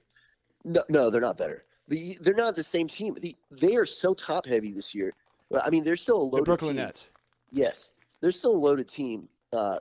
No, 0.63 0.83
no, 0.89 1.09
they're 1.09 1.19
not 1.21 1.37
better. 1.37 1.65
You- 1.87 2.15
they're 2.21 2.33
not 2.35 2.55
the 2.55 2.63
same 2.63 2.87
team. 2.87 3.15
The, 3.15 3.35
they 3.51 3.75
are 3.75 3.85
so 3.85 4.13
top 4.13 4.45
heavy 4.45 4.71
this 4.71 4.93
year. 4.95 5.13
Well, 5.49 5.61
I 5.65 5.69
mean, 5.69 5.83
they're 5.83 5.97
still 5.97 6.17
a 6.17 6.19
The 6.19 6.25
loaded 6.25 6.45
Brooklyn 6.45 6.75
team. 6.75 6.85
Nets. 6.85 7.07
Yes, 7.55 7.93
they're 8.19 8.31
still 8.31 8.51
a 8.51 8.57
loaded 8.57 8.89
team, 8.89 9.29
uh, 9.53 9.79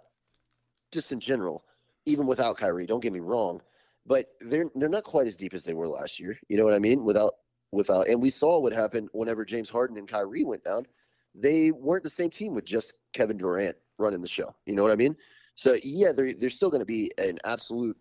just 0.92 1.10
in 1.10 1.18
general, 1.18 1.64
even 2.06 2.24
without 2.24 2.56
Kyrie. 2.56 2.86
Don't 2.86 3.02
get 3.02 3.12
me 3.12 3.18
wrong, 3.18 3.60
but 4.06 4.26
they're 4.40 4.70
they're 4.76 4.88
not 4.88 5.02
quite 5.02 5.26
as 5.26 5.36
deep 5.36 5.54
as 5.54 5.64
they 5.64 5.74
were 5.74 5.88
last 5.88 6.20
year. 6.20 6.38
You 6.48 6.56
know 6.56 6.64
what 6.64 6.74
I 6.74 6.78
mean? 6.78 7.02
Without 7.02 7.34
without, 7.72 8.06
and 8.06 8.22
we 8.22 8.30
saw 8.30 8.60
what 8.60 8.72
happened 8.72 9.08
whenever 9.12 9.44
James 9.44 9.68
Harden 9.68 9.96
and 9.96 10.06
Kyrie 10.06 10.44
went 10.44 10.62
down. 10.62 10.86
They 11.34 11.72
weren't 11.72 12.04
the 12.04 12.10
same 12.10 12.30
team 12.30 12.54
with 12.54 12.64
just 12.64 13.00
Kevin 13.12 13.36
Durant 13.36 13.74
running 13.98 14.22
the 14.22 14.28
show. 14.28 14.54
You 14.66 14.76
know 14.76 14.84
what 14.84 14.92
I 14.92 14.96
mean? 14.96 15.16
So 15.56 15.76
yeah, 15.82 16.12
they're 16.12 16.32
they're 16.32 16.50
still 16.50 16.70
going 16.70 16.78
to 16.78 16.86
be 16.86 17.10
an 17.18 17.40
absolute 17.42 17.96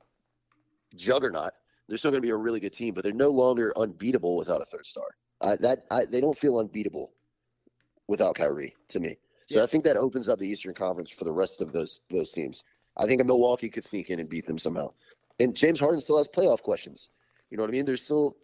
juggernaut. 0.95 1.53
They're 1.87 1.97
still 1.97 2.11
going 2.11 2.21
to 2.21 2.27
be 2.27 2.31
a 2.31 2.37
really 2.37 2.59
good 2.59 2.73
team, 2.73 2.93
but 2.93 3.03
they're 3.03 3.11
no 3.11 3.29
longer 3.29 3.73
unbeatable 3.75 4.37
without 4.37 4.61
a 4.61 4.65
third 4.65 4.85
star. 4.85 5.07
Uh, 5.41 5.55
that 5.61 5.85
I, 5.89 6.05
they 6.05 6.21
don't 6.21 6.37
feel 6.37 6.59
unbeatable 6.59 7.11
without 8.07 8.35
Kyrie 8.35 8.75
to 8.89 8.99
me. 8.99 9.17
So 9.45 9.63
I 9.63 9.65
think 9.65 9.83
that 9.83 9.97
opens 9.97 10.29
up 10.29 10.39
the 10.39 10.47
Eastern 10.47 10.73
Conference 10.73 11.09
for 11.09 11.25
the 11.25 11.33
rest 11.33 11.61
of 11.61 11.73
those 11.73 12.01
those 12.09 12.31
teams. 12.31 12.63
I 12.97 13.05
think 13.05 13.25
Milwaukee 13.25 13.69
could 13.69 13.83
sneak 13.83 14.09
in 14.09 14.19
and 14.19 14.29
beat 14.29 14.45
them 14.45 14.57
somehow. 14.57 14.93
And 15.39 15.55
James 15.55 15.79
Harden 15.79 15.99
still 15.99 16.17
has 16.17 16.27
playoff 16.27 16.61
questions. 16.61 17.09
You 17.49 17.57
know 17.57 17.63
what 17.63 17.69
I 17.69 17.73
mean? 17.73 17.85
There's 17.85 18.03
still 18.03 18.37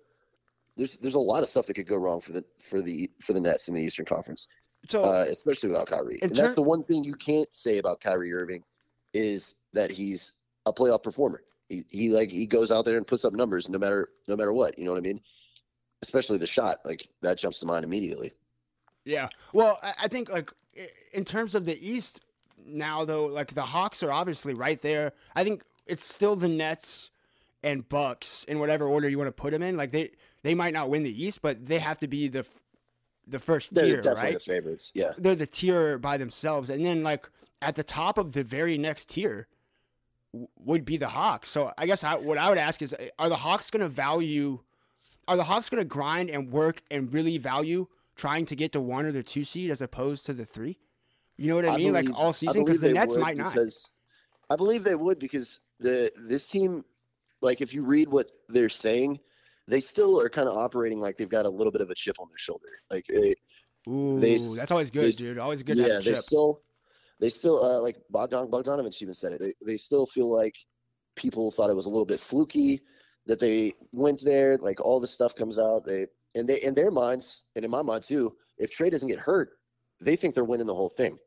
there's 0.76 0.98
there's 0.98 1.16
a 1.16 1.20
lot 1.20 1.44
of 1.44 1.50
stuff 1.50 1.68
that 1.68 1.74
could 1.76 1.88
go 1.88 1.98
wrong 1.98 2.22
for 2.22 2.32
the 2.32 2.44
for 2.60 2.82
the 2.82 3.10
for 3.22 3.34
the 3.34 3.42
Nets 3.42 3.68
in 3.68 3.76
the 3.76 3.82
Eastern 3.82 4.06
Conference, 4.06 4.48
So, 4.90 5.02
uh, 5.02 5.26
especially 5.30 5.70
without 5.70 5.88
Kyrie. 5.88 6.20
And 6.22 6.36
that's 6.36 6.56
the 6.56 6.62
one 6.62 6.84
thing 6.84 7.04
you 7.04 7.16
can't 7.16 7.54
say 7.54 7.78
about 7.78 8.02
Kyrie 8.02 8.34
Irving 8.34 8.64
is 9.14 9.56
that 9.74 9.92
he's 9.92 10.34
a 10.66 10.74
playoff 10.74 11.04
performer. 11.04 11.44
He, 11.68 11.84
he 11.90 12.10
like 12.10 12.32
he 12.32 12.46
goes 12.46 12.72
out 12.72 12.86
there 12.86 12.98
and 12.98 13.06
puts 13.06 13.26
up 13.26 13.34
numbers 13.34 13.70
no 13.70 13.78
matter 13.78 14.10
no 14.28 14.36
matter 14.36 14.54
what. 14.54 14.78
You 14.80 14.86
know 14.86 14.92
what 14.92 14.98
I 14.98 15.02
mean? 15.02 15.22
Especially 16.02 16.38
the 16.38 16.48
shot, 16.48 16.80
like 16.86 17.08
that 17.22 17.38
jumps 17.38 17.60
to 17.60 17.66
mind 17.66 17.84
immediately. 17.84 18.32
Yeah. 19.06 19.30
Well, 19.54 19.80
I, 19.84 19.94
I 20.04 20.08
think 20.08 20.30
like 20.30 20.52
in 21.14 21.26
terms 21.26 21.56
of 21.56 21.66
the 21.66 21.78
East 21.88 22.22
now, 22.66 23.06
though, 23.06 23.26
like 23.26 23.54
the 23.54 23.64
Hawks 23.64 24.04
are 24.04 24.12
obviously 24.12 24.54
right 24.54 24.82
there. 24.82 25.14
I 25.36 25.44
think 25.44 25.64
it's 25.86 26.06
still 26.06 26.36
the 26.36 26.50
Nets 26.50 27.10
and 27.64 27.88
Bucks 27.88 28.44
in 28.46 28.60
whatever 28.60 28.86
order 28.86 29.10
you 29.10 29.18
want 29.18 29.28
to 29.28 29.32
put 29.42 29.52
them 29.52 29.64
in. 29.64 29.78
Like 29.78 29.92
they 29.92 30.12
they 30.44 30.56
might 30.56 30.74
not 30.74 30.90
win 30.90 31.04
the 31.04 31.24
East, 31.24 31.42
but 31.42 31.66
they 31.66 31.80
have 31.80 31.98
to 32.00 32.08
be 32.08 32.28
the 32.28 32.46
the 33.28 33.40
first 33.40 33.74
They're 33.74 33.86
tier, 33.86 33.96
definitely 34.02 34.24
right? 34.24 34.34
the 34.34 34.40
favorites. 34.40 34.92
Yeah. 34.96 35.12
They're 35.18 35.36
the 35.36 35.48
tier 35.48 35.98
by 35.98 36.18
themselves, 36.18 36.70
and 36.70 36.84
then 36.84 37.04
like 37.04 37.30
at 37.62 37.76
the 37.76 37.84
top 37.84 38.18
of 38.18 38.34
the 38.34 38.44
very 38.44 38.78
next 38.78 39.10
tier 39.10 39.48
w- 40.34 40.48
would 40.58 40.86
be 40.86 40.98
the 40.98 41.10
Hawks. 41.10 41.50
So 41.50 41.74
I 41.78 41.86
guess 41.86 42.04
I, 42.04 42.16
what 42.16 42.38
I 42.38 42.50
would 42.50 42.58
ask 42.58 42.82
is, 42.82 42.96
are 43.18 43.30
the 43.30 43.38
Hawks 43.38 43.70
going 43.70 43.82
to 43.82 43.90
value? 43.90 44.62
Are 45.28 45.38
the 45.38 45.44
Hawks 45.44 45.70
going 45.70 45.82
to 45.82 45.86
grind 45.88 46.30
and 46.30 46.52
work 46.52 46.82
and 46.90 47.14
really 47.14 47.38
value 47.38 47.88
trying 48.16 48.46
to 48.48 48.56
get 48.56 48.72
to 48.72 48.80
one 48.80 49.06
or 49.06 49.12
the 49.12 49.24
two 49.24 49.44
seed 49.44 49.70
as 49.70 49.82
opposed 49.82 50.26
to 50.26 50.34
the 50.34 50.46
three? 50.46 50.80
You 51.40 51.48
know 51.48 51.56
what 51.56 51.70
I, 51.70 51.78
mean? 51.78 51.94
like 51.94 52.20
all 52.20 52.34
season 52.34 52.66
because 52.66 52.80
believe 52.80 52.94
the 52.94 53.00
Nets 53.00 53.16
might 53.16 53.38
not. 53.38 53.54
Because 53.54 53.94
I 54.50 54.58
believe 54.58 54.84
they 54.84 54.96
would 54.96 55.20
because 55.20 55.62
the 55.80 56.12
this 56.28 56.48
team, 56.48 56.84
like 57.42 57.62
if 57.62 57.74
you 57.74 57.84
read 57.84 58.10
what 58.10 58.30
they're 58.50 58.68
saying, 58.68 59.22
they 59.66 59.80
still 59.80 60.20
are 60.20 60.28
kind 60.28 60.50
of 60.50 60.58
operating 60.58 61.00
like 61.00 61.16
they've 61.16 61.30
got 61.30 61.46
a 61.46 61.50
little 61.50 61.72
bit 61.72 61.80
of 61.80 61.90
a 61.90 61.96
chip 61.96 62.18
on 62.20 62.28
their 62.30 62.38
shoulder. 62.38 62.68
Like 62.92 63.06
they, 63.06 63.36
Ooh, 63.88 64.20
they 64.20 64.36
that's 64.38 64.72
always 64.72 64.92
good, 64.92 65.06
they 65.06 65.12
dude. 65.12 65.38
Always 65.38 65.64
good 65.64 65.78
to 65.78 65.82
yeah, 65.88 66.00
they 66.00 66.12
chip. 66.12 66.16
still, 66.18 66.60
they 67.22 67.30
still 67.30 67.64
uh, 67.64 67.80
like 67.80 67.96
Bogdan 68.10 68.48
Bogdanovich 68.48 69.02
even 69.02 69.14
said 69.14 69.32
it. 69.32 69.40
They 69.40 69.54
they 69.66 69.78
still 69.78 70.06
feel 70.08 70.30
like 70.30 70.58
people 71.16 71.52
thought 71.52 71.70
it 71.70 71.76
was 71.76 71.86
a 71.86 71.90
little 71.90 72.06
bit 72.06 72.20
fluky 72.20 72.82
that 73.28 73.40
they 73.40 73.72
went 73.94 74.22
there. 74.26 74.58
Like 74.58 74.82
all 74.82 75.00
this 75.00 75.14
stuff 75.14 75.36
comes 75.36 75.58
out. 75.58 75.86
They 75.86 76.08
and 76.36 76.50
they 76.50 76.62
in 76.62 76.74
their 76.74 76.92
minds 76.92 77.46
and 77.56 77.64
in 77.64 77.72
my 77.72 77.82
mind 77.82 78.04
too. 78.04 78.36
If 78.58 78.72
Trey 78.72 78.90
doesn't 78.90 79.08
get 79.08 79.20
hurt, 79.20 79.52
they 80.02 80.18
think 80.18 80.36
they're 80.36 80.44
winning 80.44 80.68
the 80.68 80.76
whole 80.76 80.90
thing. 80.90 81.18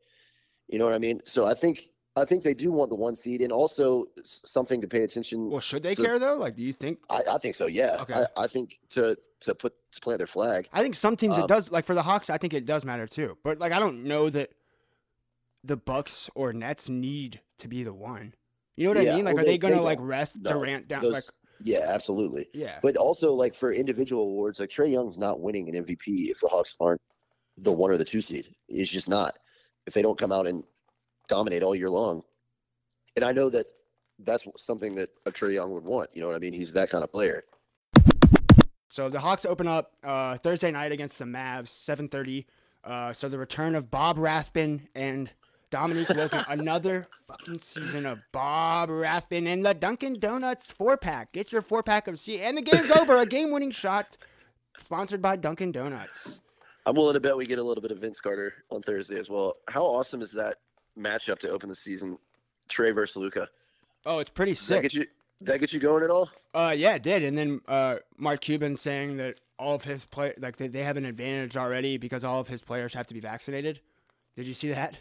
You 0.69 0.79
know 0.79 0.85
what 0.85 0.93
I 0.93 0.99
mean? 0.99 1.21
So 1.25 1.45
I 1.45 1.53
think 1.53 1.89
I 2.15 2.25
think 2.25 2.43
they 2.43 2.53
do 2.53 2.71
want 2.71 2.89
the 2.89 2.95
one 2.95 3.15
seed 3.15 3.41
and 3.41 3.51
also 3.51 4.05
something 4.23 4.81
to 4.81 4.87
pay 4.87 5.03
attention. 5.03 5.49
well, 5.49 5.59
should 5.59 5.83
they 5.83 5.95
so- 5.95 6.03
care 6.03 6.19
though? 6.19 6.35
Like, 6.35 6.55
do 6.55 6.63
you 6.63 6.73
think? 6.73 6.99
I, 7.09 7.21
I 7.31 7.37
think 7.37 7.55
so. 7.55 7.65
Yeah. 7.67 7.97
Okay. 8.01 8.13
I, 8.13 8.43
I 8.43 8.47
think 8.47 8.79
to 8.91 9.17
to 9.41 9.55
put 9.55 9.73
to 9.91 9.99
plant 10.01 10.19
their 10.19 10.27
flag. 10.27 10.69
I 10.71 10.81
think 10.81 10.95
some 10.95 11.15
teams 11.17 11.37
it 11.37 11.41
Um, 11.41 11.47
does. 11.47 11.71
Like 11.71 11.85
for 11.85 11.95
the 11.95 12.03
Hawks, 12.03 12.29
I 12.29 12.37
think 12.37 12.53
it 12.53 12.65
does 12.65 12.85
matter 12.85 13.07
too. 13.07 13.37
But 13.43 13.59
like, 13.59 13.71
I 13.71 13.79
don't 13.79 14.03
know 14.05 14.29
that 14.29 14.51
the 15.63 15.77
Bucks 15.77 16.29
or 16.35 16.53
Nets 16.53 16.89
need 16.89 17.41
to 17.59 17.67
be 17.67 17.83
the 17.83 17.93
one. 17.93 18.33
You 18.75 18.85
know 18.85 18.99
what 18.99 19.07
I 19.07 19.15
mean? 19.15 19.25
Like, 19.25 19.35
well, 19.35 19.43
are 19.43 19.45
they, 19.45 19.51
they- 19.53 19.57
gonna 19.57 19.75
they 19.75 19.81
like 19.81 19.99
rest 20.01 20.35
No, 20.39 20.51
Durant 20.53 20.87
down? 20.87 21.01
Those, 21.03 21.13
like, 21.13 21.23
yeah, 21.61 21.85
absolutely. 21.87 22.47
yeah, 22.53 22.79
But 22.81 22.97
also, 22.97 23.33
like 23.33 23.53
for 23.55 23.71
individual 23.71 24.23
awards, 24.23 24.59
like 24.59 24.69
Trey 24.69 24.89
Young's 24.89 25.17
not 25.17 25.39
winning 25.39 25.69
an 25.73 25.85
MVP 25.85 26.29
if 26.29 26.41
the 26.41 26.47
Hawks 26.47 26.75
aren't 26.79 26.99
the 27.57 27.71
one 27.71 27.91
or 27.91 27.97
the 27.97 28.03
two 28.03 28.19
seed. 28.21 28.47
It's 28.67 28.91
just 28.91 29.07
not. 29.07 29.37
If 29.85 29.93
they 29.93 30.01
don't 30.01 30.17
come 30.17 30.31
out 30.31 30.47
and 30.47 30.63
dominate 31.27 31.63
all 31.63 31.75
year 31.75 31.89
long, 31.89 32.23
and 33.15 33.25
I 33.25 33.31
know 33.31 33.49
that 33.49 33.65
that's 34.19 34.47
something 34.57 34.95
that 34.95 35.09
a 35.25 35.31
Trey 35.31 35.53
Young 35.53 35.71
would 35.73 35.83
want. 35.83 36.09
You 36.13 36.21
know 36.21 36.27
what 36.27 36.35
I 36.35 36.39
mean? 36.39 36.53
He's 36.53 36.73
that 36.73 36.89
kind 36.89 37.03
of 37.03 37.11
player. 37.11 37.43
So 38.89 39.09
the 39.09 39.19
Hawks 39.19 39.45
open 39.45 39.67
up 39.67 39.93
uh, 40.03 40.37
Thursday 40.37 40.69
night 40.71 40.91
against 40.91 41.17
the 41.17 41.25
Mavs, 41.25 41.69
7:30. 41.69 42.45
Uh, 42.83 43.13
so 43.13 43.29
the 43.29 43.37
return 43.37 43.75
of 43.75 43.89
Bob 43.89 44.17
Rathbun 44.17 44.87
and 44.93 45.31
Dominique 45.71 46.09
Wilkins, 46.09 46.43
another 46.49 47.07
fucking 47.27 47.61
season 47.61 48.05
of 48.05 48.19
Bob 48.31 48.89
Rathbun 48.89 49.47
and 49.47 49.65
the 49.65 49.73
Dunkin' 49.73 50.19
Donuts 50.19 50.71
four 50.71 50.97
pack. 50.97 51.31
Get 51.31 51.51
your 51.51 51.63
four 51.63 51.81
pack 51.81 52.07
of 52.07 52.19
C, 52.19 52.39
and 52.39 52.55
the 52.55 52.61
game's 52.61 52.91
over. 52.91 53.17
A 53.17 53.25
game 53.25 53.51
winning 53.51 53.71
shot, 53.71 54.15
sponsored 54.83 55.23
by 55.23 55.37
Dunkin' 55.37 55.71
Donuts. 55.71 56.41
I'm 56.85 56.95
willing 56.95 57.13
to 57.13 57.19
bet 57.19 57.37
we 57.37 57.45
get 57.45 57.59
a 57.59 57.63
little 57.63 57.81
bit 57.81 57.91
of 57.91 57.99
Vince 57.99 58.19
Carter 58.19 58.53
on 58.69 58.81
Thursday 58.81 59.17
as 59.17 59.29
well. 59.29 59.55
How 59.69 59.83
awesome 59.85 60.21
is 60.21 60.31
that 60.33 60.57
matchup 60.97 61.39
to 61.39 61.49
open 61.49 61.69
the 61.69 61.75
season? 61.75 62.17
Trey 62.67 62.91
versus 62.91 63.17
Luka. 63.17 63.49
Oh, 64.05 64.19
it's 64.19 64.29
pretty 64.29 64.53
Does 64.53 64.67
that 64.67 64.75
sick. 64.75 64.81
get 64.83 64.93
you? 64.93 65.05
That 65.41 65.59
get 65.59 65.73
you 65.73 65.79
going 65.79 66.03
at 66.03 66.09
all? 66.09 66.29
Uh, 66.53 66.73
yeah, 66.77 66.95
it 66.95 67.03
did. 67.03 67.23
And 67.23 67.37
then 67.37 67.61
uh, 67.67 67.97
Mark 68.17 68.41
Cuban 68.41 68.77
saying 68.77 69.17
that 69.17 69.39
all 69.59 69.75
of 69.75 69.83
his 69.83 70.05
play 70.05 70.33
like 70.37 70.57
they, 70.57 70.67
they 70.67 70.83
have 70.83 70.97
an 70.97 71.05
advantage 71.05 71.57
already 71.57 71.97
because 71.97 72.23
all 72.23 72.39
of 72.39 72.47
his 72.47 72.61
players 72.61 72.93
have 72.93 73.07
to 73.07 73.13
be 73.13 73.19
vaccinated. 73.19 73.79
Did 74.35 74.47
you 74.47 74.53
see 74.53 74.71
that? 74.71 74.97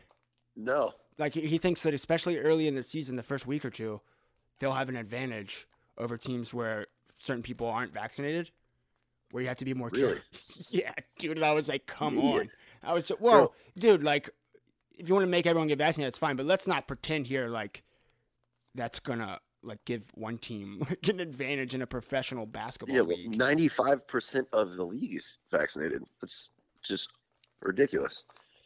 No. 0.57 0.93
Like 1.19 1.35
he, 1.35 1.43
he 1.43 1.59
thinks 1.59 1.83
that 1.83 1.95
especially 1.95 2.39
early 2.39 2.67
in 2.69 2.75
the 2.75 2.83
season, 2.83 3.17
the 3.17 3.23
first 3.23 3.47
week 3.47 3.65
or 3.65 3.71
two, 3.71 4.01
they'll 4.59 4.73
have 4.73 4.89
an 4.89 4.97
advantage 4.97 5.67
over 5.99 6.17
teams 6.17 6.53
where 6.53 6.87
certain 7.19 7.43
people 7.43 7.67
aren't 7.69 7.93
vaccinated, 7.93 8.51
where 9.33 9.43
you 9.43 9.49
have 9.49 9.57
to 9.57 9.65
be 9.65 9.75
more 9.75 9.89
Really? 9.89 10.15
careful. 10.15 10.65
yeah, 10.71 10.93
dude. 11.19 11.37
And 11.39 11.45
I 11.45 11.53
was 11.53 11.69
like, 11.69 11.87
come 11.87 12.17
Yeah. 12.17 12.23
on. 12.31 12.51
I 12.85 12.93
was 12.93 13.05
just, 13.05 13.21
well, 13.21 13.55
dude, 13.79 14.03
like 14.03 14.31
if 14.99 15.09
you 15.09 15.15
want 15.15 15.25
to 15.25 15.31
make 15.31 15.47
everyone 15.47 15.69
get 15.69 15.79
vaccinated, 15.79 16.13
that's 16.13 16.19
fine, 16.19 16.37
but 16.37 16.47
let's 16.47 16.67
not 16.67 16.87
pretend 16.87 17.27
here 17.27 17.49
like 17.49 17.83
that's 18.75 19.01
gonna 19.01 19.41
like 19.63 19.85
give 19.85 20.05
one 20.15 20.39
team 20.39 20.81
like 20.89 21.09
an 21.09 21.21
advantage 21.21 21.75
in 21.75 21.83
a 21.83 21.87
professional 21.87 22.47
basketball 22.47 22.95
Yeah, 22.95 23.03
well, 23.03 23.17
league. 23.17 23.39
95% 23.39 24.47
of 24.53 24.77
the 24.77 24.85
league 24.85 25.17
is 25.17 25.39
vaccinated. 25.51 26.03
That's 26.21 26.51
just 26.83 27.11
ridiculous. 27.61 28.25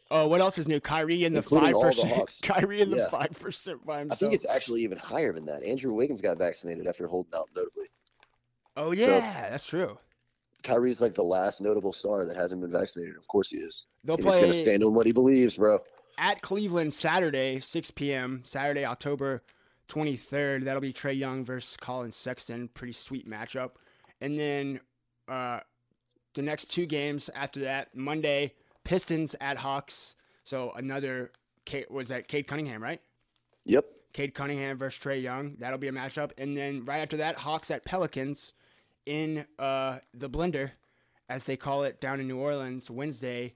Oh, 0.09 0.27
what 0.27 0.39
else 0.41 0.57
is 0.57 0.67
new? 0.67 0.79
Kyrie 0.79 1.25
and 1.25 1.35
the 1.35 1.41
five 1.43 1.73
percent. 1.79 2.39
Kyrie 2.43 2.81
and 2.81 2.91
the 2.91 3.07
five 3.11 3.31
percent 3.39 3.85
by 3.85 4.01
I 4.09 4.15
think 4.15 4.33
it's 4.33 4.47
actually 4.47 4.81
even 4.83 4.97
higher 4.97 5.33
than 5.33 5.45
that. 5.45 5.63
Andrew 5.63 5.93
Wiggins 5.93 6.21
got 6.21 6.37
vaccinated 6.39 6.87
after 6.87 7.07
holding 7.07 7.33
out 7.35 7.49
notably. 7.55 7.87
oh 8.75 8.95
so- 8.95 9.01
yeah, 9.17 9.49
that's 9.49 9.65
true. 9.65 9.97
Kyrie's 10.67 11.01
like 11.01 11.13
the 11.13 11.23
last 11.23 11.61
notable 11.61 11.93
star 11.93 12.25
that 12.25 12.35
hasn't 12.35 12.61
been 12.61 12.71
vaccinated. 12.71 13.15
Of 13.15 13.27
course 13.27 13.49
he 13.49 13.57
is. 13.57 13.85
They'll 14.03 14.17
he's 14.17 14.35
gonna 14.35 14.53
stand 14.53 14.83
on 14.83 14.93
what 14.93 15.05
he 15.05 15.11
believes, 15.11 15.55
bro. 15.55 15.79
at 16.17 16.41
Cleveland 16.41 16.93
Saturday, 16.93 17.59
6 17.59 17.91
p.m. 17.91 18.43
Saturday, 18.45 18.85
October 18.85 19.43
23rd. 19.87 20.65
That'll 20.65 20.81
be 20.81 20.93
Trey 20.93 21.13
Young 21.13 21.45
versus 21.45 21.77
Collin 21.77 22.11
Sexton. 22.11 22.69
Pretty 22.73 22.93
sweet 22.93 23.29
matchup. 23.29 23.71
And 24.19 24.37
then 24.39 24.79
uh, 25.27 25.59
the 26.33 26.41
next 26.41 26.71
two 26.71 26.85
games 26.85 27.29
after 27.33 27.61
that, 27.61 27.95
Monday, 27.95 28.53
Pistons 28.83 29.35
at 29.39 29.57
Hawks. 29.57 30.15
So 30.43 30.71
another, 30.75 31.31
Kate, 31.65 31.89
was 31.89 32.09
that 32.09 32.27
Cade 32.27 32.47
Cunningham, 32.47 32.81
right? 32.81 33.01
Yep. 33.65 33.85
Cade 34.13 34.33
Cunningham 34.33 34.77
versus 34.77 34.99
Trey 34.99 35.19
Young. 35.19 35.55
That'll 35.59 35.77
be 35.77 35.87
a 35.89 35.91
matchup. 35.91 36.31
And 36.37 36.57
then 36.57 36.85
right 36.85 36.99
after 36.99 37.17
that, 37.17 37.37
Hawks 37.37 37.69
at 37.71 37.85
Pelicans 37.85 38.53
in 39.07 39.45
uh, 39.57 39.99
the 40.13 40.29
blender, 40.29 40.71
as 41.29 41.45
they 41.45 41.55
call 41.57 41.83
it 41.83 41.99
down 42.01 42.19
in 42.19 42.27
New 42.27 42.37
Orleans, 42.37 42.91
Wednesday. 42.91 43.53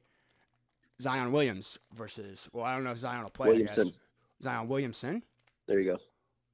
Zion 1.01 1.31
Williams 1.31 1.79
versus, 1.95 2.47
well, 2.53 2.63
I 2.63 2.75
don't 2.75 2.83
know 2.83 2.91
if 2.91 2.99
Zion 2.99 3.23
will 3.23 3.31
play. 3.31 3.47
Williamson. 3.49 3.91
Zion 4.43 4.67
Williamson? 4.67 5.23
There 5.67 5.79
you 5.79 5.93
go. 5.93 5.97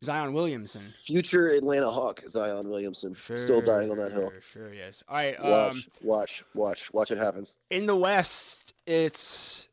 Zion 0.05 0.31
Williamson. 0.31 0.81
Future 1.03 1.47
Atlanta 1.49 1.91
Hawk, 1.91 2.23
Zion 2.29 2.69
Williamson. 2.69 3.13
Still 3.35 3.61
dying 3.61 3.91
on 3.91 3.97
that 3.97 4.13
hill. 4.13 4.31
Sure, 4.53 4.73
yes. 4.73 5.03
All 5.09 5.17
right. 5.17 5.37
Um, 5.37 5.49
Watch, 5.51 5.89
watch, 6.01 6.43
watch, 6.53 6.93
watch 6.93 7.11
it 7.11 7.17
happen. 7.17 7.45
in 7.69 7.87
the 7.87 7.95
West, 7.97 8.73
it's 8.85 9.67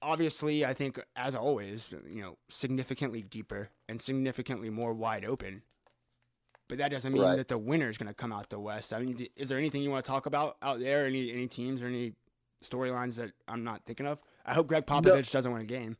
obviously, 0.00 0.64
I 0.64 0.74
think, 0.74 1.00
as 1.16 1.34
always, 1.34 1.86
you 2.08 2.22
know, 2.22 2.36
significantly 2.50 3.22
deeper 3.22 3.70
and 3.88 4.00
significantly 4.00 4.70
more 4.70 4.92
wide 4.92 5.24
open. 5.24 5.62
But 6.72 6.78
that 6.78 6.90
doesn't 6.90 7.12
mean 7.12 7.20
Right. 7.20 7.36
that 7.36 7.48
the 7.48 7.58
winner 7.58 7.90
is 7.90 7.98
going 7.98 8.06
to 8.08 8.14
come 8.14 8.32
out 8.32 8.48
the 8.48 8.58
West. 8.58 8.94
I 8.94 8.98
mean, 9.00 9.28
is 9.36 9.50
there 9.50 9.58
anything 9.58 9.82
you 9.82 9.90
want 9.90 10.06
to 10.06 10.10
talk 10.10 10.24
about 10.24 10.56
out 10.62 10.80
there? 10.80 11.04
Any 11.04 11.30
any 11.30 11.46
teams 11.46 11.82
or 11.82 11.86
any 11.86 12.14
storylines 12.64 13.16
that 13.16 13.32
I'm 13.46 13.62
not 13.62 13.84
thinking 13.84 14.06
of? 14.06 14.18
I 14.46 14.54
hope 14.54 14.68
Gregg 14.68 14.86
Popovich 14.86 15.30
doesn't 15.30 15.52
win 15.52 15.60
a 15.60 15.66
game. 15.66 15.98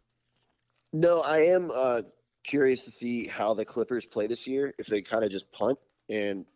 No, 0.95 1.21
I 1.21 1.41
am 1.41 1.71
uh, 1.75 2.01
curious 2.43 2.87
to 2.87 2.91
see 2.91 3.27
how 3.27 3.53
the 3.53 3.67
Clippers 3.67 4.07
play 4.07 4.27
this 4.27 4.47
year. 4.47 4.73
If 4.79 4.87
they 4.87 5.03
kind 5.03 5.25
of 5.25 5.31
just 5.31 5.53
punt 5.53 5.79
and 6.09 6.47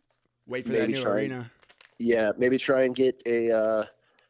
Wait 0.47 0.65
for 0.65 0.71
that 0.71 0.79
Maybe 0.79 0.93
new 0.93 1.01
try 1.03 1.11
and- 1.21 1.31
arena. 1.33 1.51
yeah, 1.99 2.31
maybe 2.39 2.57
try 2.57 2.85
and 2.85 2.95
get 2.95 3.21
a 3.27 3.51
uh, 3.51 3.83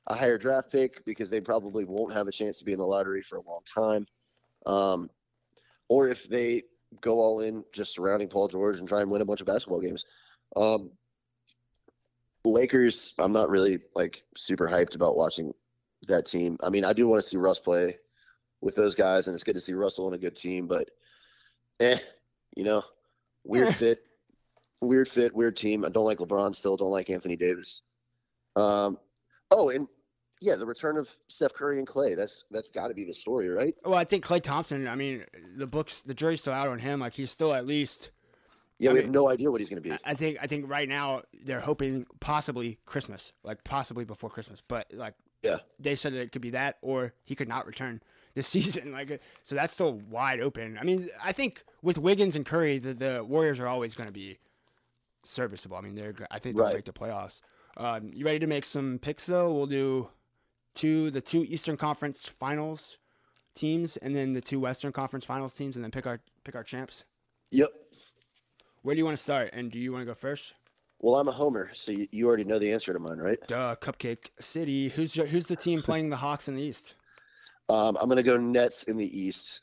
a 0.07 0.15
higher 0.15 0.37
draft 0.37 0.69
pick 0.69 1.05
because 1.05 1.29
they 1.29 1.39
probably 1.39 1.85
won't 1.85 2.11
have 2.11 2.27
a 2.27 2.31
chance 2.33 2.57
to 2.59 2.65
be 2.65 2.73
in 2.73 2.79
the 2.79 2.85
lottery 2.85 3.21
for 3.21 3.37
a 3.37 3.41
long 3.43 3.61
time. 3.63 4.05
Um, 4.65 5.09
or 5.87 6.09
if 6.09 6.27
they 6.27 6.63
go 7.01 7.19
all 7.19 7.41
in 7.41 7.63
just 7.73 7.93
surrounding 7.93 8.27
Paul 8.27 8.47
George 8.47 8.79
and 8.79 8.87
try 8.87 9.01
and 9.01 9.11
win 9.11 9.21
a 9.21 9.25
bunch 9.25 9.41
of 9.41 9.47
basketball 9.47 9.81
games. 9.81 10.05
Um, 10.55 10.91
Lakers, 12.45 13.13
I'm 13.19 13.33
not 13.33 13.49
really 13.49 13.79
like 13.95 14.23
super 14.35 14.67
hyped 14.67 14.95
about 14.95 15.17
watching 15.17 15.53
that 16.07 16.25
team. 16.25 16.57
I 16.63 16.69
mean, 16.69 16.85
I 16.85 16.93
do 16.93 17.07
want 17.07 17.21
to 17.21 17.27
see 17.27 17.37
Russ 17.37 17.59
play 17.59 17.97
with 18.61 18.75
those 18.75 18.95
guys, 18.95 19.27
and 19.27 19.33
it's 19.33 19.43
good 19.43 19.55
to 19.55 19.61
see 19.61 19.73
Russell 19.73 20.07
in 20.07 20.13
a 20.13 20.17
good 20.17 20.35
team, 20.35 20.67
but 20.67 20.89
eh, 21.79 21.97
you 22.55 22.63
know, 22.63 22.83
weird 23.43 23.75
fit, 23.75 23.99
weird 24.81 25.07
fit, 25.07 25.35
weird 25.35 25.57
team. 25.57 25.83
I 25.83 25.89
don't 25.89 26.05
like 26.05 26.19
LeBron 26.19 26.55
still, 26.55 26.77
don't 26.77 26.91
like 26.91 27.09
Anthony 27.09 27.35
Davis. 27.35 27.81
Um, 28.55 28.97
oh, 29.51 29.69
and 29.69 29.87
yeah, 30.41 30.55
the 30.55 30.65
return 30.65 30.97
of 30.97 31.09
Steph 31.27 31.53
Curry 31.53 31.79
and 31.79 31.87
Klay. 31.87 32.15
That's 32.15 32.45
that's 32.51 32.69
got 32.69 32.87
to 32.89 32.93
be 32.93 33.03
the 33.05 33.13
story, 33.13 33.49
right? 33.49 33.75
Well, 33.83 33.95
I 33.95 34.03
think 34.05 34.25
Klay 34.25 34.41
Thompson. 34.41 34.87
I 34.87 34.95
mean, 34.95 35.23
the 35.55 35.67
books, 35.67 36.01
the 36.01 36.13
jury's 36.13 36.41
still 36.41 36.53
out 36.53 36.67
on 36.67 36.79
him. 36.79 36.99
Like 36.99 37.13
he's 37.13 37.31
still 37.31 37.53
at 37.53 37.65
least 37.65 38.11
Yeah, 38.79 38.89
I 38.89 38.93
we 38.93 38.99
mean- 38.99 39.07
have 39.07 39.13
no 39.13 39.29
idea 39.29 39.49
what 39.51 39.61
he's 39.61 39.69
going 39.69 39.81
to 39.81 39.89
be. 39.89 39.95
I 40.05 40.13
think 40.13 40.37
I 40.41 40.47
think 40.47 40.69
right 40.69 40.87
now 40.87 41.23
they're 41.43 41.59
hoping 41.61 42.05
possibly 42.19 42.79
Christmas, 42.85 43.33
like 43.43 43.63
possibly 43.63 44.05
before 44.05 44.29
Christmas. 44.29 44.61
But 44.67 44.87
like 44.93 45.15
Yeah. 45.43 45.57
they 45.79 45.95
said 45.95 46.13
that 46.13 46.19
it 46.21 46.31
could 46.31 46.41
be 46.41 46.51
that, 46.51 46.77
or 46.81 47.13
he 47.25 47.33
could 47.35 47.47
not 47.47 47.65
return 47.65 48.01
this 48.35 48.47
season. 48.47 48.91
Like 48.91 49.19
so, 49.43 49.55
that's 49.55 49.73
still 49.73 49.93
wide 49.93 50.39
open. 50.39 50.77
I 50.79 50.83
mean, 50.83 51.09
I 51.23 51.31
think 51.31 51.63
with 51.81 51.97
Wiggins 51.97 52.35
and 52.35 52.45
Curry, 52.45 52.77
the, 52.77 52.93
the 52.93 53.23
Warriors 53.27 53.59
are 53.59 53.67
always 53.67 53.93
going 53.95 54.07
to 54.07 54.13
be 54.13 54.37
serviceable. 55.23 55.77
I 55.77 55.81
mean, 55.81 55.95
they're 55.95 56.13
I 56.31 56.39
think 56.39 56.55
they'll 56.55 56.65
Right. 56.65 56.75
make 56.75 56.85
the 56.85 56.93
playoffs. 56.93 57.41
Um, 57.75 58.11
you 58.13 58.25
ready 58.25 58.39
to 58.39 58.47
make 58.47 58.65
some 58.65 58.97
picks 58.99 59.25
though? 59.25 59.53
We'll 59.53 59.67
do 59.67 60.09
two 60.77 61.11
the 61.11 61.21
two 61.21 61.43
Eastern 61.43 61.75
Conference 61.75 62.27
Finals 62.27 62.97
teams, 63.55 63.97
and 63.97 64.15
then 64.15 64.33
the 64.33 64.41
two 64.41 64.59
Western 64.59 64.91
Conference 64.91 65.25
Finals 65.25 65.53
teams, 65.53 65.75
and 65.75 65.83
then 65.83 65.91
pick 65.91 66.07
our 66.07 66.21
pick 66.43 66.55
our 66.55 66.63
champs. 66.63 67.03
Yep. 67.51 67.69
Where 68.83 68.95
do 68.95 68.99
you 68.99 69.05
want 69.05 69.17
to 69.17 69.23
start? 69.23 69.49
And 69.53 69.71
do 69.71 69.79
you 69.79 69.91
want 69.91 70.01
to 70.01 70.05
go 70.05 70.13
first? 70.13 70.53
Well, 70.99 71.15
I'm 71.15 71.27
a 71.27 71.31
homer, 71.31 71.69
so 71.73 71.91
you, 71.91 72.07
you 72.11 72.27
already 72.27 72.43
know 72.43 72.57
the 72.57 72.71
answer 72.71 72.93
to 72.93 72.99
mine, 72.99 73.17
right? 73.17 73.37
Duh, 73.47 73.75
Cupcake 73.75 74.29
City. 74.39 74.89
Who's 74.89 75.15
your, 75.15 75.27
who's 75.27 75.45
the 75.45 75.55
team 75.55 75.81
playing 75.81 76.09
the 76.09 76.15
Hawks 76.15 76.47
in 76.47 76.55
the 76.55 76.63
East? 76.63 76.95
Um, 77.69 77.97
I'm 77.99 78.07
going 78.07 78.17
to 78.17 78.23
go 78.23 78.37
Nets 78.37 78.83
in 78.83 78.97
the 78.97 79.19
East. 79.19 79.61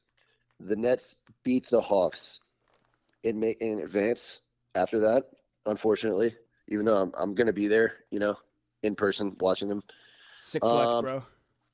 The 0.60 0.76
Nets 0.76 1.16
beat 1.42 1.68
the 1.68 1.80
Hawks 1.80 2.40
in 3.24 3.40
ma- 3.40 3.58
in 3.60 3.80
advance. 3.80 4.40
After 4.76 4.98
that, 5.00 5.24
unfortunately, 5.66 6.34
even 6.68 6.84
though 6.84 6.96
I'm 6.96 7.12
I'm 7.16 7.34
going 7.34 7.46
to 7.46 7.52
be 7.52 7.68
there, 7.68 7.94
you 8.10 8.18
know, 8.18 8.36
in 8.82 8.94
person 8.94 9.36
watching 9.40 9.68
them. 9.68 9.82
Sick 10.44 10.62
flex, 10.62 10.92
Um, 10.92 11.04
bro. 11.04 11.22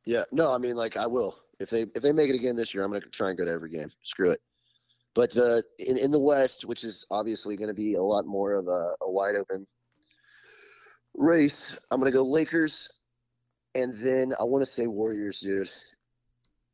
Yeah, 0.06 0.24
no, 0.30 0.52
I 0.52 0.58
mean 0.58 0.76
like 0.76 0.96
I 0.96 1.06
will. 1.06 1.36
If 1.58 1.70
they 1.70 1.82
if 1.94 2.02
they 2.02 2.12
make 2.12 2.30
it 2.30 2.36
again 2.36 2.54
this 2.54 2.72
year, 2.72 2.84
I'm 2.84 2.92
gonna 2.92 3.04
try 3.06 3.30
and 3.30 3.36
go 3.36 3.44
to 3.44 3.50
every 3.50 3.68
game. 3.68 3.90
Screw 4.04 4.30
it. 4.30 4.40
But 5.14 5.36
uh, 5.36 5.60
in 5.80 5.98
in 5.98 6.12
the 6.12 6.20
West, 6.20 6.64
which 6.64 6.84
is 6.84 7.04
obviously 7.10 7.56
going 7.56 7.68
to 7.68 7.74
be 7.74 7.94
a 7.94 8.02
lot 8.02 8.26
more 8.26 8.54
of 8.54 8.68
a, 8.68 8.92
a 9.02 9.10
wide 9.10 9.34
open 9.34 9.66
race, 11.14 11.76
I'm 11.90 12.00
gonna 12.00 12.12
go 12.12 12.22
Lakers, 12.22 12.88
and 13.74 13.92
then 13.94 14.34
I 14.38 14.44
want 14.44 14.62
to 14.62 14.66
say 14.66 14.86
Warriors, 14.86 15.40
dude. 15.40 15.68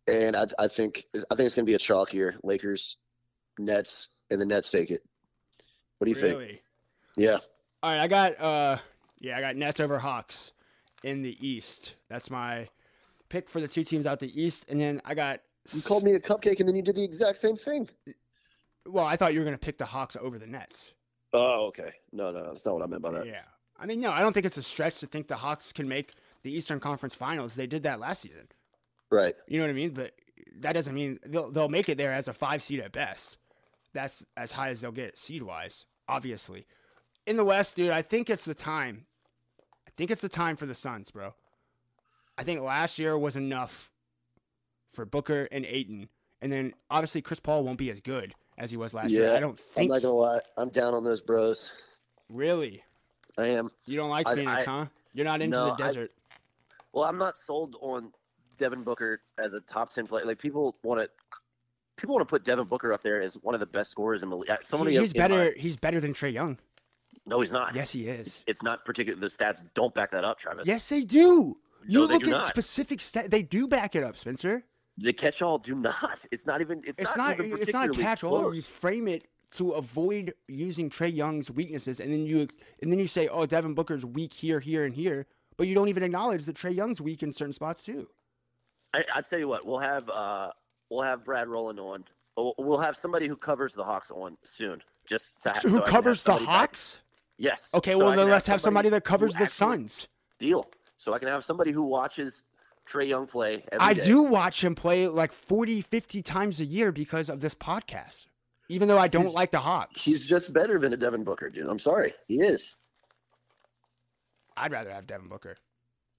And 0.07 0.37
I 0.37 0.45
I 0.59 0.69
think 0.69 1.05
I 1.15 1.35
think 1.35 1.47
it's 1.47 1.55
gonna 1.55 1.65
be 1.65 1.75
a 1.75 1.79
chalk 1.79 2.11
here. 2.11 2.37
Lakers, 2.45 2.99
Nets, 3.59 4.11
and 4.31 4.39
the 4.39 4.47
Nets 4.47 4.71
take 4.71 4.91
it. 4.91 5.01
What 5.99 6.05
do 6.05 6.11
you 6.11 6.17
think? 6.17 6.61
Yeah, 7.17 7.39
All 7.83 7.91
right, 7.91 8.01
I 8.01 8.07
got 8.07 8.39
uh, 8.39 8.79
yeah, 9.19 9.39
I 9.39 9.41
got 9.41 9.57
Nets 9.57 9.81
over 9.81 9.99
Hawks 9.99 10.53
in 11.07 11.23
the 11.23 11.37
East. 11.47 11.95
That's 12.11 12.31
my 12.31 12.69
pick 13.29 13.49
for 13.49 13.61
the 13.61 13.69
two 13.69 13.85
teams 13.85 14.07
out 14.07 14.19
the 14.19 14.43
East, 14.43 14.67
and 14.69 14.81
then 14.81 15.01
I 15.05 15.15
got. 15.15 15.41
you 15.73 15.81
called 15.81 16.03
me 16.03 16.13
a 16.13 16.21
cupcake, 16.21 16.59
and 16.59 16.69
then 16.69 16.75
you 16.75 16.83
did 16.83 16.97
the 16.97 17.05
exact 17.05 17.39
same 17.39 17.57
thing. 17.57 17.89
Well, 18.87 19.05
I 19.05 19.17
thought 19.17 19.33
you 19.33 19.39
were 19.39 19.45
gonna 19.45 19.57
pick 19.57 19.79
the 19.79 19.87
Hawks 19.87 20.17
over 20.21 20.39
the 20.39 20.47
Nets. 20.47 20.93
Oh, 21.33 21.67
okay. 21.67 21.93
No, 22.13 22.31
no, 22.31 22.45
that's 22.47 22.65
not 22.67 22.75
what 22.75 22.83
I 22.83 22.87
meant 22.87 23.03
by 23.03 23.13
that. 23.13 23.27
Yeah, 23.27 23.43
I 23.79 23.87
mean, 23.87 24.01
no, 24.01 24.11
I 24.11 24.21
don't 24.21 24.33
think 24.33 24.47
it's 24.47 24.57
a 24.57 24.63
stretch 24.63 24.99
to 25.01 25.07
think 25.07 25.29
the 25.29 25.37
Hawks 25.37 25.73
can 25.73 25.89
make 25.89 26.13
the 26.43 26.53
Eastern 26.53 26.81
Conference 26.81 27.15
Finals. 27.15 27.55
They 27.55 27.67
did 27.67 27.85
that 27.85 28.01
last 28.01 28.23
season. 28.23 28.49
Right. 29.11 29.35
You 29.47 29.59
know 29.59 29.65
what 29.65 29.71
I 29.71 29.75
mean? 29.75 29.91
But 29.91 30.13
that 30.61 30.73
doesn't 30.73 30.95
mean 30.95 31.21
they'll 31.25 31.51
they'll 31.51 31.69
make 31.69 31.89
it 31.89 31.99
there 31.99 32.13
as 32.13 32.27
a 32.27 32.33
five 32.33 32.63
seed 32.63 32.81
at 32.81 32.93
best. 32.93 33.37
That's 33.93 34.25
as 34.37 34.53
high 34.53 34.71
as 34.71 34.81
they'll 34.81 34.93
get 34.93 35.19
seed 35.19 35.43
wise, 35.43 35.87
obviously. 36.09 36.67
In 37.27 37.37
the 37.37 37.45
West, 37.45 37.77
dude, 37.77 37.91
I 37.91 38.03
think 38.03 38.29
it's 38.29 38.45
the 38.45 38.55
time. 38.55 39.07
I 39.97 39.99
think 39.99 40.11
it's 40.11 40.21
the 40.21 40.29
time 40.29 40.57
for 40.57 40.67
the 40.67 40.75
Suns, 40.75 41.11
bro. 41.11 41.33
I 42.37 42.43
think 42.43 42.61
last 42.61 42.99
year 42.99 43.17
was 43.17 43.35
enough 43.35 43.91
for 44.93 45.07
Booker 45.07 45.49
and 45.51 45.65
Ayton, 45.65 46.11
and 46.43 46.53
then 46.53 46.73
obviously 46.91 47.23
Chris 47.23 47.41
Paul 47.41 47.65
won't 47.65 47.79
be 47.79 47.91
as 47.91 48.03
good 48.03 48.35
as 48.59 48.71
he 48.71 48.77
was 48.77 48.93
last 48.93 49.09
year. 49.11 49.31
Yeah, 49.31 49.33
I 49.37 49.41
don't 49.41 49.59
think. 49.59 49.91
I'm 49.91 49.95
not 49.97 50.03
gonna 50.03 50.13
lie. 50.15 50.41
I'm 50.59 50.69
down 50.69 50.93
on 50.93 51.03
those 51.03 51.23
bros. 51.23 51.73
really. 52.29 52.83
I 53.39 53.47
am. 53.49 53.71
You 53.87 53.97
don't 53.97 54.11
like 54.11 54.29
I- 54.29 54.35
Phoenix, 54.35 54.67
I- 54.69 54.71
huh? 54.71 54.87
You're 55.15 55.25
not 55.25 55.41
into 55.41 55.57
No, 55.57 55.67
the 55.69 55.73
I- 55.83 55.87
desert. 55.87 56.13
Well, 56.93 57.05
I'm 57.05 57.17
not 57.17 57.39
sold 57.39 57.77
on 57.81 58.13
Devin 58.59 58.83
Booker 58.83 59.23
as 59.39 59.55
a 59.55 59.61
top 59.61 59.89
ten 59.89 60.07
player. 60.07 60.27
Like 60.27 60.39
people 60.39 60.77
want 60.83 61.01
to, 61.01 61.09
people 61.97 62.15
want 62.17 62.27
to 62.29 62.31
put 62.31 62.45
Devin 62.45 62.67
Booker 62.67 62.93
up 62.93 63.03
there 63.03 63.23
as 63.23 63.37
one 63.37 63.55
of 63.55 63.61
the 63.61 63.67
best 63.67 63.91
scorers 63.91 64.23
in 64.23 64.29
the 64.29 64.37
league. 64.37 64.51
Uh, 64.51 64.59
somebody 64.61 64.93
He- 64.93 64.99
he's 65.01 65.13
in 65.13 65.21
my- 65.23 65.29
better. 65.29 65.55
He's 65.57 65.77
better 65.79 66.01
than 66.01 66.13
Trae 66.13 66.35
Young. 66.35 66.59
No, 67.27 67.41
he's 67.41 67.53
not. 67.53 67.75
Yes, 67.75 67.91
he 67.91 68.07
is. 68.07 68.45
It's 68.47 68.63
not 68.63 68.85
particular. 68.85 69.19
The 69.19 69.27
stats 69.27 69.63
don't 69.75 69.93
back 69.93 70.13
that 70.13 70.25
up, 70.25 70.39
Travis. 70.39 70.67
Yes, 70.67 70.89
they 70.89 71.03
do. 71.03 71.57
You 71.89 72.01
No, 72.01 72.07
look 72.15 72.23
at 72.25 72.29
not. 72.31 72.47
specific 72.47 73.01
stat. 73.01 73.31
They 73.31 73.43
do 73.43 73.67
back 73.69 73.95
it 73.97 74.03
up, 74.05 74.17
Spencer. 74.17 74.65
The 74.99 75.13
catch-all 75.13 75.59
do 75.59 75.75
not. 75.75 76.25
It's 76.31 76.47
not 76.47 76.61
even. 76.61 76.83
It's, 76.87 76.99
It's 76.99 77.17
not. 77.17 77.39
not. 77.39 77.47
even 77.47 77.61
It's 77.61 77.73
not 77.73 77.87
particularly 77.89 78.03
catch 78.03 78.25
all. 78.25 78.55
You 78.55 78.63
frame 78.63 79.09
it 79.09 79.27
to 79.53 79.73
avoid 79.73 80.33
using 80.49 80.89
Trae 80.91 81.15
Young's 81.15 81.51
weaknesses, 81.51 82.01
and 82.01 82.13
then 82.13 82.25
you 82.27 82.49
and 82.83 82.91
then 82.91 82.99
you 82.99 83.07
say, 83.07 83.29
"Oh, 83.29 83.45
Devin 83.47 83.75
Booker's 83.75 84.05
weak 84.07 84.33
here, 84.33 84.59
here, 84.61 84.85
and 84.85 84.95
here," 84.95 85.27
but 85.57 85.67
you 85.69 85.75
don't 85.75 85.89
even 85.89 86.03
acknowledge 86.03 86.45
that 86.47 86.57
Trae 86.57 86.75
Young's 86.75 87.01
weak 87.01 87.23
in 87.23 87.33
certain 87.33 87.53
spots 87.53 87.85
too. 87.85 88.09
I, 88.95 89.05
I'd 89.15 89.25
tell 89.29 89.39
you 89.39 89.49
what. 89.49 89.67
We'll 89.67 89.79
have. 89.79 90.09
uh 90.09 90.51
We'll 90.91 91.03
have 91.03 91.25
Brad 91.25 91.49
Rowland 91.49 91.81
on. 91.81 92.05
We'll, 92.37 92.79
have 92.79 92.97
somebody 92.97 93.27
who 93.27 93.37
covers 93.37 93.75
the 93.75 93.83
Hawks 93.83 94.11
on 94.13 94.37
soon. 94.45 94.83
Just 95.05 95.41
to 95.43 95.51
ha- 95.51 95.59
So 95.61 95.69
so 95.69 95.75
who 95.75 95.81
have 95.81 95.89
covers 95.89 96.23
the 96.23 96.27
somebody 96.33 96.47
back- 96.47 96.55
Hawks? 96.61 97.01
Yes. 97.39 97.71
Okay, 97.75 97.93
So 97.93 97.99
well 97.99 98.17
then 98.17 98.29
let's 98.31 98.47
have 98.47 98.61
somebody 98.61 98.89
that 98.91 99.05
covers 99.05 99.35
the 99.35 99.47
Suns. 99.47 100.09
Deal. 100.39 100.69
So 100.97 101.13
I 101.13 101.19
can 101.19 101.29
have 101.29 101.45
somebody 101.45 101.71
who 101.73 101.83
watches 101.83 102.43
Trae 102.89 103.07
Young 103.09 103.27
play. 103.27 103.65
every 103.73 103.85
I 103.87 103.95
day. 103.95 104.05
do 104.05 104.23
watch 104.23 104.63
him 104.65 104.75
play 104.75 105.07
like 105.09 105.33
40, 105.33 105.83
50 105.83 106.23
times 106.23 106.61
a 106.61 106.65
year 106.65 106.93
because 106.93 107.29
of 107.29 107.41
this 107.41 107.55
podcast. 107.55 108.27
Even 108.69 108.89
though 108.89 108.99
I 108.99 109.09
don't 109.09 109.23
He's- 109.23 109.35
like 109.35 109.51
the 109.51 109.61
Hawks, 109.61 110.03
He's 110.03 110.27
just 110.29 110.53
better 110.53 110.79
than 110.79 110.93
a 110.93 110.97
Devin 110.97 111.25
Booker, 111.25 111.51
dude. 111.51 111.67
I'm 111.69 111.79
sorry. 111.79 112.15
He 112.27 112.41
is. 112.41 112.77
I'd 114.57 114.73
rather 114.73 114.91
have 114.91 115.07
Devin 115.07 115.29
Booker. 115.29 115.57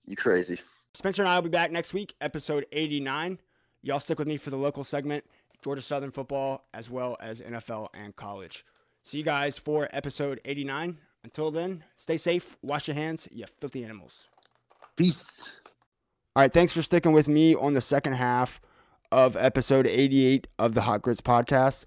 You 0.06 0.16
crazy. 0.16 0.60
Spencer 0.94 1.24
and 1.24 1.30
I 1.30 1.36
will 1.36 1.44
be 1.44 1.50
back 1.50 1.72
next 1.72 1.94
week, 1.94 2.16
episode 2.22 2.66
89. 2.72 3.40
Y'all 3.82 4.00
stick 4.00 4.20
with 4.20 4.28
me 4.28 4.38
for 4.38 4.50
the 4.50 4.58
local 4.58 4.84
segment, 4.84 5.24
Georgia 5.64 5.82
Southern 5.82 6.12
football, 6.12 6.66
as 6.74 6.90
well 6.90 7.18
as 7.20 7.42
NFL 7.42 7.90
and 7.94 8.16
college. 8.16 8.66
See 9.04 9.18
you 9.20 9.24
guys 9.24 9.58
for 9.58 9.90
episode 9.92 10.40
89. 10.46 10.98
Until 11.24 11.52
then, 11.52 11.84
stay 11.96 12.18
safe, 12.18 12.58
wash 12.62 12.88
your 12.88 12.96
hands, 12.96 13.28
you 13.32 13.46
filthy 13.60 13.84
animals. 13.84 14.28
Peace. 14.96 15.52
All 16.36 16.44
right, 16.44 16.54
thanks 16.54 16.74
for 16.74 16.82
sticking 16.82 17.12
with 17.12 17.28
me 17.28 17.56
on 17.56 17.74
the 17.74 17.82
second 17.82 18.14
half 18.14 18.62
of 19.12 19.36
episode 19.36 19.88
88 19.88 20.48
of 20.60 20.74
the 20.74 20.82
Hot 20.82 21.02
Grits 21.02 21.22
podcast. 21.22 21.86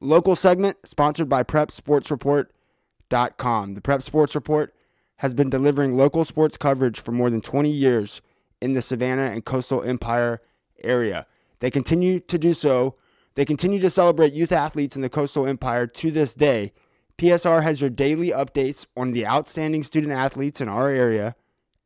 Local 0.00 0.36
segment 0.36 0.76
sponsored 0.84 1.28
by 1.28 1.42
PrepSportsReport.com. 1.42 3.74
The 3.74 3.80
Prep 3.80 4.02
Sports 4.02 4.34
Report 4.34 4.74
has 5.16 5.32
been 5.32 5.48
delivering 5.48 5.96
local 5.96 6.24
sports 6.24 6.58
coverage 6.58 7.00
for 7.00 7.12
more 7.12 7.30
than 7.30 7.40
20 7.40 7.70
years 7.70 8.20
in 8.60 8.74
the 8.74 8.82
Savannah 8.82 9.30
and 9.30 9.44
Coastal 9.44 9.82
Empire 9.82 10.42
area. 10.82 11.26
They 11.60 11.70
continue 11.70 12.20
to 12.20 12.38
do 12.38 12.52
so. 12.52 12.96
They 13.34 13.44
continue 13.44 13.80
to 13.80 13.90
celebrate 13.90 14.34
youth 14.34 14.52
athletes 14.52 14.96
in 14.96 15.02
the 15.02 15.08
Coastal 15.08 15.46
Empire 15.46 15.86
to 15.86 16.10
this 16.10 16.34
day. 16.34 16.72
PSR 17.18 17.62
has 17.62 17.80
your 17.80 17.90
daily 17.90 18.30
updates 18.30 18.86
on 18.96 19.12
the 19.12 19.26
outstanding 19.26 19.82
student 19.82 20.12
athletes 20.12 20.60
in 20.60 20.68
our 20.68 20.88
area 20.88 21.34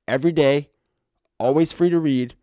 every 0.08 0.32
day 0.32 0.70
always 1.40 1.72
free 1.72 1.90
to 1.90 1.98
read, 1.98 2.34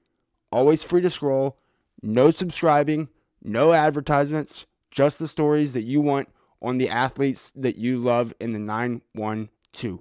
always 0.52 0.84
free 0.84 1.02
to 1.02 1.10
scroll, 1.10 1.58
no 2.02 2.32
subscribing, 2.32 3.08
no 3.43 3.71
advertisements, 3.71 4.65
just 4.89 5.19
the 5.19 5.28
stories 5.28 5.73
that 5.73 5.84
you 5.84 6.02
want 6.02 6.28
on 6.62 6.80
the 6.80 6.89
athletes 6.89 7.52
that 7.56 7.78
you 7.78 8.00
love 8.00 8.34
in 8.39 8.52
the 8.52 8.60
912. 8.60 10.00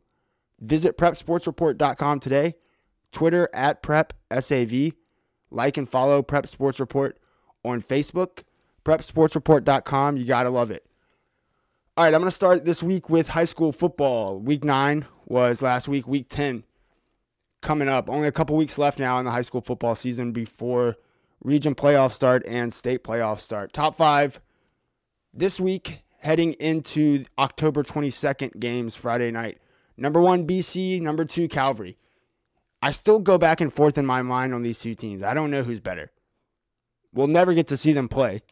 Visit 0.59 0.97
prepsportsreport.com 0.97 2.21
today, 2.21 2.55
Twitter 3.13 3.51
at 3.53 3.83
prepsav, 3.83 4.95
like 5.51 5.77
and 5.77 5.89
follow 5.89 6.23
Prep 6.23 6.47
Sports 6.47 6.81
Report 6.81 7.19
on 7.63 7.83
Facebook, 7.83 8.45
prepsportsreport.com. 8.85 10.17
You 10.17 10.25
got 10.25 10.45
to 10.45 10.51
love 10.51 10.71
it. 10.71 10.87
All 11.99 12.05
right, 12.05 12.13
I'm 12.13 12.21
going 12.21 12.29
to 12.29 12.35
start 12.35 12.67
this 12.67 12.83
week 12.83 13.09
with 13.09 13.29
high 13.29 13.47
school 13.47 13.73
football. 13.73 14.39
Week 14.39 14.63
9 14.63 15.07
was 15.25 15.63
last 15.63 15.89
week, 15.89 16.07
week 16.07 16.29
10 16.29 16.63
coming 17.63 17.89
up. 17.89 18.11
Only 18.11 18.29
a 18.29 18.33
couple 18.33 18.55
weeks 18.55 18.77
left 18.77 18.99
now 18.99 19.19
in 19.19 19.25
the 19.25 19.31
high 19.31 19.41
school 19.41 19.63
football 19.63 19.95
season 19.95 20.33
before 20.33 20.97
region 21.43 21.75
playoff 21.75 22.13
start 22.13 22.45
and 22.47 22.71
state 22.71 23.03
playoff 23.03 23.41
start. 23.41 23.73
Top 23.73 23.97
five 23.97 24.43
this 25.33 25.59
week 25.59 26.03
heading 26.21 26.53
into 26.61 27.25
October 27.39 27.83
22nd 27.83 28.61
games 28.61 28.95
Friday 28.95 29.31
night. 29.31 29.57
Number 29.97 30.21
one, 30.21 30.47
BC. 30.47 31.01
Number 31.01 31.25
two, 31.25 31.49
Calvary. 31.49 31.97
I 32.83 32.91
still 32.91 33.21
go 33.21 33.39
back 33.39 33.63
and 33.63 33.73
forth 33.73 33.97
in 33.97 34.05
my 34.05 34.21
mind 34.21 34.53
on 34.53 34.61
these 34.61 34.81
two 34.81 34.95
teams. 34.95 35.23
I 35.23 35.33
don't 35.33 35.51
know 35.51 35.63
who's 35.63 35.81
better. 35.81 36.13
We'll 37.15 37.27
never 37.27 37.55
get 37.55 37.69
to 37.69 37.79
see 37.79 37.95
them 37.95 38.11
play. 38.11 38.43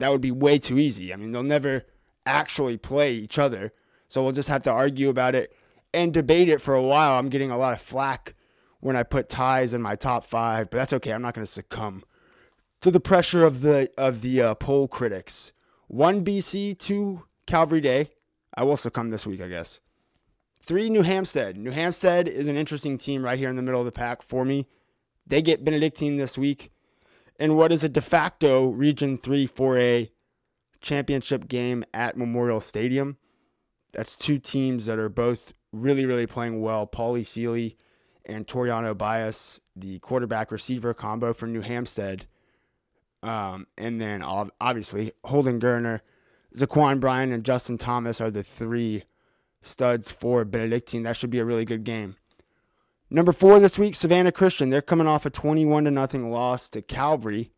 That 0.00 0.10
would 0.10 0.20
be 0.20 0.30
way 0.30 0.58
too 0.58 0.78
easy. 0.78 1.12
I 1.12 1.16
mean, 1.16 1.30
they'll 1.30 1.42
never 1.42 1.84
actually 2.26 2.78
play 2.78 3.14
each 3.14 3.38
other. 3.38 3.72
So 4.08 4.22
we'll 4.22 4.32
just 4.32 4.48
have 4.48 4.62
to 4.64 4.70
argue 4.70 5.08
about 5.08 5.34
it 5.34 5.54
and 5.94 6.12
debate 6.12 6.48
it 6.48 6.60
for 6.60 6.74
a 6.74 6.82
while. 6.82 7.18
I'm 7.18 7.28
getting 7.28 7.50
a 7.50 7.58
lot 7.58 7.74
of 7.74 7.80
flack 7.80 8.34
when 8.80 8.96
I 8.96 9.02
put 9.02 9.28
ties 9.28 9.74
in 9.74 9.82
my 9.82 9.94
top 9.94 10.24
five, 10.24 10.70
but 10.70 10.78
that's 10.78 10.94
okay. 10.94 11.12
I'm 11.12 11.22
not 11.22 11.34
going 11.34 11.46
to 11.46 11.52
succumb 11.52 12.02
to 12.80 12.90
the 12.90 12.98
pressure 12.98 13.44
of 13.44 13.60
the 13.60 13.90
of 13.98 14.22
the 14.22 14.40
uh, 14.42 14.54
poll 14.54 14.88
critics. 14.88 15.52
One 15.86 16.24
BC, 16.24 16.78
two 16.78 17.24
Calvary 17.46 17.82
Day. 17.82 18.10
I 18.54 18.64
will 18.64 18.78
succumb 18.78 19.10
this 19.10 19.26
week, 19.26 19.42
I 19.42 19.48
guess. 19.48 19.80
Three, 20.62 20.88
New 20.88 21.02
Hampstead. 21.02 21.56
New 21.56 21.70
Hampstead 21.72 22.26
is 22.26 22.48
an 22.48 22.56
interesting 22.56 22.96
team 22.96 23.24
right 23.24 23.38
here 23.38 23.50
in 23.50 23.56
the 23.56 23.62
middle 23.62 23.80
of 23.80 23.86
the 23.86 23.92
pack 23.92 24.22
for 24.22 24.44
me. 24.44 24.66
They 25.26 25.42
get 25.42 25.64
Benedictine 25.64 26.16
this 26.16 26.38
week 26.38 26.72
in 27.40 27.56
what 27.56 27.72
is 27.72 27.82
a 27.82 27.88
de 27.88 28.02
facto 28.02 28.68
Region 28.68 29.16
3 29.16 29.48
4A 29.48 30.10
championship 30.80 31.48
game 31.48 31.84
at 31.92 32.16
Memorial 32.16 32.60
Stadium. 32.60 33.16
That's 33.92 34.14
two 34.14 34.38
teams 34.38 34.86
that 34.86 34.98
are 34.98 35.08
both 35.08 35.54
really, 35.72 36.04
really 36.04 36.26
playing 36.26 36.60
well. 36.60 36.86
Paulie 36.86 37.26
Seeley 37.26 37.76
and 38.26 38.46
Toriano 38.46 38.96
Bias, 38.96 39.58
the 39.74 39.98
quarterback 40.00 40.52
receiver 40.52 40.94
combo 40.94 41.32
for 41.32 41.46
New 41.46 41.62
Hampstead. 41.62 42.26
Um, 43.22 43.66
and 43.76 44.00
then 44.00 44.22
obviously 44.22 45.12
Holden 45.24 45.60
Gerner, 45.60 46.00
Zaquan 46.54 47.00
Bryan, 47.00 47.32
and 47.32 47.44
Justin 47.44 47.78
Thomas 47.78 48.20
are 48.20 48.30
the 48.30 48.42
three 48.42 49.04
studs 49.62 50.10
for 50.10 50.44
Benedictine. 50.44 51.02
That 51.02 51.16
should 51.16 51.30
be 51.30 51.38
a 51.38 51.44
really 51.44 51.64
good 51.64 51.84
game. 51.84 52.16
Number 53.12 53.32
four 53.32 53.58
this 53.58 53.76
week, 53.76 53.96
Savannah 53.96 54.30
Christian. 54.30 54.70
They're 54.70 54.80
coming 54.80 55.08
off 55.08 55.26
a 55.26 55.30
21 55.30 55.84
to 55.84 55.90
nothing 55.90 56.30
loss 56.30 56.68
to 56.70 56.80
Calvary. 56.80 57.50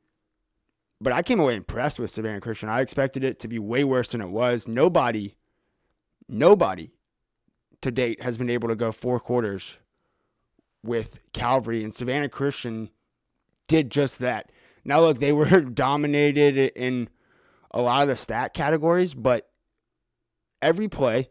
But 0.98 1.12
I 1.12 1.22
came 1.22 1.40
away 1.40 1.56
impressed 1.56 1.98
with 1.98 2.10
Savannah 2.10 2.40
Christian. 2.40 2.70
I 2.70 2.80
expected 2.80 3.22
it 3.22 3.38
to 3.40 3.48
be 3.48 3.58
way 3.58 3.84
worse 3.84 4.12
than 4.12 4.22
it 4.22 4.30
was. 4.30 4.66
Nobody, 4.66 5.36
nobody 6.26 6.92
to 7.82 7.90
date 7.90 8.22
has 8.22 8.38
been 8.38 8.48
able 8.48 8.68
to 8.68 8.76
go 8.76 8.92
four 8.92 9.20
quarters 9.20 9.78
with 10.82 11.22
Calvary, 11.34 11.84
and 11.84 11.92
Savannah 11.92 12.30
Christian 12.30 12.88
did 13.68 13.90
just 13.90 14.20
that. 14.20 14.50
Now, 14.84 15.00
look, 15.00 15.18
they 15.18 15.32
were 15.32 15.60
dominated 15.60 16.56
in 16.74 17.10
a 17.72 17.82
lot 17.82 18.02
of 18.02 18.08
the 18.08 18.16
stat 18.16 18.54
categories, 18.54 19.12
but 19.12 19.50
every 20.62 20.88
play 20.88 21.30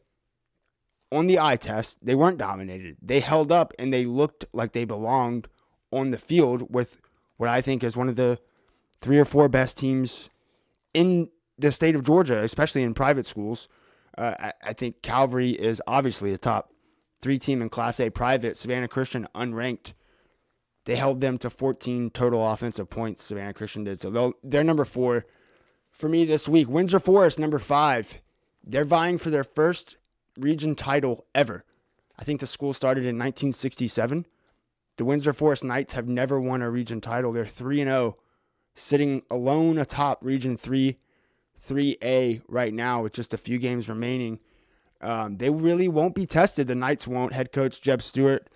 on 1.11 1.27
the 1.27 1.39
eye 1.39 1.57
test, 1.57 1.97
they 2.01 2.15
weren't 2.15 2.37
dominated. 2.37 2.97
They 3.01 3.19
held 3.19 3.51
up 3.51 3.73
and 3.77 3.93
they 3.93 4.05
looked 4.05 4.45
like 4.53 4.71
they 4.71 4.85
belonged 4.85 5.47
on 5.91 6.11
the 6.11 6.17
field 6.17 6.73
with 6.73 6.97
what 7.37 7.49
I 7.49 7.61
think 7.61 7.83
is 7.83 7.97
one 7.97 8.07
of 8.07 8.15
the 8.15 8.39
three 9.01 9.19
or 9.19 9.25
four 9.25 9.49
best 9.49 9.77
teams 9.77 10.29
in 10.93 11.29
the 11.57 11.71
state 11.71 11.95
of 11.95 12.03
Georgia, 12.03 12.43
especially 12.43 12.83
in 12.83 12.93
private 12.93 13.27
schools. 13.27 13.67
Uh, 14.17 14.35
I, 14.39 14.53
I 14.63 14.73
think 14.73 15.01
Calvary 15.01 15.51
is 15.51 15.81
obviously 15.87 16.33
a 16.33 16.37
top 16.37 16.71
three 17.21 17.39
team 17.39 17.61
in 17.61 17.69
Class 17.69 17.99
A 17.99 18.09
private. 18.09 18.55
Savannah 18.55 18.87
Christian 18.87 19.27
unranked. 19.35 19.93
They 20.85 20.95
held 20.95 21.21
them 21.21 21.37
to 21.39 21.49
14 21.49 22.09
total 22.09 22.49
offensive 22.49 22.89
points. 22.89 23.23
Savannah 23.23 23.53
Christian 23.53 23.83
did 23.83 23.99
so. 23.99 24.33
They're 24.43 24.63
number 24.63 24.85
four 24.85 25.25
for 25.91 26.09
me 26.09 26.25
this 26.25 26.47
week. 26.47 26.69
Windsor 26.69 26.99
Forest 26.99 27.37
number 27.37 27.59
five. 27.59 28.21
They're 28.63 28.83
vying 28.83 29.17
for 29.17 29.29
their 29.29 29.43
first 29.43 29.97
region 30.37 30.75
title 30.75 31.25
ever. 31.33 31.63
I 32.17 32.23
think 32.23 32.39
the 32.39 32.47
school 32.47 32.73
started 32.73 33.01
in 33.01 33.17
1967. 33.17 34.25
The 34.97 35.05
Windsor 35.05 35.33
Forest 35.33 35.63
Knights 35.63 35.93
have 35.93 36.07
never 36.07 36.39
won 36.39 36.61
a 36.61 36.69
region 36.69 37.01
title. 37.01 37.31
They're 37.31 37.45
3 37.45 37.81
and 37.81 37.89
0, 37.89 38.17
sitting 38.75 39.23
alone 39.31 39.77
atop 39.77 40.23
Region 40.23 40.57
3, 40.57 40.97
3A 41.65 42.41
right 42.47 42.73
now 42.73 43.03
with 43.03 43.13
just 43.13 43.33
a 43.33 43.37
few 43.37 43.57
games 43.57 43.89
remaining. 43.89 44.39
Um, 45.01 45.37
they 45.37 45.49
really 45.49 45.87
won't 45.87 46.13
be 46.13 46.25
tested. 46.25 46.67
The 46.67 46.75
Knights 46.75 47.07
won't. 47.07 47.33
Head 47.33 47.51
coach 47.51 47.81
Jeb 47.81 48.01
Stewart 48.01 48.47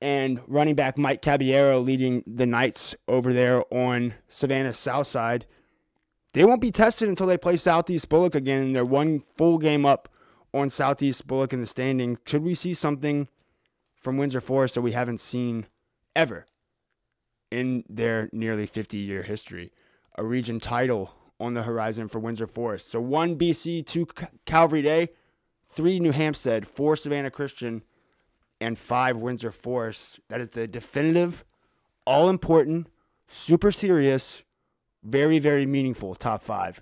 and 0.00 0.40
running 0.46 0.74
back 0.74 0.98
Mike 0.98 1.22
Caballero 1.22 1.80
leading 1.80 2.22
the 2.26 2.46
Knights 2.46 2.94
over 3.08 3.32
there 3.32 3.64
on 3.72 4.14
Savannah's 4.28 4.78
South 4.78 5.06
Side. 5.06 5.46
They 6.34 6.44
won't 6.44 6.60
be 6.60 6.70
tested 6.70 7.08
until 7.08 7.26
they 7.26 7.38
play 7.38 7.56
Southeast 7.56 8.08
Bulloch 8.08 8.34
again, 8.34 8.72
they're 8.72 8.84
one 8.84 9.20
full 9.36 9.58
game 9.58 9.86
up 9.86 10.08
on 10.54 10.70
Southeast 10.70 11.26
Bulloch 11.26 11.52
in 11.52 11.60
the 11.60 11.66
standing. 11.66 12.16
Should 12.24 12.44
we 12.44 12.54
see 12.54 12.72
something 12.72 13.28
from 14.00 14.16
Windsor 14.16 14.40
Forest 14.40 14.76
that 14.76 14.82
we 14.82 14.92
haven't 14.92 15.18
seen 15.18 15.66
ever 16.14 16.46
in 17.50 17.84
their 17.88 18.30
nearly 18.32 18.64
50 18.64 18.96
year 18.96 19.24
history? 19.24 19.72
A 20.16 20.24
region 20.24 20.60
title 20.60 21.12
on 21.40 21.54
the 21.54 21.64
horizon 21.64 22.06
for 22.06 22.20
Windsor 22.20 22.46
Forest. 22.46 22.88
So 22.88 23.00
one 23.00 23.36
BC, 23.36 23.84
two 23.84 24.06
Calvary 24.46 24.82
Day, 24.82 25.08
three 25.64 25.98
New 25.98 26.12
Hampstead, 26.12 26.68
four 26.68 26.94
Savannah 26.94 27.32
Christian, 27.32 27.82
and 28.60 28.78
five 28.78 29.16
Windsor 29.16 29.50
Forest. 29.50 30.20
That 30.28 30.40
is 30.40 30.50
the 30.50 30.68
definitive, 30.68 31.44
all 32.06 32.30
important, 32.30 32.86
super 33.26 33.72
serious, 33.72 34.44
very, 35.02 35.40
very 35.40 35.66
meaningful 35.66 36.14
top 36.14 36.44
five 36.44 36.80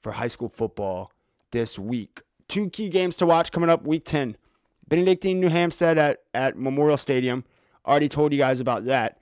for 0.00 0.12
high 0.12 0.26
school 0.26 0.48
football 0.48 1.12
this 1.52 1.78
week. 1.78 2.22
Two 2.48 2.68
key 2.70 2.88
games 2.88 3.16
to 3.16 3.26
watch 3.26 3.52
coming 3.52 3.70
up 3.70 3.86
week 3.86 4.04
10. 4.04 4.36
Benedictine, 4.88 5.40
New 5.40 5.48
Hampstead 5.48 5.96
at, 5.98 6.18
at 6.34 6.58
Memorial 6.58 6.96
Stadium. 6.96 7.44
Already 7.86 8.08
told 8.08 8.32
you 8.32 8.38
guys 8.38 8.60
about 8.60 8.84
that. 8.84 9.18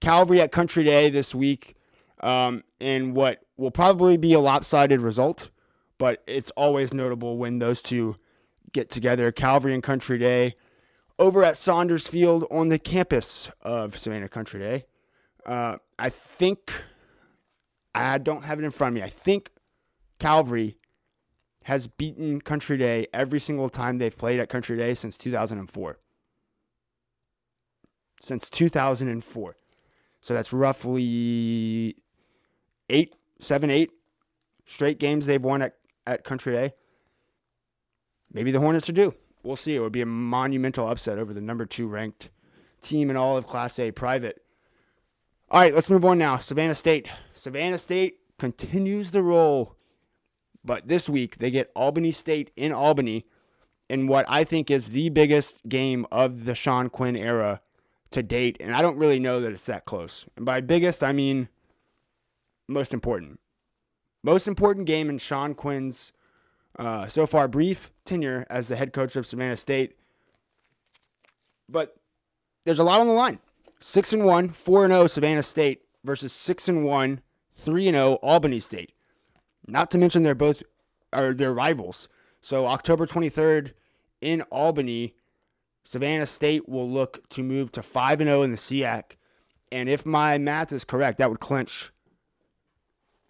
Calvary 0.00 0.40
at 0.40 0.52
Country 0.52 0.84
Day 0.84 1.10
this 1.10 1.34
week 1.34 1.74
um, 2.20 2.62
in 2.78 3.14
what 3.14 3.42
will 3.56 3.70
probably 3.70 4.16
be 4.16 4.32
a 4.32 4.40
lopsided 4.40 5.00
result, 5.00 5.50
but 5.98 6.22
it's 6.26 6.50
always 6.52 6.94
notable 6.94 7.36
when 7.36 7.58
those 7.58 7.82
two 7.82 8.16
get 8.72 8.90
together. 8.90 9.30
Calvary 9.32 9.74
and 9.74 9.82
Country 9.82 10.18
Day 10.18 10.54
over 11.18 11.44
at 11.44 11.58
Saunders 11.58 12.06
Field 12.08 12.46
on 12.50 12.68
the 12.68 12.78
campus 12.78 13.50
of 13.60 13.98
Savannah 13.98 14.28
Country 14.28 14.60
Day. 14.60 14.86
Uh, 15.44 15.76
I 15.98 16.08
think, 16.08 16.72
I 17.94 18.18
don't 18.18 18.44
have 18.44 18.58
it 18.58 18.64
in 18.64 18.70
front 18.70 18.92
of 18.92 18.94
me. 18.94 19.02
I 19.02 19.10
think 19.10 19.50
Calvary 20.18 20.78
has 21.64 21.86
beaten 21.86 22.40
Country 22.40 22.76
Day 22.76 23.06
every 23.12 23.40
single 23.40 23.68
time 23.68 23.98
they've 23.98 24.16
played 24.16 24.40
at 24.40 24.48
Country 24.48 24.76
Day 24.76 24.94
since 24.94 25.18
2004. 25.18 25.98
Since 28.20 28.50
2004. 28.50 29.56
So 30.20 30.34
that's 30.34 30.52
roughly 30.52 31.96
eight, 32.88 33.16
seven, 33.38 33.70
eight 33.70 33.90
straight 34.66 34.98
games 34.98 35.26
they've 35.26 35.42
won 35.42 35.62
at, 35.62 35.74
at 36.06 36.24
Country 36.24 36.52
Day. 36.52 36.74
Maybe 38.32 38.50
the 38.50 38.60
Hornets 38.60 38.88
are 38.88 38.92
due. 38.92 39.14
We'll 39.42 39.56
see. 39.56 39.74
It 39.74 39.80
would 39.80 39.92
be 39.92 40.02
a 40.02 40.06
monumental 40.06 40.86
upset 40.88 41.18
over 41.18 41.32
the 41.32 41.40
number 41.40 41.66
two 41.66 41.88
ranked 41.88 42.30
team 42.82 43.10
in 43.10 43.16
all 43.16 43.36
of 43.36 43.46
Class 43.46 43.78
A 43.78 43.90
private. 43.90 44.42
All 45.50 45.60
right, 45.60 45.74
let's 45.74 45.90
move 45.90 46.04
on 46.04 46.18
now. 46.18 46.36
Savannah 46.36 46.74
State. 46.74 47.08
Savannah 47.34 47.78
State 47.78 48.18
continues 48.38 49.10
the 49.10 49.22
roll, 49.22 49.76
but 50.64 50.88
this 50.88 51.08
week 51.08 51.38
they 51.38 51.50
get 51.50 51.70
Albany 51.74 52.12
State 52.12 52.50
in 52.56 52.72
Albany 52.72 53.26
in 53.88 54.06
what 54.06 54.24
I 54.28 54.44
think 54.44 54.70
is 54.70 54.88
the 54.88 55.08
biggest 55.08 55.58
game 55.68 56.06
of 56.12 56.44
the 56.44 56.54
Sean 56.54 56.88
Quinn 56.88 57.16
era 57.16 57.60
to 58.10 58.22
date, 58.22 58.56
and 58.60 58.74
I 58.74 58.82
don't 58.82 58.98
really 58.98 59.18
know 59.18 59.40
that 59.40 59.52
it's 59.52 59.64
that 59.64 59.84
close. 59.84 60.26
And 60.36 60.44
by 60.44 60.60
biggest, 60.60 61.02
I 61.02 61.12
mean 61.12 61.48
most 62.68 62.94
important. 62.94 63.40
Most 64.22 64.46
important 64.46 64.86
game 64.86 65.08
in 65.08 65.18
Sean 65.18 65.54
Quinn's 65.54 66.12
uh, 66.78 67.06
so 67.08 67.26
far 67.26 67.48
brief 67.48 67.90
tenure 68.04 68.46
as 68.48 68.68
the 68.68 68.76
head 68.76 68.92
coach 68.92 69.16
of 69.16 69.26
Savannah 69.26 69.56
State. 69.56 69.96
But 71.68 71.96
there's 72.64 72.78
a 72.78 72.84
lot 72.84 73.00
on 73.00 73.06
the 73.06 73.12
line. 73.12 73.38
Six 73.80 74.12
and 74.12 74.24
one, 74.24 74.50
four 74.50 74.84
and 74.84 74.92
zero 74.92 75.06
Savannah 75.06 75.42
State 75.42 75.82
versus 76.04 76.32
six 76.32 76.68
and 76.68 76.84
one, 76.84 77.20
three 77.52 77.88
and 77.88 77.94
zero 77.94 78.14
Albany 78.22 78.60
State. 78.60 78.92
Not 79.70 79.90
to 79.92 79.98
mention 79.98 80.22
they're 80.22 80.34
both 80.34 80.62
are 81.12 81.32
their 81.32 81.52
rivals. 81.52 82.08
So 82.40 82.66
October 82.66 83.06
23rd 83.06 83.72
in 84.20 84.42
Albany, 84.42 85.14
Savannah 85.84 86.26
State 86.26 86.68
will 86.68 86.88
look 86.88 87.28
to 87.30 87.42
move 87.42 87.72
to 87.72 87.82
5 87.82 88.20
and 88.20 88.28
0 88.28 88.42
in 88.42 88.50
the 88.52 88.56
SIAC. 88.56 89.16
And 89.72 89.88
if 89.88 90.04
my 90.04 90.38
math 90.38 90.72
is 90.72 90.84
correct, 90.84 91.18
that 91.18 91.30
would 91.30 91.40
clinch 91.40 91.92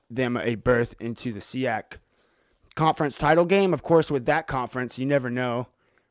them 0.08 0.36
a 0.36 0.56
berth 0.56 0.94
into 1.00 1.32
the 1.32 1.40
SIAC 1.40 1.98
conference 2.74 3.16
title 3.16 3.44
game. 3.44 3.72
Of 3.72 3.82
course, 3.82 4.10
with 4.10 4.26
that 4.26 4.46
conference, 4.46 4.98
you 4.98 5.06
never 5.06 5.30
know. 5.30 5.68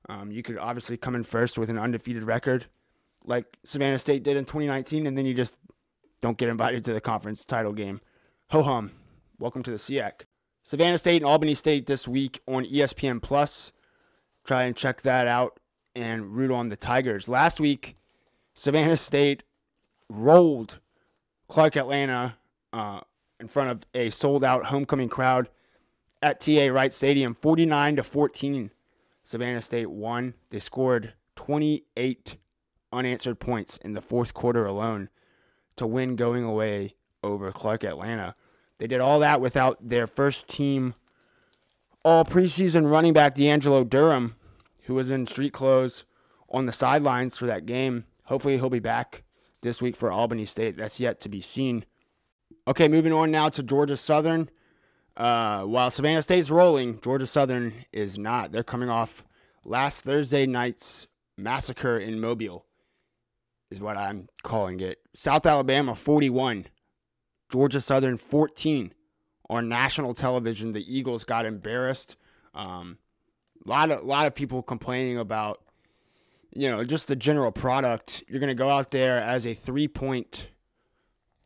Um, 0.08 0.32
you 0.32 0.42
could 0.42 0.58
obviously 0.58 0.98
come 0.98 1.16
in 1.16 1.24
first 1.24 1.58
with 1.58 1.70
an 1.70 1.78
undefeated 1.78 2.24
record, 2.24 2.66
like 3.26 3.58
Savannah 3.64 4.00
State 4.00 4.24
did 4.24 4.38
in 4.38 4.46
2019, 4.46 5.06
and 5.06 5.18
then 5.18 5.26
you 5.26 5.34
just 5.34 5.56
don't 6.22 6.38
get 6.38 6.50
invited 6.50 6.84
to 6.86 6.94
the 6.94 7.02
conference 7.02 7.46
title 7.46 7.74
game. 7.74 8.02
Ho 8.50 8.64
hum. 8.64 8.92
Welcome 9.40 9.64
to 9.64 9.72
the 9.72 9.78
SIAC. 9.78 10.24
Savannah 10.64 10.98
State 10.98 11.22
and 11.22 11.26
Albany 11.26 11.54
State 11.54 11.86
this 11.86 12.10
week 12.10 12.42
on 12.46 12.66
ESPN 12.66 13.22
Plus. 13.22 13.72
Try 14.44 14.64
and 14.64 14.76
check 14.76 15.02
that 15.04 15.28
out 15.28 15.62
and 15.96 16.36
root 16.36 16.52
on 16.52 16.68
the 16.68 16.76
Tigers. 16.76 17.30
Last 17.30 17.58
week, 17.58 17.96
Savannah 18.54 18.98
State 18.98 19.44
rolled 20.10 20.80
Clark 21.48 21.78
Atlanta 21.78 22.36
uh, 22.74 23.00
in 23.40 23.48
front 23.48 23.70
of 23.70 23.86
a 23.94 24.10
sold 24.10 24.44
out 24.44 24.66
homecoming 24.66 25.08
crowd 25.08 25.48
at 26.22 26.42
TA 26.42 26.68
Wright 26.68 26.94
Stadium, 26.94 27.34
49 27.34 27.96
to 27.96 28.04
14. 28.04 28.72
Savannah 29.24 29.62
State 29.62 29.90
won. 29.90 30.34
They 30.50 30.60
scored 30.60 31.14
28 31.38 32.36
unanswered 32.92 33.40
points 33.40 33.78
in 33.78 33.94
the 33.94 34.02
fourth 34.02 34.34
quarter 34.34 34.66
alone 34.66 35.08
to 35.78 35.88
win 35.88 36.18
going 36.18 36.44
away 36.44 36.96
over 37.24 37.54
Clark 37.54 37.86
Atlanta. 37.86 38.36
They 38.80 38.88
did 38.88 39.02
all 39.02 39.20
that 39.20 39.42
without 39.42 39.90
their 39.90 40.08
first 40.08 40.48
team 40.48 40.96
all 42.04 42.24
preseason 42.26 42.90
running 42.90 43.14
back 43.14 43.36
D'Angelo 43.36 43.84
Durham, 43.84 44.36
who 44.84 44.96
was 44.96 45.12
in 45.12 45.28
street 45.28 45.54
clothes 45.54 46.06
on 46.50 46.66
the 46.66 46.72
sidelines 46.72 47.38
for 47.38 47.46
that 47.46 47.66
game. 47.66 48.06
Hopefully, 48.26 48.56
he'll 48.56 48.70
be 48.70 48.80
back 48.80 49.24
this 49.62 49.82
week 49.82 49.96
for 49.96 50.12
Albany 50.12 50.46
State. 50.46 50.78
That's 50.78 51.00
yet 51.00 51.20
to 51.22 51.30
be 51.30 51.42
seen. 51.42 51.86
Okay, 52.68 52.88
moving 52.88 53.14
on 53.14 53.32
now 53.32 53.50
to 53.50 53.64
Georgia 53.64 53.98
Southern. 53.98 54.50
Uh, 55.18 55.64
while 55.64 55.92
Savannah 55.92 56.22
State's 56.22 56.50
rolling, 56.50 57.00
Georgia 57.02 57.28
Southern 57.28 57.74
is 57.92 58.18
not. 58.18 58.52
They're 58.52 58.64
coming 58.64 58.90
off 58.90 59.26
last 59.66 60.04
Thursday 60.04 60.46
night's 60.46 61.08
massacre 61.38 61.98
in 61.98 62.22
Mobile, 62.22 62.66
is 63.70 63.82
what 63.82 63.98
I'm 63.98 64.30
calling 64.44 64.80
it. 64.80 65.00
South 65.14 65.46
Alabama 65.46 65.96
41, 65.96 66.68
Georgia 67.52 67.82
Southern 67.82 68.18
14 68.18 68.94
on 69.50 69.68
national 69.68 70.14
television. 70.14 70.74
The 70.74 70.98
Eagles 70.98 71.24
got 71.24 71.46
embarrassed. 71.46 72.16
Um, 72.54 72.98
a 73.66 73.70
lot 73.70 73.92
of 73.92 74.04
lot 74.04 74.28
of 74.28 74.36
people 74.36 74.62
complaining 74.62 75.18
about, 75.18 75.62
you 76.54 76.70
know, 76.70 76.84
just 76.84 77.08
the 77.08 77.16
general 77.16 77.52
product. 77.52 78.24
You're 78.28 78.40
gonna 78.40 78.56
go 78.56 78.70
out 78.70 78.92
there 78.92 79.20
as 79.20 79.46
a 79.46 79.54
three 79.54 79.88
point. 79.88 80.50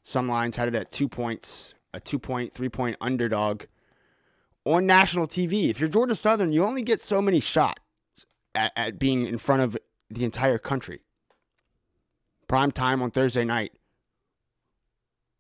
Some 0.04 0.28
lines 0.28 0.58
had 0.58 0.68
it 0.68 0.76
at 0.76 0.92
two 0.92 1.08
points, 1.08 1.74
a 1.94 2.00
two 2.00 2.20
point, 2.20 2.54
three 2.54 2.70
point 2.70 2.98
underdog 3.02 3.64
on 4.66 4.86
national 4.86 5.28
TV. 5.28 5.70
If 5.70 5.80
you're 5.80 5.90
Georgia 5.90 6.16
Southern, 6.16 6.52
you 6.52 6.64
only 6.64 6.84
get 6.84 7.02
so 7.02 7.22
many 7.22 7.40
shots 7.40 7.80
at, 8.54 8.72
at 8.76 9.00
being 9.00 9.26
in 9.26 9.38
front 9.38 9.62
of 9.62 9.78
the 10.10 10.24
entire 10.24 10.58
country. 10.58 11.02
Prime 12.48 12.72
time 12.72 13.02
on 13.02 13.12
Thursday 13.12 13.46
night. 13.46 13.72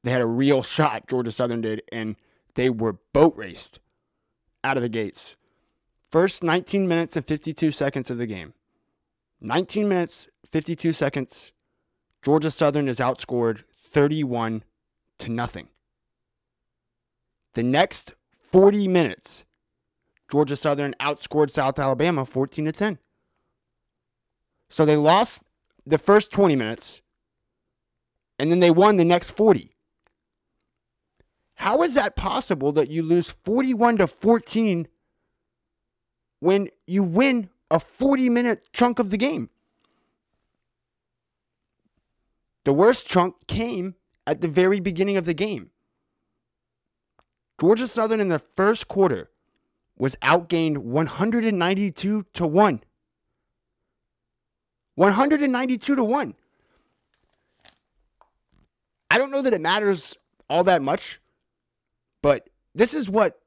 They 0.04 0.12
had 0.12 0.22
a 0.22 0.26
real 0.26 0.64
shot, 0.64 1.08
Georgia 1.08 1.32
Southern 1.32 1.62
did, 1.62 1.82
and 1.91 2.16
they 2.56 2.70
were 2.70 2.97
boat 3.14 3.34
raced 3.38 3.80
out 4.64 4.78
of 4.78 4.84
the 4.84 4.89
gates. 4.89 5.36
First 6.12 6.43
19 6.43 6.88
minutes 6.88 7.16
and 7.16 7.26
52 7.26 7.72
seconds 7.72 8.12
of 8.12 8.18
the 8.18 8.28
game. 8.28 8.54
19 9.41 9.88
minutes, 9.88 10.30
52 10.47 10.93
seconds. 10.93 11.51
Georgia 12.22 12.51
Southern 12.51 12.88
is 12.88 12.99
outscored 12.99 13.64
31 13.76 14.64
to 15.20 15.32
nothing. 15.32 15.68
The 17.54 17.64
next 17.64 18.16
40 18.39 18.88
minutes, 18.88 19.45
Georgia 20.30 20.56
Southern 20.56 20.95
outscored 20.99 21.51
South 21.51 21.78
Alabama 21.80 22.26
14 22.26 22.66
to 22.66 22.72
10. 22.72 22.99
So 24.70 24.86
they 24.86 24.95
lost 24.95 25.41
the 25.86 25.97
first 25.97 26.32
20 26.32 26.56
minutes 26.56 27.01
and 28.39 28.49
then 28.49 28.60
they 28.60 28.72
won 28.72 28.97
the 28.97 29.06
next 29.06 29.32
40. 29.32 29.72
How 31.56 31.82
is 31.84 31.93
that 31.93 32.16
possible 32.16 32.72
that 32.74 32.89
you 32.89 33.04
lose 33.04 33.30
41 33.30 33.97
to 33.97 34.08
14 34.08 34.88
when 36.39 36.68
you 36.88 37.04
win 37.04 37.49
a 37.72 37.80
40 37.80 38.30
minute 38.30 38.68
chunk 38.74 38.99
of 38.99 39.10
the 39.10 39.18
game? 39.18 39.49
The 42.66 42.74
worst 42.74 43.08
chunk 43.08 43.47
came 43.47 43.95
at 44.26 44.41
the 44.41 44.47
very 44.47 44.80
beginning 44.80 45.18
of 45.18 45.26
the 45.26 45.34
game. 45.34 45.72
Georgia 47.60 47.88
Southern 47.88 48.20
in 48.20 48.30
the 48.30 48.39
first 48.39 48.88
quarter 48.88 49.30
was 49.97 50.16
outgained 50.22 50.80
192 50.80 52.26
to 52.34 52.47
1. 52.47 52.84
192 54.95 55.95
to 55.95 56.04
1. 56.04 56.36
I 59.10 59.18
don't 59.18 59.32
know 59.32 59.41
that 59.41 59.54
it 59.54 59.62
matters 59.62 60.18
all 60.49 60.64
that 60.64 60.82
much, 60.82 61.20
but 62.24 62.49
this 62.74 62.95
is 62.95 63.07
what 63.07 63.39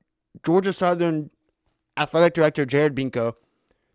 Georgia 0.44 0.72
Southern 0.72 1.30
athletic 1.96 2.34
director 2.34 2.64
Jared 2.64 2.94
Benko, 2.94 3.34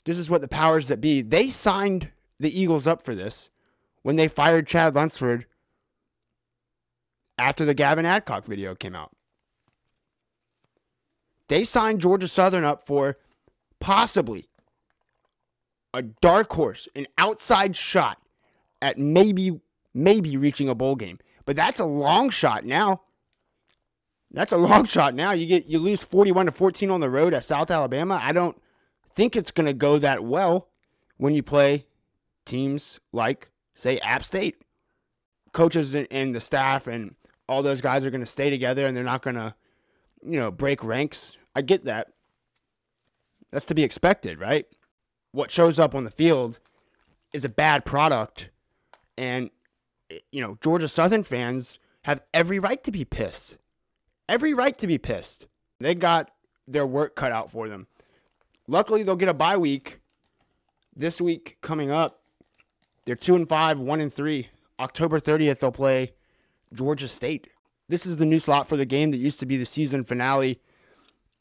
this 0.03 0.17
is 0.17 0.29
what 0.29 0.41
the 0.41 0.47
powers 0.49 0.89
that 0.89 0.99
be, 0.99 1.21
they 1.21 1.49
signed 1.49 2.09
the 2.39 2.59
Eagles 2.59 2.87
up 2.87 3.01
for 3.01 3.15
this 3.15 3.49
when 4.01 4.15
they 4.17 4.27
fired 4.27 4.67
Chad 4.67 4.95
Lunsford 4.95 5.45
after 7.37 7.63
the 7.63 7.75
Gavin 7.75 8.05
Adcock 8.05 8.43
video 8.45 8.75
came 8.75 8.95
out. 8.95 9.11
They 11.47 11.63
signed 11.63 12.01
Georgia 12.01 12.27
Southern 12.27 12.63
up 12.63 12.85
for 12.85 13.17
possibly 13.79 14.49
a 15.93 16.01
dark 16.01 16.51
horse, 16.53 16.87
an 16.95 17.05
outside 17.17 17.75
shot 17.75 18.17
at 18.81 18.97
maybe 18.97 19.59
maybe 19.93 20.37
reaching 20.37 20.69
a 20.69 20.75
bowl 20.75 20.95
game. 20.95 21.19
But 21.45 21.55
that's 21.55 21.79
a 21.79 21.85
long 21.85 22.29
shot 22.29 22.65
now. 22.65 23.01
That's 24.33 24.51
a 24.51 24.57
long 24.57 24.85
shot 24.85 25.13
now. 25.13 25.31
You 25.31 25.45
get 25.45 25.65
you 25.65 25.79
lose 25.79 26.03
41 26.03 26.47
to 26.47 26.51
14 26.51 26.89
on 26.89 27.01
the 27.01 27.09
road 27.09 27.33
at 27.33 27.43
South 27.43 27.69
Alabama. 27.69 28.19
I 28.21 28.31
don't 28.31 28.61
think 29.09 29.35
it's 29.35 29.51
going 29.51 29.65
to 29.65 29.73
go 29.73 29.97
that 29.99 30.23
well 30.23 30.69
when 31.17 31.33
you 31.33 31.43
play 31.43 31.85
teams 32.45 32.99
like 33.11 33.49
say 33.75 33.97
App 33.99 34.23
State. 34.23 34.55
Coaches 35.53 35.93
and 35.93 36.33
the 36.33 36.39
staff 36.39 36.87
and 36.87 37.13
all 37.49 37.61
those 37.61 37.81
guys 37.81 38.05
are 38.05 38.09
going 38.09 38.21
to 38.21 38.25
stay 38.25 38.49
together 38.49 38.87
and 38.87 38.95
they're 38.95 39.03
not 39.03 39.21
going 39.21 39.35
to 39.35 39.53
you 40.23 40.39
know 40.39 40.49
break 40.49 40.83
ranks. 40.83 41.37
I 41.55 41.61
get 41.61 41.83
that. 41.85 42.13
That's 43.51 43.65
to 43.65 43.75
be 43.75 43.83
expected, 43.83 44.39
right? 44.39 44.65
What 45.33 45.51
shows 45.51 45.77
up 45.77 45.93
on 45.93 46.05
the 46.05 46.11
field 46.11 46.59
is 47.33 47.43
a 47.43 47.49
bad 47.49 47.83
product 47.83 48.49
and 49.17 49.49
you 50.31 50.41
know, 50.41 50.57
Georgia 50.61 50.87
Southern 50.87 51.23
fans 51.23 51.79
have 52.03 52.21
every 52.33 52.59
right 52.59 52.83
to 52.83 52.91
be 52.91 53.05
pissed. 53.05 53.57
Every 54.31 54.53
right 54.53 54.77
to 54.77 54.87
be 54.87 54.97
pissed. 54.97 55.47
They 55.81 55.93
got 55.93 56.31
their 56.65 56.87
work 56.87 57.17
cut 57.17 57.33
out 57.33 57.51
for 57.51 57.67
them. 57.67 57.87
Luckily, 58.65 59.03
they'll 59.03 59.17
get 59.17 59.27
a 59.27 59.33
bye 59.33 59.57
week 59.57 59.99
this 60.95 61.19
week 61.19 61.57
coming 61.59 61.91
up. 61.91 62.21
They're 63.03 63.15
2 63.15 63.35
and 63.35 63.49
5, 63.49 63.81
1 63.81 63.99
and 63.99 64.13
3. 64.13 64.47
October 64.79 65.19
30th, 65.19 65.59
they'll 65.59 65.73
play 65.73 66.13
Georgia 66.73 67.09
State. 67.09 67.49
This 67.89 68.05
is 68.05 68.15
the 68.15 68.25
new 68.25 68.39
slot 68.39 68.69
for 68.69 68.77
the 68.77 68.85
game 68.85 69.11
that 69.11 69.17
used 69.17 69.41
to 69.41 69.45
be 69.45 69.57
the 69.57 69.65
season 69.65 70.05
finale 70.05 70.61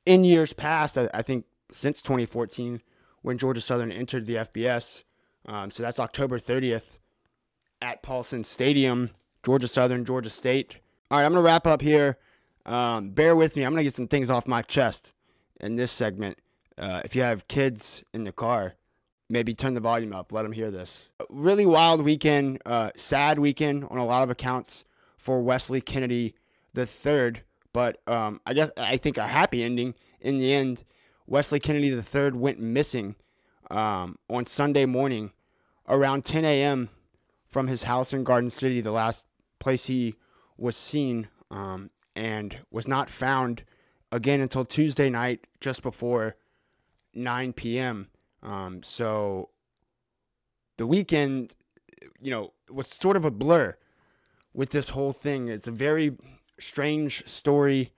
in 0.05 0.24
years 0.24 0.53
past, 0.53 0.99
I, 0.99 1.09
I 1.14 1.22
think 1.22 1.45
since 1.70 2.03
2014 2.03 2.80
when 3.22 3.38
Georgia 3.38 3.61
Southern 3.61 3.93
entered 3.93 4.26
the 4.26 4.34
FBS. 4.34 5.05
Um, 5.47 5.70
so 5.70 5.84
that's 5.84 6.01
October 6.01 6.41
30th 6.41 6.99
at 7.80 8.03
Paulson 8.03 8.43
Stadium, 8.43 9.11
Georgia 9.45 9.68
Southern, 9.68 10.05
Georgia 10.05 10.28
State. 10.28 10.78
All 11.09 11.18
right, 11.18 11.24
I'm 11.24 11.32
going 11.32 11.41
to 11.41 11.47
wrap 11.47 11.68
up 11.68 11.82
here. 11.82 12.18
Um, 12.71 13.11
bear 13.11 13.35
with 13.35 13.57
me. 13.57 13.64
I'm 13.64 13.75
to 13.75 13.83
get 13.83 13.95
some 13.95 14.09
things 14.09 14.31
off 14.31 14.47
my 14.47 14.62
chest 14.62 15.12
in 15.61 15.77
this 15.77 15.91
segment. 15.91 16.39
Uh, 16.79 17.03
if 17.05 17.16
you 17.16 17.23
have 17.23 17.49
kids 17.49 18.05
in 18.14 18.25
the 18.25 18.33
car, 18.33 18.75
maybe 19.29 19.55
turn 19.55 19.75
the 19.75 19.81
volume 19.81 20.12
up. 20.12 20.33
Let 20.33 20.43
them 20.43 20.53
hear 20.53 20.71
this. 20.71 21.11
Really 21.31 21.66
wild 21.66 22.03
weekend, 22.03 22.62
uh, 22.64 22.91
sad 22.95 23.39
weekend 23.41 23.85
on 23.91 23.99
a 23.99 24.07
lot 24.07 24.23
of 24.23 24.31
accounts 24.31 24.85
for 25.18 25.43
Wesley 25.43 25.81
Kennedy 25.81 26.35
third. 26.75 27.43
But 27.73 28.01
um, 28.09 28.41
I 28.47 28.55
guess 28.55 28.71
I 28.77 28.97
think 28.97 29.18
a 29.18 29.27
happy 29.27 29.62
ending 29.64 29.95
in 30.21 30.39
the 30.39 30.53
end. 30.53 30.85
Wesley 31.27 31.59
Kennedy 31.59 31.95
third 32.01 32.37
went 32.37 32.61
missing 32.61 33.16
um, 33.71 34.16
on 34.29 34.45
Sunday 34.45 34.87
morning 34.87 35.33
around 35.89 36.25
10 36.25 36.45
a.m 36.45 36.89
from 37.51 37.66
his 37.66 37.83
house 37.83 38.14
in 38.14 38.25
Garden 38.25 38.49
City, 38.49 38.81
the 38.81 38.93
last 38.93 39.27
place 39.59 39.85
he 39.87 40.14
was 40.57 40.77
seen, 40.77 41.29
um, 41.51 41.91
and 42.21 42.59
was 42.71 42.87
not 42.87 43.09
found 43.09 43.64
again 44.12 44.43
until 44.43 44.66
Tuesday 44.66 45.09
night, 45.09 45.47
just 45.59 45.83
before 45.83 46.37
9 47.14 47.55
p.m. 47.55 48.09
Um, 48.43 48.83
so 48.83 49.49
the 50.77 50.87
weekend, 50.87 51.55
you 52.21 52.31
know, 52.31 52.53
was 52.71 52.87
sort 52.89 53.16
of 53.16 53.25
a 53.25 53.31
blur 53.31 53.75
with 54.53 54.68
this 54.68 54.91
whole 54.91 55.14
thing. 55.14 55.49
It's 55.49 55.66
a 55.66 55.73
very 55.73 56.18
strange 56.59 57.27
story, 57.27 57.95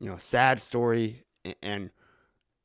you 0.00 0.10
know, 0.10 0.16
sad 0.16 0.60
story, 0.60 1.22
and 1.62 1.90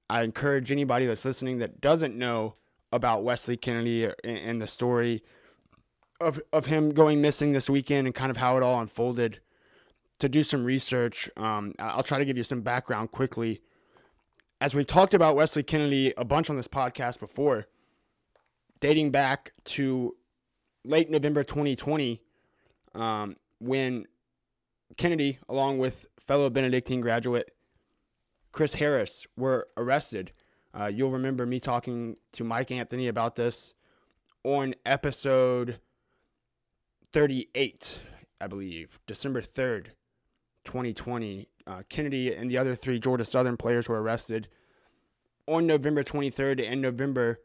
I 0.10 0.24
encourage 0.24 0.72
anybody 0.72 1.06
that's 1.06 1.26
listening 1.26 1.60
that 1.60 1.80
doesn't 1.80 2.18
know 2.18 2.56
about 2.92 3.24
Wesley 3.24 3.56
Kennedy 3.56 4.10
and 4.24 4.60
the 4.60 4.68
story 4.68 5.22
of 6.20 6.42
of 6.52 6.66
him 6.66 6.90
going 6.90 7.22
missing 7.22 7.52
this 7.52 7.70
weekend 7.70 8.08
and 8.08 8.16
kind 8.16 8.32
of 8.32 8.38
how 8.38 8.58
it 8.58 8.64
all 8.64 8.82
unfolded 8.82 9.42
to 10.22 10.30
do 10.30 10.44
some 10.44 10.64
research. 10.64 11.30
Um, 11.36 11.74
I'll 11.80 12.04
try 12.04 12.20
to 12.20 12.26
give 12.26 12.38
you 12.38 12.44
some 12.44 12.62
background 12.62 13.12
quickly. 13.12 13.62
As 14.62 14.76
we 14.76 14.86
talked 14.86 15.14
about 15.14 15.36
Wesley 15.36 15.64
Kennedy 15.64 16.14
a 16.16 16.24
bunch 16.24 16.50
on 16.50 16.56
this 16.56 16.68
podcast 16.68 17.20
before, 17.20 17.68
dating 18.80 19.12
back 19.12 19.54
to 19.66 20.16
late 20.86 21.10
November 21.10 21.44
2020, 21.44 22.22
um, 22.94 23.36
when 23.60 24.06
Kennedy, 24.98 25.40
along 25.50 25.80
with 25.80 26.06
fellow 26.20 26.50
Benedictine 26.50 27.02
graduate 27.02 27.52
Chris 28.52 28.76
Harris, 28.76 29.26
were 29.36 29.68
arrested. 29.76 30.32
Uh, 30.78 30.86
you'll 30.86 31.12
remember 31.12 31.46
me 31.46 31.60
talking 31.60 32.18
to 32.34 32.44
Mike 32.44 32.72
Anthony 32.72 33.08
about 33.08 33.36
this 33.36 33.74
on 34.44 34.76
episode 34.86 35.80
38, 37.14 38.02
I 38.40 38.48
believe, 38.48 39.00
December 39.08 39.42
3rd, 39.42 39.88
2020. 40.64 41.48
Uh, 41.68 41.84
Kennedy 41.90 42.34
and 42.34 42.50
the 42.50 42.58
other 42.58 42.76
three 42.76 43.00
Georgia 43.00 43.26
Southern 43.26 43.58
players 43.58 43.88
were 43.88 44.02
arrested 44.02 44.48
on 45.48 45.68
November 45.68 46.04
23rd 46.04 46.66
and 46.70 46.82
November 46.82 47.40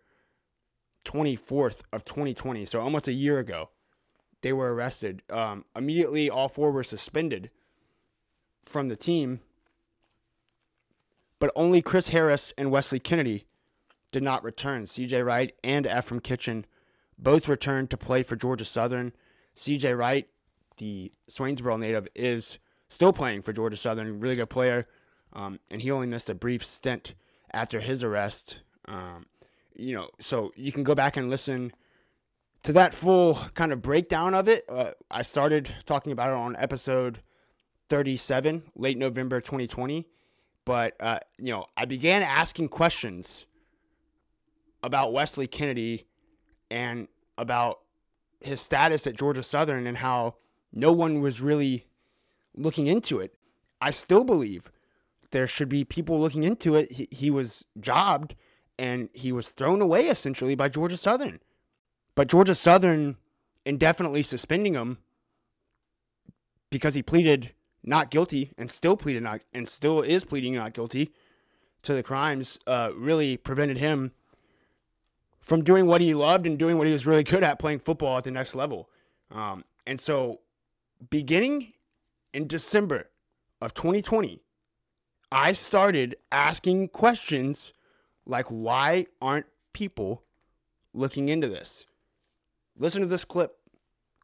24th 1.05 1.81
of 1.93 2.05
2020, 2.05 2.65
so 2.67 2.81
almost 2.81 3.09
a 3.09 3.13
year 3.13 3.39
ago, 3.39 3.71
they 4.43 4.53
were 4.53 4.75
arrested. 4.75 5.23
Um, 5.31 5.65
immediately, 5.75 6.29
all 6.29 6.49
four 6.49 6.71
were 6.73 6.83
suspended 6.83 7.51
from 8.65 8.89
the 8.89 8.97
team, 8.97 9.41
but 11.39 11.53
only 11.55 11.81
Chris 11.81 12.09
Harris 12.09 12.53
and 12.59 12.71
Wesley 12.71 12.99
Kennedy 12.99 13.47
did 14.13 14.23
not 14.23 14.43
return. 14.43 14.85
CJ 14.85 15.25
Wright 15.25 15.55
and 15.63 15.87
Ephraim 15.87 16.21
Kitchen 16.21 16.67
both 17.19 17.49
returned 17.49 17.91
to 17.91 17.97
play 17.97 18.23
for 18.23 18.37
Georgia 18.37 18.65
Southern. 18.65 19.13
CJ 19.55 19.97
Wright, 19.97 20.29
the 20.77 21.13
Swainsboro 21.31 21.79
native, 21.79 22.09
is 22.15 22.59
still 22.89 23.13
playing 23.13 23.43
for 23.43 23.53
Georgia 23.53 23.77
Southern. 23.77 24.21
Really 24.21 24.37
good 24.37 24.51
player. 24.51 24.87
Um, 25.33 25.59
and 25.71 25.83
he 25.83 25.91
only 25.91 26.07
missed 26.07 26.31
a 26.31 26.35
brief 26.35 26.65
stint 26.65 27.15
after 27.53 27.81
his 27.81 28.03
arrest. 28.03 28.61
Um, 28.87 29.27
you 29.75 29.95
know, 29.95 30.09
so 30.19 30.53
you 30.57 30.73
can 30.73 30.83
go 30.83 30.95
back 30.95 31.17
and 31.17 31.29
listen 31.29 31.73
to 32.63 32.73
that 32.73 32.95
full 32.95 33.35
kind 33.55 33.73
of 33.73 33.83
breakdown 33.83 34.35
of 34.35 34.49
it. 34.49 34.65
Uh, 34.69 34.93
I 35.11 35.23
started 35.23 35.73
talking 35.85 36.13
about 36.13 36.31
it 36.31 36.37
on 36.37 36.57
episode 36.57 37.21
37, 37.89 38.63
late 38.75 38.99
November 38.99 39.41
2020. 39.41 40.09
But, 40.65 40.97
uh, 40.99 41.21
you 41.39 41.53
know, 41.53 41.67
I 41.77 41.85
began 41.85 42.23
asking 42.23 42.69
questions 42.69 43.47
about 44.83 45.13
Wesley 45.13 45.47
Kennedy 45.47 46.07
and 46.71 47.09
about 47.39 47.81
his 48.41 48.61
status 48.61 49.07
at 49.07 49.17
Georgia 49.17 49.43
Southern 49.43 49.87
and 49.87 49.97
how 49.97 50.35
no 50.73 50.93
one 50.93 51.21
was 51.21 51.41
really 51.41 51.86
looking 52.57 52.87
into 52.87 53.21
it. 53.21 53.35
I 53.81 53.91
still 53.91 54.25
believe 54.25 54.71
there 55.31 55.47
should 55.47 55.69
be 55.69 55.85
people 55.85 56.19
looking 56.19 56.45
into 56.45 56.75
it. 56.75 56.93
He, 56.93 57.09
he 57.11 57.31
was 57.31 57.65
jobbed 57.81 58.35
and 58.79 59.09
he 59.13 59.33
was 59.33 59.49
thrown 59.49 59.81
away 59.81 60.09
essentially 60.09 60.55
by 60.55 60.69
Georgia 60.69 60.97
Southern. 60.97 61.41
But 62.15 62.29
Georgia 62.29 62.55
Southern 62.55 63.17
indefinitely 63.65 64.23
suspending 64.23 64.75
him 64.75 64.99
because 66.71 66.95
he 66.95 67.03
pleaded 67.03 67.53
not 67.83 68.11
guilty 68.11 68.53
and 68.59 68.71
still 68.71 68.97
pleaded 68.97 69.23
not 69.23 69.41
and 69.53 69.69
still 69.69 70.03
is 70.03 70.25
pleading 70.25 70.55
not 70.55 70.73
guilty 70.73 71.13
to 71.83 71.95
the 71.95 72.03
crimes 72.03 72.59
uh, 72.67 72.91
really 72.97 73.37
prevented 73.37 73.79
him 73.79 74.13
from 75.41 75.63
doing 75.63 75.87
what 75.87 76.01
he 76.01 76.15
loved 76.15 76.47
and 76.47 76.59
doing 76.59 76.79
what 76.79 76.87
he 76.87 76.93
was 76.93 77.07
really 77.07 77.23
good 77.23 77.45
at 77.45 77.59
playing 77.59 77.79
football 77.79 78.19
at 78.19 78.25
the 78.25 78.31
next 78.31 78.55
level. 78.55 78.89
Um, 79.31 79.65
and 79.87 80.01
so 80.01 80.41
beginning 81.11 81.73
in 82.33 82.47
December 82.47 83.11
of 83.61 83.75
2020, 83.75 84.43
I 85.33 85.53
started 85.53 86.17
asking 86.31 86.89
questions 86.89 87.73
like 88.27 88.47
why 88.47 89.07
aren't 89.21 89.47
people 89.73 90.25
looking 90.93 91.29
into 91.29 91.49
this? 91.49 91.87
Listen 92.77 93.03
to 93.03 93.07
this 93.09 93.25
clip 93.25 93.57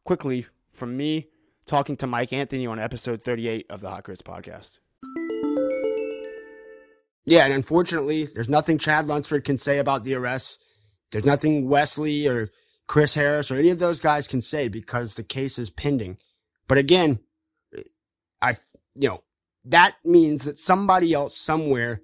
quickly 0.03 0.47
from 0.71 0.95
me 0.97 1.27
talking 1.65 1.95
to 1.97 2.07
Mike 2.07 2.33
Anthony 2.33 2.67
on 2.67 2.79
episode 2.79 3.21
38 3.23 3.65
of 3.69 3.81
the 3.81 3.89
Hot 3.89 4.03
Grits 4.03 4.21
podcast. 4.21 4.79
Yeah, 7.25 7.45
and 7.45 7.53
unfortunately, 7.53 8.25
there's 8.25 8.49
nothing 8.49 8.77
Chad 8.77 9.07
Lunsford 9.07 9.45
can 9.45 9.57
say 9.57 9.79
about 9.79 10.03
the 10.03 10.13
arrests. 10.15 10.59
There's 11.11 11.23
nothing 11.23 11.69
Wesley 11.69 12.27
or 12.27 12.49
Chris 12.87 13.15
Harris 13.15 13.49
or 13.49 13.55
any 13.55 13.69
of 13.69 13.79
those 13.79 13.99
guys 13.99 14.27
can 14.27 14.41
say 14.41 14.67
because 14.67 15.13
the 15.13 15.23
case 15.23 15.57
is 15.57 15.69
pending. 15.69 16.17
But 16.67 16.77
again, 16.77 17.19
I, 18.43 18.57
you 18.95 19.07
know, 19.07 19.23
that 19.65 19.95
means 20.03 20.43
that 20.43 20.59
somebody 20.59 21.13
else 21.13 21.37
somewhere 21.37 22.01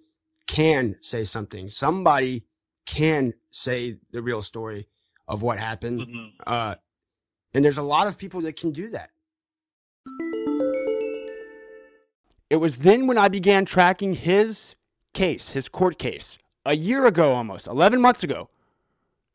can 0.47 0.95
say 1.01 1.25
something. 1.25 1.69
Somebody 1.69 2.45
can 2.85 3.33
say 3.51 3.97
the 4.11 4.21
real 4.21 4.41
story 4.41 4.87
of 5.27 5.41
what 5.41 5.59
happened. 5.59 5.99
Mm-hmm. 5.99 6.27
Uh, 6.47 6.75
and 7.53 7.65
there's 7.65 7.77
a 7.77 7.83
lot 7.83 8.07
of 8.07 8.17
people 8.17 8.41
that 8.41 8.55
can 8.55 8.71
do 8.71 8.89
that. 8.89 9.11
It 12.49 12.55
was 12.55 12.77
then 12.77 13.05
when 13.05 13.17
I 13.17 13.27
began 13.27 13.65
tracking 13.65 14.15
his 14.15 14.75
case, 15.13 15.49
his 15.49 15.67
court 15.67 15.99
case, 15.99 16.37
a 16.65 16.75
year 16.75 17.05
ago 17.05 17.33
almost, 17.33 17.67
11 17.67 18.01
months 18.01 18.23
ago, 18.23 18.49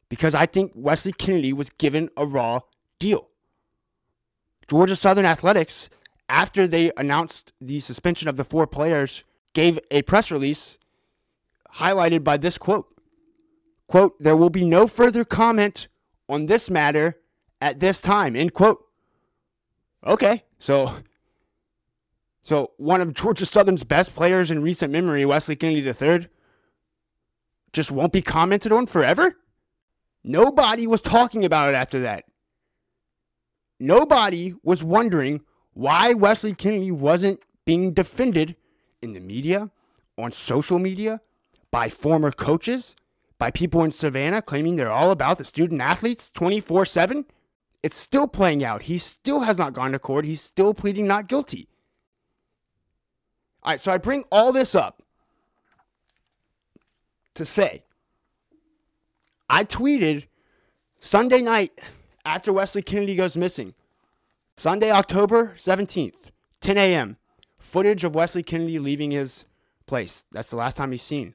because 0.09 0.35
I 0.35 0.47
think 0.47 0.73
Wesley 0.75 1.13
Kennedy 1.13 1.53
was 1.53 1.71
given 1.71 2.09
a 2.17 2.27
raw 2.27 2.61
deal. 2.99 3.29
Georgia 4.69 4.97
Southern 4.97 5.27
Athletics, 5.27 5.91
after 6.29 6.67
they 6.67 6.91
announced 6.97 7.53
the 7.61 7.81
suspension 7.81 8.29
of 8.29 8.37
the 8.37 8.45
four 8.45 8.67
players, 8.67 9.25
gave 9.53 9.79
a 9.91 10.03
press 10.03 10.31
release 10.31 10.79
highlighted 11.77 12.25
by 12.25 12.37
this 12.37 12.59
quote. 12.59 12.87
Quote, 13.87 14.19
there 14.19 14.37
will 14.37 14.51
be 14.51 14.65
no 14.65 14.87
further 14.87 15.25
comment 15.25 15.89
on 16.29 16.47
this 16.47 16.71
matter 16.71 17.19
at 17.61 17.81
this 17.81 18.01
time, 18.01 18.35
end 18.37 18.55
quote. 18.55 18.85
Okay, 20.07 20.45
so 20.59 20.97
so 22.43 22.73
one 22.77 23.01
of 23.01 23.15
Georgia 23.15 23.47
Southern's 23.47 23.85
best 23.85 24.15
players 24.15 24.51
in 24.51 24.63
recent 24.63 24.93
memory, 24.93 25.25
Wesley 25.25 25.57
Kennedy 25.57 25.87
III, 25.89 26.29
just 27.73 27.91
won't 27.91 28.13
be 28.13 28.23
commented 28.23 28.71
on 28.71 28.87
forever? 28.87 29.37
Nobody 30.23 30.87
was 30.87 31.03
talking 31.03 31.45
about 31.45 31.71
it 31.71 31.77
after 31.77 32.01
that. 32.01 32.25
Nobody 33.81 34.55
was 34.63 34.85
wondering 34.85 35.41
why 35.75 36.15
Wesley 36.15 36.55
Kennedy 36.55 36.91
wasn't 36.91 37.41
being 37.65 37.93
defended 37.93 38.57
in 39.03 39.13
the 39.13 39.21
media, 39.21 39.71
on 40.17 40.33
social 40.33 40.79
media, 40.79 41.21
by 41.71 41.89
former 41.89 42.31
coaches, 42.31 42.95
by 43.39 43.51
people 43.51 43.83
in 43.83 43.91
Savannah 43.91 44.41
claiming 44.41 44.77
they're 44.77 44.91
all 44.91 45.11
about 45.11 45.39
the 45.39 45.45
student 45.45 45.81
athletes 45.81 46.31
24 46.31 46.87
7. 46.87 47.27
It's 47.83 47.97
still 47.97 48.27
playing 48.27 48.65
out. 48.65 48.83
He 48.83 48.97
still 48.97 49.41
has 49.41 49.59
not 49.59 49.75
gone 49.75 49.93
to 49.93 49.99
court. 49.99 50.25
He's 50.25 50.41
still 50.41 50.73
pleading 50.73 51.07
not 51.07 51.29
guilty. 51.29 51.69
All 53.63 53.73
right, 53.73 53.81
so 53.81 53.93
I 53.93 53.99
bring 53.99 54.25
all 54.31 54.53
this 54.53 54.75
up 54.75 55.03
to 57.35 57.45
say 57.45 57.83
I 59.51 59.65
tweeted 59.65 60.27
Sunday 61.01 61.43
night 61.43 61.79
after 62.25 62.53
Wesley 62.53 62.83
Kennedy 62.83 63.17
goes 63.17 63.37
missing. 63.37 63.75
Sunday, 64.57 64.91
October 64.91 65.55
17th, 65.57 66.31
10 66.61 66.79
a.m. 66.79 67.17
Footage 67.59 68.05
of 68.05 68.15
Wesley 68.15 68.43
Kennedy 68.43 68.79
leaving 68.79 69.11
his 69.11 69.45
place. 69.87 70.25
That's 70.31 70.51
the 70.51 70.57
last 70.57 70.77
time 70.77 70.93
he's 70.93 71.03
seen. 71.03 71.35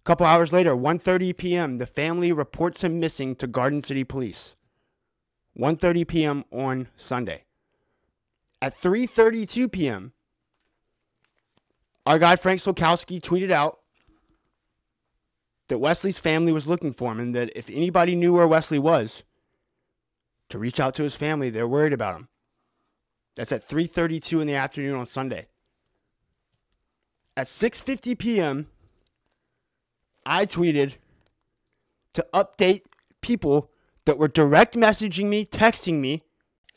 A 0.00 0.02
couple 0.04 0.26
hours 0.26 0.52
later, 0.52 0.74
1:30 0.74 1.36
p.m., 1.36 1.78
the 1.78 1.86
family 1.86 2.32
reports 2.32 2.82
him 2.82 2.98
missing 2.98 3.36
to 3.36 3.46
Garden 3.46 3.82
City 3.82 4.02
Police. 4.02 4.56
1:30 5.58 6.08
p.m. 6.08 6.44
on 6.50 6.88
Sunday. 6.96 7.44
At 8.60 8.76
3:32 8.76 9.70
p.m., 9.70 10.12
our 12.04 12.18
guy 12.18 12.36
Frank 12.36 12.60
Sulkowski 12.60 13.20
tweeted 13.20 13.50
out 13.50 13.78
that 15.68 15.78
Wesley's 15.78 16.18
family 16.18 16.50
was 16.50 16.66
looking 16.66 16.92
for 16.92 17.12
him 17.12 17.20
and 17.20 17.34
that 17.34 17.52
if 17.54 17.70
anybody 17.70 18.16
knew 18.16 18.32
where 18.32 18.48
Wesley 18.48 18.78
was, 18.78 19.22
to 20.50 20.58
reach 20.58 20.78
out 20.78 20.94
to 20.96 21.02
his 21.02 21.16
family. 21.16 21.50
They're 21.50 21.66
worried 21.66 21.92
about 21.92 22.16
him. 22.16 22.28
That's 23.36 23.52
at 23.52 23.66
3:32 23.66 24.40
in 24.40 24.46
the 24.46 24.54
afternoon 24.54 24.96
on 24.96 25.06
Sunday. 25.06 25.46
At 27.36 27.46
6:50 27.46 28.18
p.m., 28.18 28.68
I 30.26 30.46
tweeted 30.46 30.96
to 32.12 32.26
update 32.34 32.82
people 33.20 33.70
that 34.04 34.18
were 34.18 34.28
direct 34.28 34.74
messaging 34.74 35.26
me, 35.26 35.44
texting 35.44 36.00
me, 36.00 36.22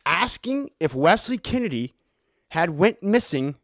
asking 0.05 0.69
if 0.79 0.93
Wesley 0.95 1.37
Kennedy 1.37 1.93
had 2.49 2.71
went 2.71 3.01
missing 3.01 3.55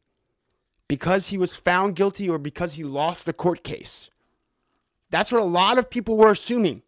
because 0.87 1.27
he 1.27 1.37
was 1.37 1.55
found 1.55 1.95
guilty 1.95 2.27
or 2.27 2.39
because 2.39 2.73
he 2.73 2.83
lost 2.83 3.25
the 3.25 3.33
court 3.33 3.63
case. 3.63 4.09
That's 5.11 5.31
what 5.31 5.41
a 5.41 5.45
lot 5.45 5.77
of 5.77 5.89
people 5.89 6.17
were 6.17 6.31
assuming. 6.31 6.81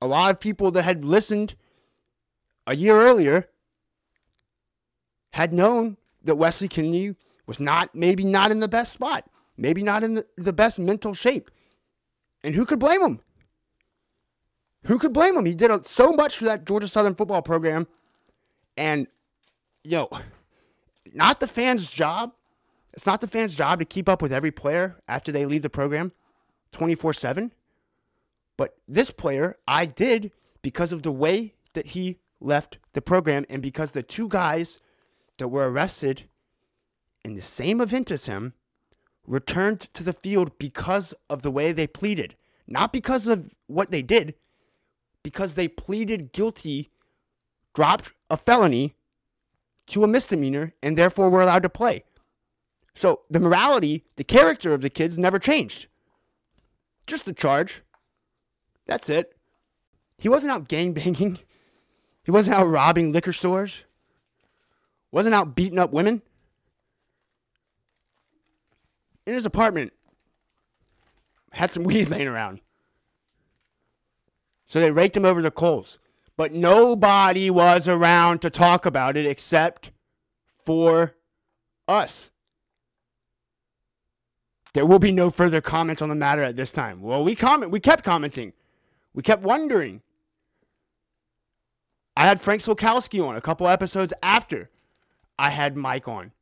A 0.00 0.06
lot 0.06 0.30
of 0.30 0.40
people 0.40 0.70
that 0.72 0.82
had 0.82 1.04
listened 1.04 1.54
a 2.66 2.76
year 2.76 3.00
earlier 3.00 3.48
had 5.32 5.52
known 5.52 5.96
that 6.24 6.36
Wesley 6.36 6.68
Kennedy 6.68 7.14
was 7.46 7.60
not, 7.60 7.94
maybe 7.94 8.24
not 8.24 8.50
in 8.50 8.60
the 8.60 8.68
best 8.68 8.92
spot, 8.92 9.28
maybe 9.56 9.82
not 9.82 10.02
in 10.02 10.14
the, 10.14 10.26
the 10.36 10.52
best 10.52 10.78
mental 10.78 11.14
shape. 11.14 11.50
And 12.42 12.54
who 12.54 12.66
could 12.66 12.78
blame 12.78 13.02
him? 13.02 13.20
Who 14.84 14.98
could 14.98 15.12
blame 15.12 15.36
him? 15.36 15.44
He 15.44 15.54
did 15.54 15.84
so 15.86 16.12
much 16.12 16.36
for 16.36 16.44
that 16.44 16.64
Georgia 16.64 16.88
Southern 16.88 17.14
football 17.14 17.42
program. 17.42 17.86
And, 18.76 19.08
yo, 19.82 20.08
not 21.12 21.40
the 21.40 21.48
fans' 21.48 21.90
job. 21.90 22.32
It's 22.92 23.06
not 23.06 23.20
the 23.20 23.28
fans' 23.28 23.54
job 23.54 23.80
to 23.80 23.84
keep 23.84 24.08
up 24.08 24.22
with 24.22 24.32
every 24.32 24.50
player 24.50 24.96
after 25.08 25.32
they 25.32 25.44
leave 25.44 25.62
the 25.62 25.70
program 25.70 26.12
24 26.72 27.14
7. 27.14 27.52
But 28.56 28.76
this 28.88 29.10
player, 29.10 29.56
I 29.66 29.86
did 29.86 30.32
because 30.62 30.92
of 30.92 31.02
the 31.02 31.12
way 31.12 31.54
that 31.74 31.88
he 31.88 32.18
left 32.40 32.78
the 32.92 33.02
program 33.02 33.44
and 33.48 33.62
because 33.62 33.90
the 33.92 34.02
two 34.02 34.28
guys 34.28 34.80
that 35.38 35.48
were 35.48 35.70
arrested 35.70 36.24
in 37.24 37.34
the 37.34 37.42
same 37.42 37.80
event 37.80 38.10
as 38.10 38.26
him 38.26 38.54
returned 39.26 39.80
to 39.80 40.02
the 40.02 40.12
field 40.12 40.58
because 40.58 41.12
of 41.28 41.42
the 41.42 41.50
way 41.50 41.72
they 41.72 41.86
pleaded, 41.86 42.36
not 42.66 42.92
because 42.92 43.26
of 43.26 43.56
what 43.66 43.90
they 43.90 44.02
did, 44.02 44.34
because 45.22 45.54
they 45.54 45.68
pleaded 45.68 46.32
guilty, 46.32 46.90
dropped 47.74 48.12
a 48.30 48.36
felony 48.36 48.94
to 49.88 50.04
a 50.04 50.08
misdemeanor, 50.08 50.72
and 50.82 50.96
therefore 50.96 51.28
were 51.30 51.42
allowed 51.42 51.62
to 51.62 51.68
play. 51.68 52.04
So 52.94 53.20
the 53.30 53.40
morality, 53.40 54.04
the 54.16 54.24
character 54.24 54.72
of 54.72 54.80
the 54.80 54.90
kids 54.90 55.18
never 55.18 55.38
changed. 55.38 55.86
Just 57.06 57.24
the 57.24 57.32
charge. 57.32 57.82
That's 58.86 59.08
it. 59.08 59.36
He 60.18 60.28
wasn't 60.28 60.52
out 60.52 60.68
gangbanging. 60.68 61.38
He 62.24 62.30
wasn't 62.30 62.56
out 62.56 62.64
robbing 62.64 63.12
liquor 63.12 63.32
stores. 63.32 63.84
Wasn't 65.12 65.34
out 65.34 65.54
beating 65.54 65.78
up 65.78 65.92
women. 65.92 66.22
In 69.26 69.34
his 69.34 69.46
apartment, 69.46 69.92
had 71.52 71.70
some 71.70 71.82
weed 71.84 72.08
laying 72.08 72.28
around. 72.28 72.60
So 74.66 74.80
they 74.80 74.90
raked 74.90 75.16
him 75.16 75.24
over 75.24 75.42
the 75.42 75.50
coals. 75.50 75.98
But 76.36 76.52
nobody 76.52 77.48
was 77.50 77.88
around 77.88 78.40
to 78.40 78.50
talk 78.50 78.84
about 78.84 79.16
it 79.16 79.24
except 79.24 79.90
for 80.64 81.14
us. 81.88 82.30
There 84.74 84.84
will 84.84 84.98
be 84.98 85.12
no 85.12 85.30
further 85.30 85.62
comment 85.62 86.02
on 86.02 86.10
the 86.10 86.14
matter 86.14 86.42
at 86.42 86.56
this 86.56 86.70
time. 86.70 87.00
Well, 87.00 87.24
we 87.24 87.34
comment 87.34 87.72
we 87.72 87.80
kept 87.80 88.04
commenting. 88.04 88.52
We 89.16 89.22
kept 89.22 89.42
wondering. 89.42 90.02
I 92.16 92.26
had 92.26 92.40
Frank 92.40 92.60
Sulkowski 92.62 93.26
on 93.26 93.34
a 93.34 93.40
couple 93.40 93.66
episodes 93.66 94.12
after 94.22 94.70
I 95.38 95.50
had 95.50 95.76
Mike 95.76 96.06
on. 96.06 96.32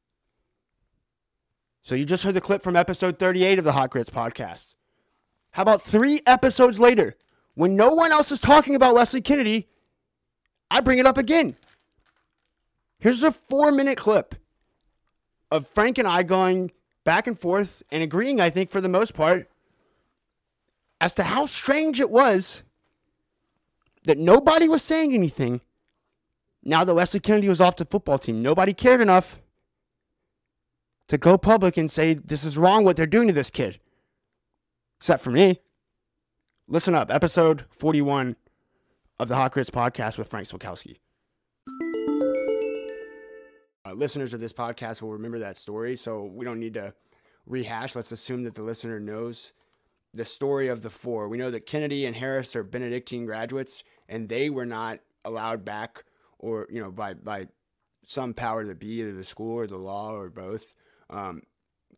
So 1.85 1.95
you 1.95 2.05
just 2.05 2.25
heard 2.25 2.35
the 2.35 2.41
clip 2.41 2.62
from 2.62 2.75
episode 2.75 3.18
38 3.18 3.61
of 3.61 3.64
the 3.64 3.72
Hot 3.72 3.91
Grits 3.91 4.11
podcast. 4.11 4.75
How 5.53 5.62
about 5.62 5.83
three 5.83 6.20
episodes 6.27 6.81
later, 6.81 7.14
when 7.55 7.77
no 7.77 7.95
one 7.95 8.11
else 8.11 8.33
is 8.33 8.41
talking 8.41 8.75
about 8.75 8.97
Wesley 8.97 9.20
Kennedy, 9.20 9.68
I 10.68 10.81
bring 10.81 10.99
it 10.99 11.07
up 11.07 11.16
again. 11.16 11.57
Here's 12.99 13.22
a 13.22 13.31
four 13.31 13.70
minute 13.70 13.99
clip 13.99 14.35
of 15.49 15.68
Frank 15.68 15.99
and 15.99 16.09
I 16.09 16.25
going 16.25 16.72
back 17.05 17.29
and 17.29 17.39
forth 17.39 17.85
and 17.93 18.03
agreeing, 18.03 18.41
I 18.41 18.51
think, 18.51 18.70
for 18.70 18.81
the 18.81 18.89
most 18.89 19.14
part, 19.14 19.49
as 21.05 21.13
to 21.13 21.23
how 21.23 21.45
strange 21.45 22.01
it 22.01 22.09
was 22.09 22.63
that 24.05 24.17
nobody 24.17 24.67
was 24.67 24.81
saying 24.83 25.13
anything 25.13 25.61
now 26.63 26.83
that 26.83 26.95
Wesley 26.95 27.21
Kennedy 27.21 27.47
was 27.47 27.61
off 27.61 27.77
the 27.77 27.85
football 27.85 28.17
team. 28.17 28.41
Nobody 28.41 28.73
cared 28.73 29.03
enough 29.03 29.43
to 31.09 31.19
go 31.19 31.37
public 31.37 31.77
and 31.77 31.93
say 31.93 32.15
this 32.15 32.43
is 32.43 32.57
wrong 32.57 32.85
what 32.85 32.97
they're 32.97 33.05
doing 33.05 33.29
to 33.29 33.35
this 33.35 33.51
kid. 33.51 33.79
Except 34.99 35.23
for 35.23 35.31
me. 35.31 35.61
Listen 36.69 36.95
up, 36.95 37.11
episode 37.11 37.67
41 37.69 38.37
of 39.19 39.29
the 39.29 39.35
Hot 39.37 39.53
Grits 39.53 39.69
podcast 39.69 40.17
with 40.17 40.29
Frank 40.29 40.49
Sulkowski. 40.49 40.97
Uh, 43.85 43.93
listeners 43.93 44.33
of 44.33 44.41
this 44.41 44.55
podcast 44.55 45.03
will 45.03 45.13
remember 45.13 45.41
that 45.41 45.59
story, 45.59 45.97
so 45.97 46.25
we 46.25 46.47
don't 46.47 46.59
need 46.59 46.73
to 46.73 46.95
rehash. 47.45 47.95
Let's 47.95 48.11
assume 48.11 48.45
that 48.45 48.55
the 48.55 48.63
listener 48.63 48.99
knows 48.99 49.53
the 50.15 50.25
story 50.25 50.69
of 50.69 50.83
the 50.83 50.91
four. 50.91 51.29
We 51.29 51.39
know 51.39 51.51
that 51.51 51.67
Kennedy 51.67 52.07
and 52.07 52.17
Harris 52.17 52.55
are 52.57 52.62
Benedictine 52.62 53.27
graduates, 53.27 53.83
and 54.09 54.29
they 54.29 54.49
were 54.49 54.67
not 54.67 55.01
allowed 55.25 55.65
back, 55.65 56.05
or 56.39 56.67
you 56.71 56.81
know, 56.81 56.91
by 56.91 57.15
by 57.15 57.49
some 58.07 58.35
power 58.35 58.65
that 58.65 58.79
be, 58.79 59.01
either 59.01 59.12
the 59.12 59.25
school 59.25 59.59
or 59.59 59.67
the 59.67 59.77
law 59.77 60.12
or 60.12 60.29
both. 60.29 60.75
Um, 61.11 61.43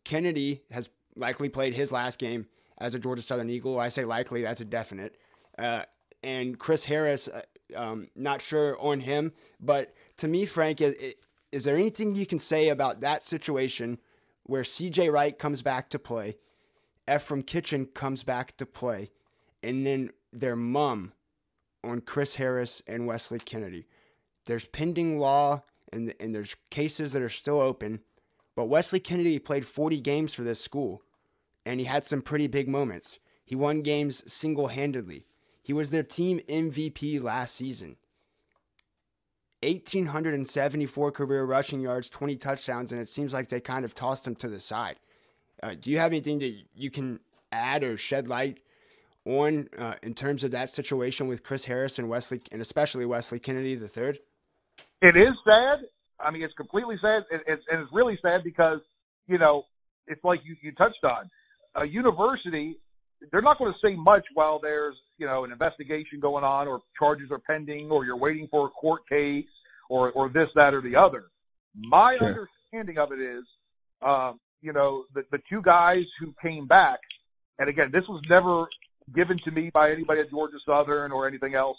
Kennedy 0.03 0.63
has 0.71 0.89
likely 1.15 1.49
played 1.49 1.73
his 1.73 1.91
last 1.91 2.19
game 2.19 2.47
as 2.77 2.95
a 2.95 2.99
Georgia 2.99 3.21
Southern 3.21 3.49
Eagle. 3.49 3.79
I 3.79 3.89
say 3.89 4.05
likely, 4.05 4.41
that's 4.41 4.61
a 4.61 4.65
definite. 4.65 5.17
Uh, 5.57 5.83
and 6.23 6.57
Chris 6.57 6.85
Harris, 6.85 7.27
uh, 7.27 7.41
um, 7.75 8.07
not 8.15 8.41
sure 8.41 8.79
on 8.79 9.01
him, 9.01 9.33
but 9.59 9.93
to 10.17 10.27
me, 10.27 10.45
Frank, 10.45 10.81
is 10.81 11.63
there 11.63 11.75
anything 11.75 12.15
you 12.15 12.25
can 12.25 12.39
say 12.39 12.69
about 12.69 13.01
that 13.01 13.23
situation 13.23 13.99
where 14.43 14.63
CJ 14.63 15.11
Wright 15.11 15.37
comes 15.37 15.61
back 15.61 15.89
to 15.89 15.99
play, 15.99 16.37
Ephraim 17.09 17.43
Kitchen 17.43 17.85
comes 17.85 18.23
back 18.23 18.57
to 18.57 18.65
play, 18.65 19.11
and 19.63 19.85
then 19.85 20.11
their 20.31 20.55
mum 20.55 21.13
on 21.83 22.01
Chris 22.01 22.35
Harris 22.35 22.81
and 22.87 23.07
Wesley 23.07 23.39
Kennedy? 23.39 23.87
There's 24.45 24.65
pending 24.65 25.19
law 25.19 25.63
and, 25.91 26.13
and 26.19 26.33
there's 26.33 26.55
cases 26.69 27.13
that 27.13 27.21
are 27.21 27.29
still 27.29 27.59
open, 27.59 28.01
but 28.55 28.65
Wesley 28.65 28.99
Kennedy 28.99 29.39
played 29.39 29.65
40 29.65 30.01
games 30.01 30.33
for 30.33 30.43
this 30.43 30.59
school, 30.59 31.03
and 31.65 31.79
he 31.79 31.85
had 31.85 32.05
some 32.05 32.21
pretty 32.21 32.47
big 32.47 32.67
moments. 32.67 33.19
He 33.45 33.55
won 33.55 33.81
games 33.81 34.31
single 34.31 34.67
handedly. 34.67 35.25
He 35.61 35.73
was 35.73 35.89
their 35.89 36.03
team 36.03 36.41
MVP 36.49 37.21
last 37.21 37.55
season. 37.55 37.97
1,874 39.63 41.11
career 41.11 41.43
rushing 41.43 41.79
yards, 41.79 42.09
20 42.09 42.35
touchdowns, 42.37 42.91
and 42.91 43.01
it 43.01 43.09
seems 43.09 43.33
like 43.33 43.49
they 43.49 43.59
kind 43.59 43.83
of 43.85 43.95
tossed 43.95 44.27
him 44.27 44.35
to 44.35 44.47
the 44.47 44.59
side. 44.59 44.97
Uh, 45.61 45.75
do 45.79 45.89
you 45.89 45.97
have 45.97 46.11
anything 46.11 46.39
that 46.39 46.55
you 46.75 46.89
can 46.89 47.19
add 47.51 47.83
or 47.83 47.97
shed 47.97 48.27
light 48.27 48.59
on 49.25 49.67
uh, 49.77 49.95
in 50.03 50.13
terms 50.13 50.43
of 50.43 50.51
that 50.51 50.69
situation 50.69 51.27
with 51.27 51.43
Chris 51.43 51.65
Harris 51.65 51.99
and 51.99 52.09
Wesley, 52.09 52.41
and 52.51 52.61
especially 52.61 53.05
Wesley 53.05 53.39
Kennedy 53.39 53.75
the 53.75 53.87
third? 53.87 54.19
It 55.01 55.17
is 55.17 55.33
sad. 55.45 55.81
I 56.19 56.31
mean, 56.31 56.43
it's 56.43 56.53
completely 56.53 56.97
sad, 57.01 57.25
and 57.31 57.41
it's, 57.47 57.63
and 57.71 57.81
it's 57.81 57.91
really 57.91 58.17
sad 58.23 58.43
because 58.43 58.79
you 59.27 59.37
know 59.37 59.65
it's 60.07 60.23
like 60.23 60.43
you, 60.45 60.55
you 60.61 60.71
touched 60.71 61.03
on 61.05 61.29
a 61.75 61.87
university. 61.87 62.79
They're 63.31 63.41
not 63.41 63.57
going 63.57 63.73
to 63.73 63.79
say 63.83 63.95
much 63.95 64.27
while 64.33 64.59
there's 64.59 64.95
you 65.17 65.25
know 65.25 65.43
an 65.43 65.51
investigation 65.51 66.19
going 66.19 66.43
on, 66.43 66.67
or 66.67 66.81
charges 66.97 67.31
are 67.31 67.39
pending, 67.39 67.91
or 67.91 68.05
you're 68.05 68.17
waiting 68.17 68.47
for 68.47 68.67
a 68.67 68.69
court 68.69 69.07
case, 69.07 69.45
or 69.89 70.11
or 70.11 70.29
this, 70.29 70.47
that, 70.55 70.73
or 70.73 70.81
the 70.81 70.95
other. 70.95 71.25
My 71.75 72.17
Sure. 72.17 72.27
understanding 72.27 72.97
of 72.97 73.11
it 73.11 73.19
is, 73.19 73.43
um, 74.01 74.39
you 74.67 74.73
know, 74.73 75.05
the 75.13 75.23
the 75.31 75.41
two 75.49 75.61
guys 75.61 76.05
who 76.19 76.33
came 76.45 76.65
back, 76.67 76.99
and 77.57 77.69
again, 77.69 77.89
this 77.89 78.05
was 78.09 78.21
never 78.29 78.67
given 79.15 79.37
to 79.45 79.51
me 79.51 79.69
by 79.73 79.91
anybody 79.91 80.19
at 80.19 80.29
Georgia 80.29 80.59
Southern 80.65 81.13
or 81.13 81.25
anything 81.25 81.55
else. 81.55 81.77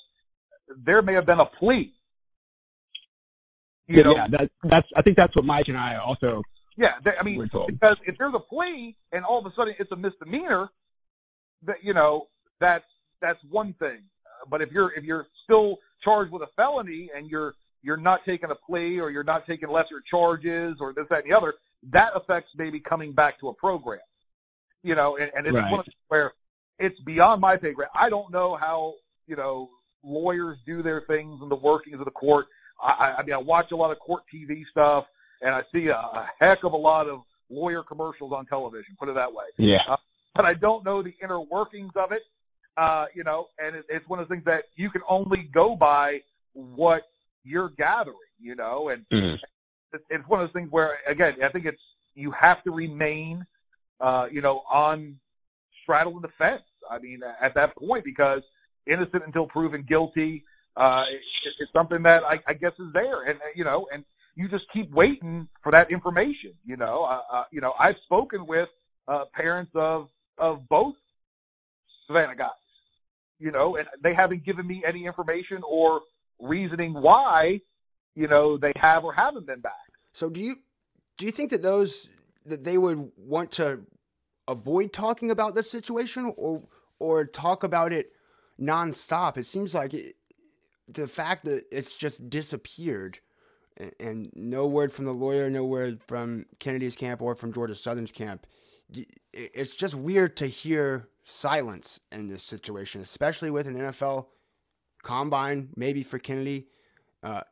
There 0.89 1.03
may 1.03 1.13
have 1.13 1.27
been 1.27 1.41
a 1.41 1.45
plea. 1.47 1.93
You 3.87 3.97
Yeah, 3.99 4.03
know, 4.05 4.15
yeah, 4.17 4.27
that, 4.29 4.51
that's. 4.65 4.89
I 4.97 5.03
think 5.03 5.17
that's 5.19 5.37
what 5.37 5.45
Mike 5.45 5.69
and 5.69 5.77
I 5.77 5.97
also 5.97 6.43
Yeah, 6.77 6.95
they, 7.05 7.13
I 7.21 7.23
mean, 7.23 7.39
because 7.67 7.99
if 8.05 8.17
there's 8.19 8.35
a 8.35 8.41
plea 8.41 8.97
and 9.13 9.23
all 9.25 9.39
of 9.39 9.47
a 9.47 9.55
sudden 9.55 9.75
it's 9.79 9.93
a 9.93 9.97
misdemeanor, 9.97 10.71
that 11.65 11.85
you 11.85 11.93
know 11.93 12.29
that's 12.59 12.87
that's 13.21 13.43
one 13.51 13.75
thing. 13.75 14.01
Uh, 14.27 14.47
But 14.49 14.63
if 14.63 14.73
you're 14.73 14.93
if 14.93 15.05
you're 15.05 15.27
still 15.45 15.79
charged 16.03 16.31
with 16.33 16.43
a 16.43 16.51
felony 16.57 17.11
and 17.15 17.29
you're 17.31 17.55
you're 17.83 17.97
not 18.11 18.25
taking 18.25 18.51
a 18.51 18.55
plea 18.55 18.99
or 18.99 19.11
you're 19.11 19.25
not 19.25 19.47
taking 19.47 19.69
lesser 19.69 20.01
charges 20.07 20.77
or 20.81 20.93
this 20.95 21.07
that 21.11 21.23
and 21.25 21.31
the 21.31 21.37
other, 21.37 21.55
that 21.91 22.13
affects 22.15 22.51
maybe 22.57 22.81
coming 22.81 23.13
back 23.13 23.39
to 23.41 23.49
a 23.49 23.55
program. 23.55 24.01
You 24.83 24.95
know, 24.95 25.17
and, 25.17 25.31
and 25.37 25.47
it's 25.47 25.55
Right. 25.57 25.71
one 25.71 25.81
of 25.81 25.87
where 26.09 26.33
it's 26.79 26.99
beyond 27.01 27.41
my 27.41 27.57
pay 27.57 27.73
grade. 27.73 27.89
I 27.95 28.09
don't 28.09 28.31
know 28.33 28.55
how 28.57 28.95
you 29.27 29.37
know 29.37 29.71
lawyers 30.05 30.59
do 30.67 30.83
their 30.83 31.01
things 31.03 31.41
and 31.43 31.51
the 31.51 31.57
workings 31.57 31.99
of 31.99 32.05
the 32.05 32.11
court. 32.13 32.47
I, 32.81 33.17
I- 33.19 33.23
mean, 33.25 33.35
I 33.35 33.39
watch 33.39 33.73
a 33.73 33.77
lot 33.77 33.91
of 33.91 33.99
court 33.99 34.23
TV 34.33 34.65
stuff, 34.67 35.07
and 35.43 35.53
I 35.55 35.63
see 35.75 35.89
a, 35.89 35.97
a 35.97 36.31
heck 36.41 36.63
of 36.65 36.73
a 36.73 36.77
lot 36.77 37.09
of 37.09 37.23
lawyer 37.51 37.83
commercials 37.83 38.33
on 38.33 38.47
television. 38.47 38.95
Put 38.99 39.09
it 39.09 39.15
that 39.17 39.33
way. 39.33 39.47
Yeah. 39.57 39.97
But 40.35 40.45
I 40.45 40.55
don't 40.55 40.85
know 40.85 41.03
the 41.03 41.15
inner 41.23 41.41
workings 41.41 41.93
of 41.97 42.13
it. 42.13 42.23
Uh, 42.77 43.07
you 43.13 43.25
know, 43.25 43.49
and 43.61 43.75
it, 43.75 43.85
it's 43.89 44.09
one 44.09 44.21
of 44.21 44.29
the 44.29 44.35
things 44.37 44.45
that 44.45 44.67
you 44.77 44.89
can 44.91 45.03
only 45.09 45.43
go 45.43 45.75
by 45.75 46.23
what 46.53 47.09
you're 47.43 47.71
gathering. 47.71 48.15
You 48.39 48.55
know, 48.55 48.91
and 48.91 49.05
Mhm. 49.09 49.35
it's, 49.35 49.43
it's 49.93 50.29
one 50.29 50.41
of 50.41 50.47
those 50.47 50.53
things 50.53 50.71
where, 50.71 50.99
again, 51.07 51.37
I 51.43 51.49
think 51.49 51.67
it's 51.67 51.83
you 52.15 52.31
have 52.33 52.63
to 52.65 52.71
remain, 52.73 53.47
uh, 54.01 54.29
you 54.31 54.41
know, 54.41 54.63
on 54.71 55.19
straddling 55.83 56.23
the 56.23 56.29
fence. 56.29 56.63
I 56.91 56.99
mean, 56.99 57.23
at 57.41 57.55
that 57.55 57.77
point, 57.77 58.05
because 58.05 58.43
innocent 58.87 59.25
until 59.25 59.47
proven 59.47 59.83
guilty, 59.83 60.45
uh, 60.77 61.05
it, 61.09 61.21
it's 61.59 61.73
something 61.73 62.03
that 62.03 62.25
I, 62.27 62.41
I 62.47 62.55
guess 62.55 62.73
is 62.79 62.93
there, 62.93 63.23
and 63.23 63.39
you 63.55 63.65
know, 63.65 63.89
and 63.93 64.05
you 64.35 64.49
just 64.49 64.69
keep 64.71 64.91
waiting 64.93 65.49
for 65.63 65.73
that 65.73 65.91
information. 65.91 66.53
You 66.65 66.77
know, 66.77 67.05
uh, 67.05 67.23
uh, 67.31 67.45
you 67.51 67.61
know, 67.61 67.75
I've 67.79 67.99
spoken 68.05 68.47
with 68.47 68.69
uh, 69.07 69.25
parents 69.27 69.73
of 69.75 70.09
of 70.39 70.69
both 70.69 70.95
Savannah 72.07 72.37
guys, 72.37 72.51
you 73.39 73.51
know, 73.51 73.77
and 73.77 73.89
they 74.01 74.15
haven't 74.15 74.45
given 74.45 74.67
me 74.67 74.83
any 74.85 75.05
information 75.05 75.63
or 75.69 76.03
reasoning 76.41 76.95
why, 76.95 77.61
you 78.19 78.27
know, 78.27 78.57
they 78.57 78.73
have 78.77 79.05
or 79.05 79.13
haven't 79.13 79.47
been 79.47 79.61
back. 79.61 79.93
So 80.13 80.29
do 80.29 80.41
you 80.41 80.57
do 81.17 81.27
you 81.27 81.33
think 81.33 81.51
that 81.51 81.63
those 81.63 82.09
that 82.47 82.65
they 82.65 82.79
would 82.79 83.11
want 83.17 83.51
to 83.53 83.81
avoid 84.47 84.93
talking 84.93 85.31
about 85.31 85.55
this 85.55 85.71
situation 85.71 86.33
or 86.37 86.63
or 86.99 87.25
talk 87.25 87.63
about 87.63 87.93
it 87.93 88.13
nonstop? 88.61 89.37
It 89.37 89.47
seems 89.47 89.75
like 89.75 89.95
it, 89.95 90.17
the 90.89 91.07
fact 91.07 91.45
that 91.45 91.65
it's 91.71 91.93
just 91.93 92.29
disappeared 92.29 93.21
and, 93.77 93.93
and 94.01 94.31
no 94.35 94.67
word 94.67 94.93
from 94.93 95.05
the 95.05 95.15
lawyer, 95.15 95.49
no 95.49 95.65
word 95.65 96.01
from 96.03 96.47
Kennedy's 96.59 96.97
camp 96.97 97.23
or 97.23 97.35
from 97.35 97.53
Georgia 97.53 97.75
Southern's 97.75 98.13
camp 98.13 98.47
it's 99.33 99.75
just 99.75 99.95
weird 99.95 100.37
to 100.39 100.47
hear 100.47 101.09
silence 101.25 102.01
in 102.11 102.29
this 102.29 102.43
situation, 102.43 103.01
especially 103.01 103.51
with 103.51 103.67
an 103.67 103.77
NFL 103.77 104.27
combine, 105.03 105.69
maybe 105.77 106.03
for 106.03 106.19
Kennedy, 106.19 106.69
uh, 107.23 107.43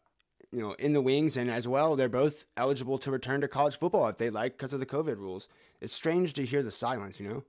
you 0.57 0.63
know, 0.63 0.73
in 0.79 0.95
the 0.95 1.03
wings, 1.03 1.37
and 1.37 1.51
as 1.51 1.69
well, 1.69 1.97
they're 1.97 2.09
both 2.09 2.47
eligible 2.57 2.97
to 3.01 3.11
return 3.11 3.43
to 3.43 3.49
college 3.49 3.79
football 3.79 4.09
if 4.09 4.17
they 4.17 4.31
like 4.31 4.57
because 4.57 4.73
of 4.73 4.81
the 4.81 4.87
COVID 4.87 5.19
rules. 5.19 5.49
It's 5.83 5.93
strange 5.93 6.33
to 6.33 6.47
hear 6.47 6.63
the 6.63 6.71
silence, 6.71 7.21
you 7.21 7.29
know. 7.29 7.45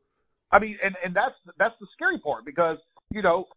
I 0.51 0.60
mean, 0.60 0.78
and, 0.84 0.97
and 1.01 1.16
that's 1.16 1.36
that's 1.58 1.80
the 1.80 1.88
scary 1.93 2.20
part 2.20 2.45
because 2.45 2.80
you 3.14 3.22
know 3.22 3.47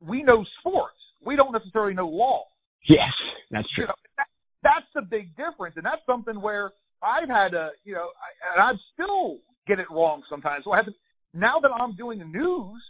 we 0.00 0.24
know 0.24 0.44
sports, 0.58 0.98
we 1.24 1.36
don't 1.36 1.52
necessarily 1.52 1.94
know 1.94 2.08
law. 2.08 2.46
Yes, 2.88 3.14
that's 3.48 3.68
true. 3.68 3.82
You 3.82 3.86
know, 3.86 3.94
that, 4.18 4.26
that's 4.64 4.86
the 4.92 5.02
big 5.02 5.36
difference, 5.36 5.76
and 5.76 5.86
that's 5.86 6.04
something 6.04 6.40
where 6.40 6.72
I've 7.00 7.28
had 7.28 7.52
to, 7.52 7.70
you 7.84 7.94
know, 7.94 8.10
I, 8.10 8.54
and 8.54 8.76
I 8.76 8.80
still 8.92 9.38
get 9.68 9.78
it 9.78 9.88
wrong 9.88 10.24
sometimes. 10.28 10.64
So 10.64 10.72
I 10.72 10.78
have 10.78 10.86
to. 10.86 10.94
Now 11.32 11.60
that 11.60 11.70
I'm 11.70 11.92
doing 11.92 12.18
the 12.18 12.24
news, 12.24 12.82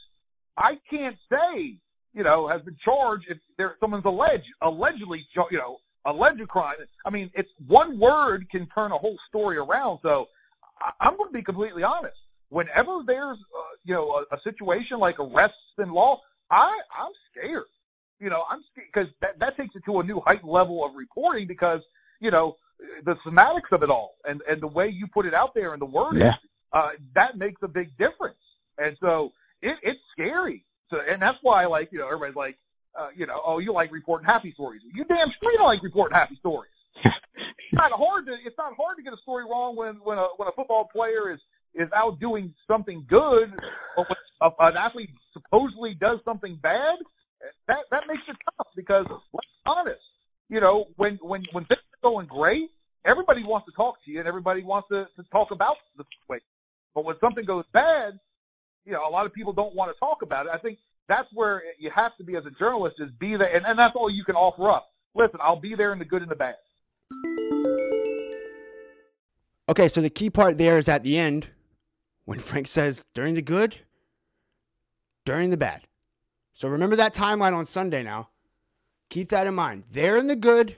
I 0.57 0.79
can't 0.91 1.19
say, 1.31 1.77
you 2.15 2.23
know, 2.23 2.47
has 2.47 2.63
been 2.63 2.77
charged 2.83 3.27
if 3.29 3.37
there 3.59 3.77
someone's 3.81 4.07
alleged 4.07 4.47
allegedly, 4.63 5.27
you 5.35 5.59
know, 5.59 5.77
alleged 6.07 6.47
crime. 6.49 6.77
I 7.05 7.11
mean, 7.11 7.31
it's 7.35 7.51
one 7.67 7.99
word 7.99 8.49
can 8.51 8.67
turn 8.69 8.93
a 8.93 8.97
whole 8.99 9.19
story 9.29 9.59
around. 9.59 9.99
So 10.03 10.29
I'm 11.01 11.17
going 11.17 11.29
to 11.31 11.35
be 11.35 11.43
completely 11.43 11.83
honest. 11.83 12.17
Whenever 12.49 13.01
there's, 13.05 13.39
uh, 13.39 13.63
you 13.85 13.93
know, 13.93 14.25
a, 14.31 14.37
a 14.37 14.41
situation 14.43 14.99
like 14.99 15.19
arrests 15.19 15.57
and 15.79 15.93
law, 15.93 16.21
I 16.51 16.79
I'm 16.97 17.13
scared. 17.31 17.65
You 18.21 18.31
know, 18.31 18.45
I'm 18.49 18.63
scared 18.73 18.89
because 18.93 19.09
that 19.21 19.39
that 19.41 19.57
takes 19.59 19.75
it 19.75 19.85
to 19.87 20.01
a 20.01 20.05
new 20.05 20.21
heightened 20.21 20.51
level 20.51 20.85
of 20.85 20.95
reporting 20.95 21.47
because 21.47 21.83
you 22.21 22.31
know 22.31 22.57
the 23.05 23.19
semantics 23.25 23.73
of 23.73 23.83
it 23.83 23.91
all 23.91 24.17
and 24.29 24.43
and 24.49 24.61
the 24.61 24.69
way 24.69 24.89
you 24.89 25.07
put 25.09 25.27
it 25.27 25.35
out 25.35 25.55
there 25.55 25.73
and 25.73 25.83
the 25.83 25.87
wording 25.87 26.21
Yeah. 26.21 26.37
uh, 26.73 26.91
that 27.15 27.37
makes 27.37 27.63
a 27.63 27.69
big 27.69 27.97
difference. 27.99 28.37
And 28.79 28.97
so 29.03 29.33
it, 29.61 29.77
it's 29.83 30.01
scary. 30.13 30.65
So 30.91 31.01
and 31.09 31.21
that's 31.21 31.39
why 31.43 31.65
like 31.67 31.91
you 31.93 31.99
know 31.99 32.07
everybody's 32.07 32.37
like 32.37 32.59
uh, 32.97 33.09
you 33.15 33.27
know 33.27 33.41
oh 33.45 33.59
you 33.59 33.73
like 33.73 33.93
reporting 33.93 34.27
happy 34.27 34.53
stories. 34.53 34.83
You 34.95 35.05
damn 35.05 35.31
straight 35.31 35.61
like 35.61 35.83
reporting 35.83 36.17
happy 36.17 36.37
stories. 36.37 36.71
it's 37.05 37.73
not 37.73 37.93
hard 37.93 38.27
to 38.27 38.35
it's 38.45 38.57
not 38.57 38.75
hard 38.77 38.97
to 38.97 39.03
get 39.03 39.13
a 39.13 39.19
story 39.19 39.45
wrong 39.45 39.77
when 39.77 39.97
when 39.97 40.19
a 40.19 40.27
when 40.37 40.49
a 40.49 40.53
football 40.53 40.85
player 40.85 41.31
is 41.31 41.41
is 41.75 41.89
out 41.95 42.19
doing 42.21 42.55
something 42.67 43.05
good, 43.07 43.53
but 43.97 44.09
when 44.09 44.17
a, 44.41 44.51
an 44.61 44.77
athlete 44.77 45.11
supposedly 45.33 45.95
does 45.95 46.21
something 46.25 46.57
bad. 46.57 46.99
That 47.69 47.85
that 47.91 48.09
makes 48.09 48.23
it 48.29 48.37
tough 48.57 48.69
because 48.75 49.07
let's 49.33 49.47
be 49.47 49.71
honest, 49.71 50.01
you 50.49 50.61
know 50.61 50.87
when 50.97 51.17
when 51.17 51.45
when 51.53 51.65
things 51.67 51.81
are 52.03 52.11
going 52.11 52.27
great, 52.27 52.71
everybody 53.05 53.43
wants 53.45 53.67
to 53.67 53.73
talk 53.73 54.03
to 54.05 54.11
you 54.11 54.19
and 54.19 54.29
everybody 54.29 54.63
wants 54.63 54.89
to, 54.89 55.07
to 55.17 55.23
talk 55.31 55.51
about 55.51 55.77
the 55.97 56.05
situation. 56.21 56.47
But 56.95 57.05
when 57.05 57.19
something 57.21 57.45
goes 57.45 57.65
bad, 57.73 58.19
you 58.87 58.93
know, 58.93 59.07
a 59.07 59.11
lot 59.11 59.27
of 59.27 59.33
people 59.33 59.53
don't 59.53 59.75
want 59.75 59.93
to 59.93 59.99
talk 60.01 60.23
about 60.23 60.47
it. 60.47 60.53
I 60.53 60.59
think 60.59 60.79
that's 61.09 61.29
where 61.33 61.63
you 61.79 61.91
have 61.91 62.17
to 62.17 62.25
be 62.25 62.37
as 62.37 62.47
a 62.47 62.51
journalist 62.51 62.97
is 62.99 63.11
be 63.13 63.37
there, 63.37 63.55
and, 63.55 63.67
and 63.67 63.79
that's 63.79 63.95
all 63.95 64.11
you 64.11 64.25
can 64.25 64.37
offer 64.37 64.69
up. 64.69 64.91
Listen, 65.15 65.39
I'll 65.41 65.61
be 65.61 65.75
there 65.75 65.93
in 65.93 65.99
the 65.99 66.05
good 66.05 66.23
and 66.23 66.31
the 66.31 66.37
bad. 66.37 66.57
Okay, 69.69 69.89
so 69.89 70.01
the 70.01 70.11
key 70.11 70.31
part 70.31 70.59
there 70.59 70.79
is 70.79 70.89
at 70.89 71.03
the 71.03 71.19
end 71.19 71.49
when 72.25 72.39
Frank 72.39 72.67
says 72.67 73.07
during 73.15 73.35
the 73.35 73.43
good, 73.43 73.79
during 75.25 75.51
the 75.51 75.57
bad. 75.57 75.83
So 76.55 76.69
remember 76.69 76.97
that 76.97 77.15
timeline 77.15 77.55
on 77.55 77.67
Sunday 77.67 78.03
now. 78.03 78.29
Keep 79.09 79.29
that 79.31 79.47
in 79.47 79.55
mind. 79.55 79.85
They're 79.91 80.17
in 80.17 80.27
the 80.27 80.37
good, 80.37 80.77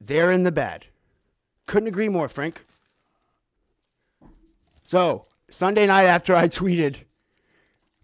they're 0.00 0.30
in 0.30 0.42
the 0.42 0.52
bad. 0.52 0.86
Couldn't 1.66 1.88
agree 1.88 2.08
more, 2.08 2.28
Frank. 2.28 2.64
So, 4.82 5.26
Sunday 5.50 5.86
night 5.86 6.04
after 6.04 6.34
I 6.34 6.48
tweeted 6.48 7.04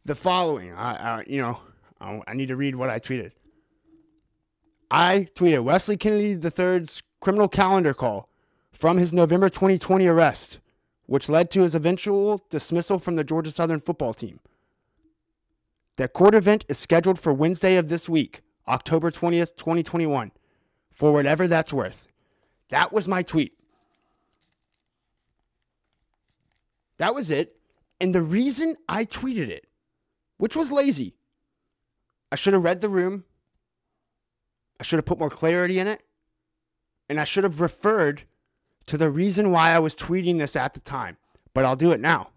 the 0.06 0.14
following, 0.14 0.72
I, 0.72 1.18
I 1.18 1.24
you 1.26 1.42
know, 1.42 1.60
I, 2.00 2.22
I 2.28 2.34
need 2.34 2.46
to 2.46 2.56
read 2.56 2.76
what 2.76 2.88
I 2.88 3.00
tweeted. 3.00 3.32
I 4.90 5.28
tweeted 5.34 5.64
Wesley 5.64 5.96
Kennedy 5.96 6.34
III's 6.34 7.02
criminal 7.20 7.48
calendar 7.48 7.92
call 7.92 8.28
from 8.70 8.98
his 8.98 9.12
November 9.12 9.48
2020 9.48 10.06
arrest, 10.06 10.58
which 11.06 11.28
led 11.28 11.50
to 11.50 11.62
his 11.62 11.74
eventual 11.74 12.44
dismissal 12.50 13.00
from 13.00 13.16
the 13.16 13.24
Georgia 13.24 13.50
Southern 13.50 13.80
football 13.80 14.14
team. 14.14 14.38
The 15.96 16.08
court 16.08 16.34
event 16.34 16.64
is 16.68 16.78
scheduled 16.78 17.18
for 17.18 17.32
Wednesday 17.32 17.76
of 17.76 17.88
this 17.88 18.08
week, 18.08 18.42
October 18.68 19.10
20th, 19.10 19.56
2021, 19.56 20.30
for 20.94 21.12
whatever 21.12 21.48
that's 21.48 21.72
worth. 21.72 22.06
That 22.68 22.92
was 22.92 23.08
my 23.08 23.22
tweet. 23.22 23.54
That 26.98 27.14
was 27.14 27.30
it. 27.30 27.56
And 28.00 28.14
the 28.14 28.22
reason 28.22 28.76
I 28.88 29.04
tweeted 29.04 29.48
it, 29.48 29.66
which 30.38 30.56
was 30.56 30.72
lazy, 30.72 31.14
I 32.30 32.36
should 32.36 32.52
have 32.52 32.64
read 32.64 32.80
the 32.80 32.88
room, 32.88 33.24
I 34.78 34.82
should 34.82 34.98
have 34.98 35.06
put 35.06 35.18
more 35.18 35.30
clarity 35.30 35.78
in 35.78 35.86
it, 35.86 36.02
and 37.08 37.20
I 37.20 37.24
should 37.24 37.44
have 37.44 37.60
referred 37.60 38.24
to 38.86 38.96
the 38.96 39.10
reason 39.10 39.50
why 39.50 39.70
I 39.70 39.78
was 39.78 39.94
tweeting 39.94 40.38
this 40.38 40.56
at 40.56 40.74
the 40.74 40.80
time, 40.80 41.16
but 41.54 41.64
I'll 41.64 41.76
do 41.76 41.92
it 41.92 42.00
now. 42.00 42.30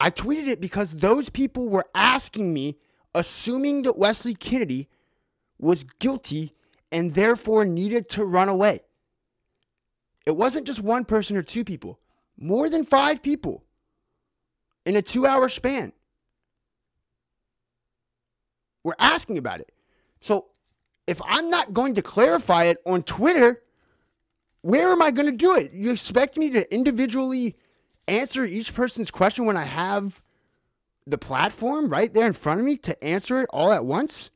I 0.00 0.10
tweeted 0.10 0.48
it 0.48 0.60
because 0.60 0.98
those 0.98 1.28
people 1.28 1.68
were 1.68 1.86
asking 1.94 2.52
me, 2.52 2.78
assuming 3.14 3.82
that 3.82 3.96
Wesley 3.96 4.34
Kennedy 4.34 4.88
was 5.58 5.84
guilty 5.84 6.54
and 6.90 7.14
therefore 7.14 7.64
needed 7.64 8.08
to 8.10 8.24
run 8.24 8.48
away. 8.48 8.80
It 10.26 10.36
wasn't 10.36 10.66
just 10.66 10.80
one 10.80 11.04
person 11.04 11.36
or 11.36 11.42
two 11.42 11.64
people, 11.64 12.00
more 12.36 12.68
than 12.68 12.84
five 12.84 13.22
people 13.22 13.64
in 14.84 14.96
a 14.96 15.02
two 15.02 15.26
hour 15.26 15.48
span. 15.48 15.92
We're 18.84 18.94
asking 18.98 19.38
about 19.38 19.60
it. 19.60 19.72
So 20.20 20.46
if 21.06 21.20
I'm 21.24 21.50
not 21.50 21.72
going 21.72 21.94
to 21.94 22.02
clarify 22.02 22.64
it 22.64 22.78
on 22.86 23.02
Twitter, 23.02 23.62
where 24.60 24.90
am 24.90 25.02
I 25.02 25.10
going 25.10 25.26
to 25.26 25.36
do 25.36 25.56
it? 25.56 25.72
You 25.72 25.90
expect 25.90 26.36
me 26.36 26.50
to 26.50 26.72
individually 26.72 27.56
answer 28.06 28.44
each 28.44 28.74
person's 28.74 29.10
question 29.10 29.46
when 29.46 29.56
I 29.56 29.64
have 29.64 30.22
the 31.06 31.18
platform 31.18 31.88
right 31.88 32.12
there 32.12 32.26
in 32.26 32.32
front 32.32 32.60
of 32.60 32.66
me 32.66 32.76
to 32.78 33.04
answer 33.04 33.40
it 33.40 33.46
all 33.50 33.72
at 33.72 33.84
once? 33.84 34.30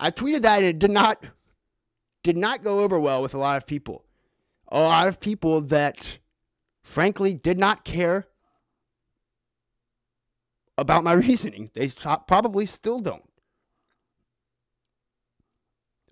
I 0.00 0.10
tweeted 0.10 0.42
that 0.42 0.58
and 0.58 0.66
it 0.66 0.78
did 0.78 0.92
not 0.92 1.24
did 2.22 2.36
not 2.36 2.62
go 2.62 2.80
over 2.80 2.98
well 2.98 3.22
with 3.22 3.34
a 3.34 3.38
lot 3.38 3.56
of 3.56 3.66
people. 3.66 4.04
A 4.68 4.80
lot 4.80 5.08
of 5.08 5.18
people 5.18 5.60
that 5.62 6.18
frankly 6.82 7.32
did 7.32 7.58
not 7.58 7.84
care 7.84 8.26
about 10.78 11.04
my 11.04 11.12
reasoning. 11.26 11.70
They 11.74 11.90
probably 12.26 12.64
still 12.64 13.00
don't. 13.00 13.24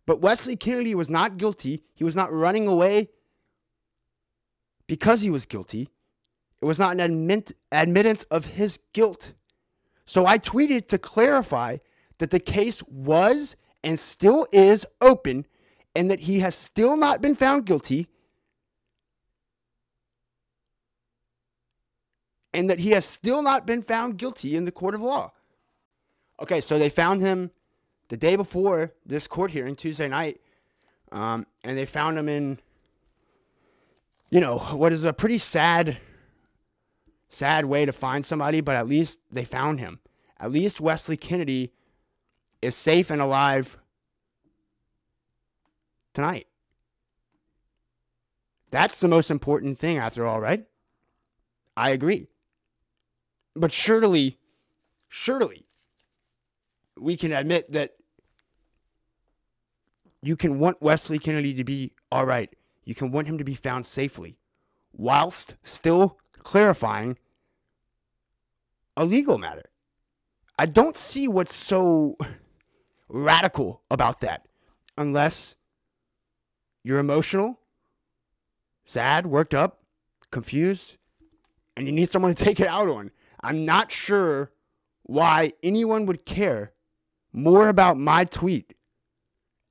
But 0.04 0.20
Wesley 0.20 0.56
Kennedy 0.56 0.94
was 0.94 1.10
not 1.10 1.36
guilty. 1.38 1.82
He 1.94 2.04
was 2.04 2.14
not 2.14 2.32
running 2.32 2.68
away 2.68 3.08
because 4.86 5.20
he 5.20 5.30
was 5.30 5.46
guilty. 5.46 5.90
It 6.60 6.64
was 6.64 6.78
not 6.78 6.92
an 6.92 7.00
admit- 7.00 7.56
admittance 7.72 8.22
of 8.24 8.44
his 8.46 8.78
guilt. 8.92 9.32
So 10.04 10.26
I 10.26 10.38
tweeted 10.38 10.86
to 10.88 10.98
clarify 10.98 11.78
that 12.18 12.30
the 12.30 12.38
case 12.40 12.82
was 12.84 13.56
and 13.82 13.98
still 13.98 14.46
is 14.52 14.86
open 15.00 15.46
and 15.94 16.10
that 16.10 16.20
he 16.20 16.40
has 16.40 16.54
still 16.54 16.96
not 16.96 17.20
been 17.20 17.34
found 17.34 17.66
guilty 17.66 18.06
and 22.56 22.70
that 22.70 22.78
he 22.78 22.92
has 22.92 23.04
still 23.04 23.42
not 23.42 23.66
been 23.66 23.82
found 23.82 24.16
guilty 24.16 24.56
in 24.56 24.64
the 24.64 24.72
court 24.72 24.94
of 24.94 25.02
law. 25.02 25.30
Okay, 26.40 26.62
so 26.62 26.78
they 26.78 26.88
found 26.88 27.20
him 27.20 27.50
the 28.08 28.16
day 28.16 28.34
before 28.34 28.94
this 29.04 29.28
court 29.28 29.50
hearing, 29.50 29.76
Tuesday 29.76 30.08
night, 30.08 30.40
um, 31.12 31.46
and 31.62 31.76
they 31.76 31.84
found 31.84 32.18
him 32.18 32.30
in, 32.30 32.58
you 34.30 34.40
know, 34.40 34.58
what 34.58 34.90
is 34.90 35.04
a 35.04 35.12
pretty 35.12 35.36
sad, 35.36 35.98
sad 37.28 37.66
way 37.66 37.84
to 37.84 37.92
find 37.92 38.24
somebody, 38.24 38.62
but 38.62 38.74
at 38.74 38.88
least 38.88 39.18
they 39.30 39.44
found 39.44 39.78
him. 39.78 40.00
At 40.40 40.50
least 40.50 40.80
Wesley 40.80 41.18
Kennedy 41.18 41.74
is 42.62 42.74
safe 42.74 43.10
and 43.10 43.20
alive 43.20 43.76
tonight. 46.14 46.46
That's 48.70 48.98
the 48.98 49.08
most 49.08 49.30
important 49.30 49.78
thing, 49.78 49.98
after 49.98 50.26
all, 50.26 50.40
right? 50.40 50.64
I 51.76 51.90
agree. 51.90 52.28
But 53.56 53.72
surely, 53.72 54.38
surely, 55.08 55.66
we 56.98 57.16
can 57.16 57.32
admit 57.32 57.72
that 57.72 57.92
you 60.22 60.36
can 60.36 60.58
want 60.58 60.82
Wesley 60.82 61.18
Kennedy 61.18 61.54
to 61.54 61.64
be 61.64 61.92
all 62.12 62.26
right. 62.26 62.54
You 62.84 62.94
can 62.94 63.10
want 63.10 63.26
him 63.26 63.38
to 63.38 63.44
be 63.44 63.54
found 63.54 63.86
safely, 63.86 64.38
whilst 64.92 65.56
still 65.62 66.18
clarifying 66.38 67.18
a 68.96 69.04
legal 69.04 69.38
matter. 69.38 69.64
I 70.58 70.66
don't 70.66 70.96
see 70.96 71.28
what's 71.28 71.54
so 71.54 72.16
radical 73.08 73.82
about 73.90 74.20
that 74.20 74.46
unless 74.96 75.56
you're 76.82 76.98
emotional 76.98 77.58
sad, 78.86 79.26
worked 79.26 79.52
up, 79.52 79.82
confused, 80.30 80.96
and 81.76 81.86
you 81.86 81.92
need 81.92 82.08
someone 82.08 82.34
to 82.34 82.44
take 82.44 82.60
it 82.60 82.68
out 82.68 82.88
on. 82.88 83.10
I'm 83.46 83.64
not 83.64 83.92
sure 83.92 84.50
why 85.04 85.52
anyone 85.62 86.04
would 86.06 86.26
care 86.26 86.72
more 87.32 87.68
about 87.68 87.96
my 87.96 88.24
tweet 88.24 88.74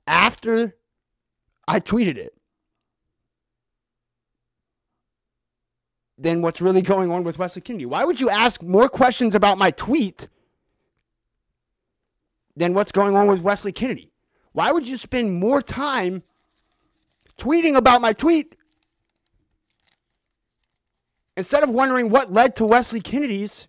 after 0.07 0.77
I 1.67 1.81
tweeted 1.81 2.15
it 2.15 2.33
than 6.17 6.41
what's 6.41 6.61
really 6.61 6.81
going 6.81 7.11
on 7.11 7.25
with 7.25 7.37
Wesley 7.37 7.61
Kennedy. 7.61 7.85
Why 7.85 8.05
would 8.05 8.21
you 8.21 8.29
ask 8.29 8.63
more 8.63 8.87
questions 8.87 9.35
about 9.35 9.57
my 9.57 9.71
tweet 9.71 10.29
than 12.55 12.73
what's 12.73 12.93
going 12.93 13.13
on 13.17 13.27
with 13.27 13.41
Wesley 13.41 13.73
Kennedy? 13.73 14.13
Why 14.53 14.71
would 14.71 14.87
you 14.87 14.95
spend 14.95 15.33
more 15.33 15.61
time 15.61 16.23
tweeting 17.37 17.75
about 17.75 17.99
my 17.99 18.13
tweet 18.13 18.55
instead 21.37 21.63
of 21.63 21.69
wondering 21.69 22.09
what 22.09 22.31
led 22.31 22.55
to 22.57 22.65
Wesley 22.65 23.01
Kennedy's 23.01 23.67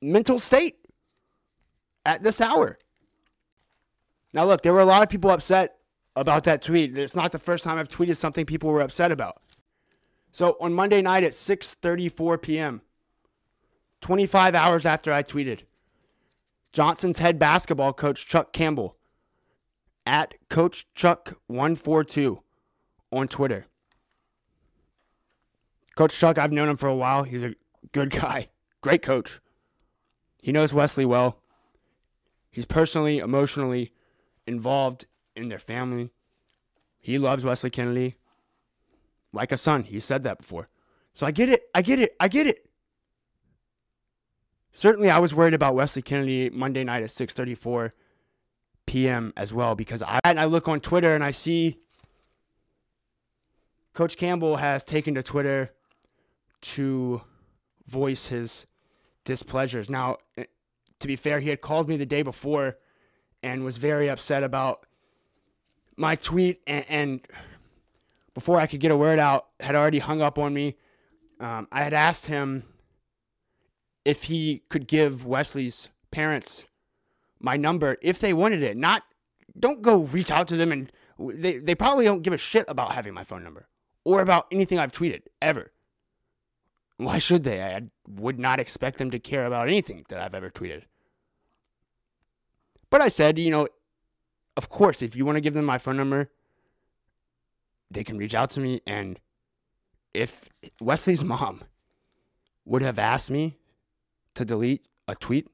mental 0.00 0.38
state 0.38 0.76
at 2.04 2.22
this 2.22 2.40
hour? 2.40 2.78
Now, 4.32 4.44
look, 4.44 4.62
there 4.62 4.72
were 4.72 4.80
a 4.80 4.84
lot 4.84 5.02
of 5.02 5.08
people 5.08 5.30
upset 5.30 5.78
about 6.14 6.44
that 6.44 6.62
tweet. 6.62 6.96
It's 6.98 7.16
not 7.16 7.32
the 7.32 7.38
first 7.38 7.64
time 7.64 7.78
I've 7.78 7.88
tweeted 7.88 8.16
something 8.16 8.46
people 8.46 8.70
were 8.70 8.80
upset 8.80 9.12
about. 9.12 9.40
So 10.32 10.56
on 10.60 10.72
Monday 10.74 11.00
night 11.00 11.24
at 11.24 11.32
6:34 11.32 12.42
p.m., 12.42 12.82
25 14.02 14.54
hours 14.54 14.84
after 14.84 15.12
I 15.12 15.22
tweeted, 15.22 15.62
Johnson's 16.72 17.18
head 17.18 17.38
basketball 17.38 17.94
coach 17.94 18.26
Chuck 18.26 18.52
Campbell 18.52 18.96
at 20.04 20.34
Coach 20.50 20.86
Chuck 20.94 21.38
142 21.46 22.42
on 23.10 23.28
Twitter. 23.28 23.66
Coach 25.96 26.18
Chuck, 26.18 26.38
I've 26.38 26.52
known 26.52 26.68
him 26.68 26.76
for 26.76 26.88
a 26.88 26.94
while. 26.94 27.24
He's 27.24 27.42
a 27.42 27.54
good 27.92 28.10
guy, 28.10 28.48
great 28.82 29.02
coach. 29.02 29.40
He 30.40 30.52
knows 30.52 30.72
Wesley 30.72 31.06
well. 31.06 31.40
He's 32.50 32.66
personally, 32.66 33.18
emotionally 33.18 33.92
involved 34.46 35.06
in 35.34 35.48
their 35.48 35.58
family. 35.58 36.10
He 37.00 37.18
loves 37.18 37.44
Wesley 37.44 37.70
Kennedy 37.70 38.16
like 39.32 39.52
a 39.52 39.56
son. 39.56 39.84
He 39.84 39.98
said 39.98 40.22
that 40.22 40.38
before. 40.38 40.68
So 41.14 41.26
I 41.26 41.30
get 41.30 41.48
it. 41.48 41.62
I 41.74 41.82
get 41.82 41.98
it. 41.98 42.14
I 42.20 42.28
get 42.28 42.46
it. 42.46 42.68
Certainly, 44.72 45.08
I 45.08 45.18
was 45.18 45.34
worried 45.34 45.54
about 45.54 45.74
Wesley 45.74 46.02
Kennedy 46.02 46.50
Monday 46.50 46.84
night 46.84 47.02
at 47.02 47.08
6:34 47.08 47.92
p.m. 48.84 49.32
as 49.36 49.52
well 49.52 49.74
because 49.74 50.02
I 50.02 50.20
and 50.24 50.38
I 50.38 50.44
look 50.44 50.68
on 50.68 50.80
Twitter 50.80 51.14
and 51.14 51.24
I 51.24 51.30
see 51.30 51.78
Coach 53.94 54.18
Campbell 54.18 54.56
has 54.56 54.84
taken 54.84 55.14
to 55.14 55.22
Twitter 55.22 55.72
to 56.74 57.22
voice 57.86 58.28
his 58.28 58.66
displeasures. 59.24 59.88
Now, 59.88 60.16
eh, 60.36 60.44
to 61.00 61.06
be 61.06 61.16
fair, 61.16 61.40
he 61.40 61.50
had 61.50 61.60
called 61.60 61.88
me 61.88 61.96
the 61.96 62.06
day 62.06 62.22
before 62.22 62.78
and 63.42 63.64
was 63.64 63.76
very 63.76 64.08
upset 64.08 64.42
about 64.42 64.86
my 65.96 66.16
tweet 66.16 66.60
and, 66.66 66.84
and 66.88 67.20
before 68.34 68.58
I 68.60 68.66
could 68.66 68.80
get 68.80 68.90
a 68.90 68.96
word 68.96 69.18
out 69.18 69.46
had 69.60 69.74
already 69.74 69.98
hung 69.98 70.20
up 70.20 70.38
on 70.38 70.52
me. 70.52 70.76
Um, 71.38 71.68
I 71.70 71.82
had 71.82 71.94
asked 71.94 72.26
him 72.26 72.64
if 74.04 74.24
he 74.24 74.62
could 74.68 74.86
give 74.86 75.24
Wesley's 75.24 75.88
parents 76.10 76.68
my 77.38 77.56
number 77.56 77.96
if 78.02 78.18
they 78.18 78.32
wanted 78.32 78.62
it. 78.62 78.76
Not 78.76 79.02
don't 79.58 79.82
go 79.82 80.00
reach 80.00 80.30
out 80.30 80.48
to 80.48 80.56
them 80.56 80.72
and 80.72 80.92
they 81.18 81.58
they 81.58 81.74
probably 81.74 82.04
don't 82.04 82.22
give 82.22 82.32
a 82.32 82.38
shit 82.38 82.64
about 82.68 82.92
having 82.92 83.14
my 83.14 83.24
phone 83.24 83.44
number 83.44 83.68
or 84.04 84.20
about 84.20 84.46
anything 84.50 84.78
I've 84.78 84.92
tweeted 84.92 85.22
ever. 85.40 85.72
Why 86.98 87.18
should 87.18 87.44
they? 87.44 87.62
I 87.62 87.82
would 88.08 88.38
not 88.38 88.58
expect 88.58 88.98
them 88.98 89.10
to 89.10 89.18
care 89.18 89.44
about 89.44 89.68
anything 89.68 90.04
that 90.08 90.20
I've 90.20 90.34
ever 90.34 90.50
tweeted. 90.50 90.84
But 92.90 93.00
I 93.00 93.08
said, 93.08 93.38
you 93.38 93.50
know, 93.50 93.68
of 94.56 94.68
course, 94.68 95.02
if 95.02 95.14
you 95.14 95.26
want 95.26 95.36
to 95.36 95.40
give 95.42 95.54
them 95.54 95.64
my 95.64 95.78
phone 95.78 95.96
number, 95.96 96.30
they 97.90 98.04
can 98.04 98.16
reach 98.16 98.34
out 98.34 98.50
to 98.50 98.60
me. 98.60 98.80
And 98.86 99.20
if 100.14 100.48
Wesley's 100.80 101.22
mom 101.22 101.62
would 102.64 102.82
have 102.82 102.98
asked 102.98 103.30
me 103.30 103.58
to 104.34 104.44
delete 104.44 104.86
a 105.06 105.14
tweet, 105.14 105.48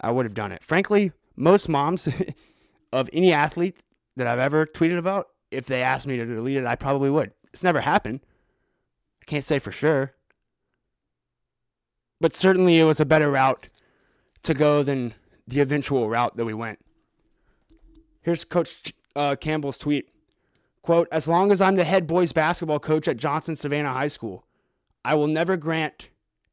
I 0.00 0.12
would 0.12 0.24
have 0.24 0.34
done 0.34 0.52
it. 0.52 0.62
Frankly, 0.62 1.12
most 1.34 1.68
moms 1.68 2.08
of 2.92 3.10
any 3.12 3.32
athlete 3.32 3.78
that 4.16 4.26
I've 4.26 4.38
ever 4.38 4.66
tweeted 4.66 4.98
about, 4.98 5.28
if 5.50 5.66
they 5.66 5.82
asked 5.82 6.06
me 6.06 6.16
to 6.16 6.24
delete 6.24 6.58
it, 6.58 6.66
I 6.66 6.76
probably 6.76 7.10
would. 7.10 7.32
It's 7.52 7.62
never 7.62 7.80
happened. 7.80 8.20
I 9.22 9.24
can't 9.24 9.44
say 9.44 9.58
for 9.58 9.72
sure. 9.72 10.14
But 12.20 12.34
certainly 12.34 12.78
it 12.78 12.84
was 12.84 13.00
a 13.00 13.04
better 13.04 13.30
route 13.30 13.68
to 14.42 14.54
go 14.54 14.82
than 14.82 15.14
the 15.46 15.60
eventual 15.60 16.08
route 16.08 16.36
that 16.36 16.44
we 16.44 16.54
went. 16.54 16.78
Here's 18.22 18.44
Coach 18.44 18.92
uh, 19.14 19.36
Campbell's 19.36 19.78
tweet. 19.78 20.10
Quote, 20.82 21.08
as 21.12 21.28
long 21.28 21.52
as 21.52 21.60
I'm 21.60 21.76
the 21.76 21.84
head 21.84 22.06
boys 22.06 22.32
basketball 22.32 22.80
coach 22.80 23.08
at 23.08 23.16
Johnson 23.16 23.56
Savannah 23.56 23.92
High 23.92 24.08
School, 24.08 24.44
I 25.04 25.14
will 25.14 25.26
never 25.26 25.56
grant 25.56 26.08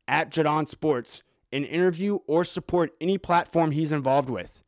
at 0.07 0.29
Jaudon 0.29 0.67
Sports 0.67 1.23
an 1.51 1.63
interview 1.63 2.19
or 2.27 2.43
support 2.43 2.93
any 2.99 3.17
platform 3.17 3.71
he's 3.71 3.91
involved 3.91 4.29
with. 4.29 4.61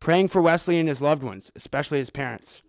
Praying 0.00 0.28
for 0.28 0.42
Wesley 0.42 0.78
and 0.78 0.88
his 0.88 1.00
loved 1.00 1.22
ones, 1.22 1.50
especially 1.56 1.98
his 1.98 2.10
parents. 2.10 2.62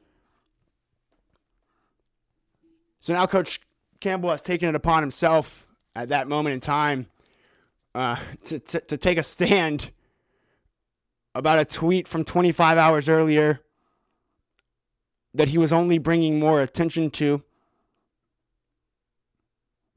So 3.02 3.14
now 3.14 3.26
Coach 3.26 3.62
Campbell 4.00 4.32
has 4.32 4.42
taken 4.42 4.70
it 4.70 4.76
upon 4.76 5.04
himself 5.04 5.67
at 5.98 6.10
that 6.10 6.28
moment 6.28 6.54
in 6.54 6.60
time 6.60 7.08
uh, 7.96 8.18
to, 8.44 8.60
to, 8.60 8.80
to 8.82 8.98
take 8.98 9.18
a 9.18 9.24
stand 9.24 9.90
about 11.34 11.58
a 11.58 11.66
tweet 11.66 12.08
from 12.08 12.24
25 12.24 12.78
hours 12.78 13.10
earlier 13.10 13.62
that 15.34 15.48
he 15.48 15.58
was 15.58 15.74
only 15.74 15.98
bringing 15.98 16.40
more 16.40 16.62
attention 16.62 17.10
to 17.10 17.42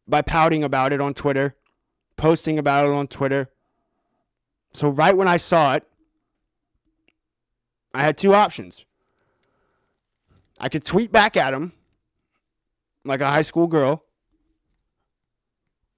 by 0.08 0.22
pouting 0.22 0.64
about 0.64 0.94
it 0.94 1.02
on 1.02 1.12
Twitter, 1.12 1.54
posting 2.16 2.58
about 2.58 2.86
it 2.86 2.92
on 2.92 3.06
Twitter. 3.06 3.50
So, 4.72 4.88
right 4.88 5.14
when 5.14 5.28
I 5.28 5.36
saw 5.36 5.74
it, 5.74 5.86
I 7.92 8.02
had 8.02 8.16
two 8.16 8.34
options. 8.34 8.86
I 10.58 10.70
could 10.70 10.84
tweet 10.84 11.12
back 11.12 11.36
at 11.36 11.52
him 11.52 11.72
like 13.04 13.20
a 13.20 13.28
high 13.28 13.42
school 13.42 13.66
girl, 13.66 14.04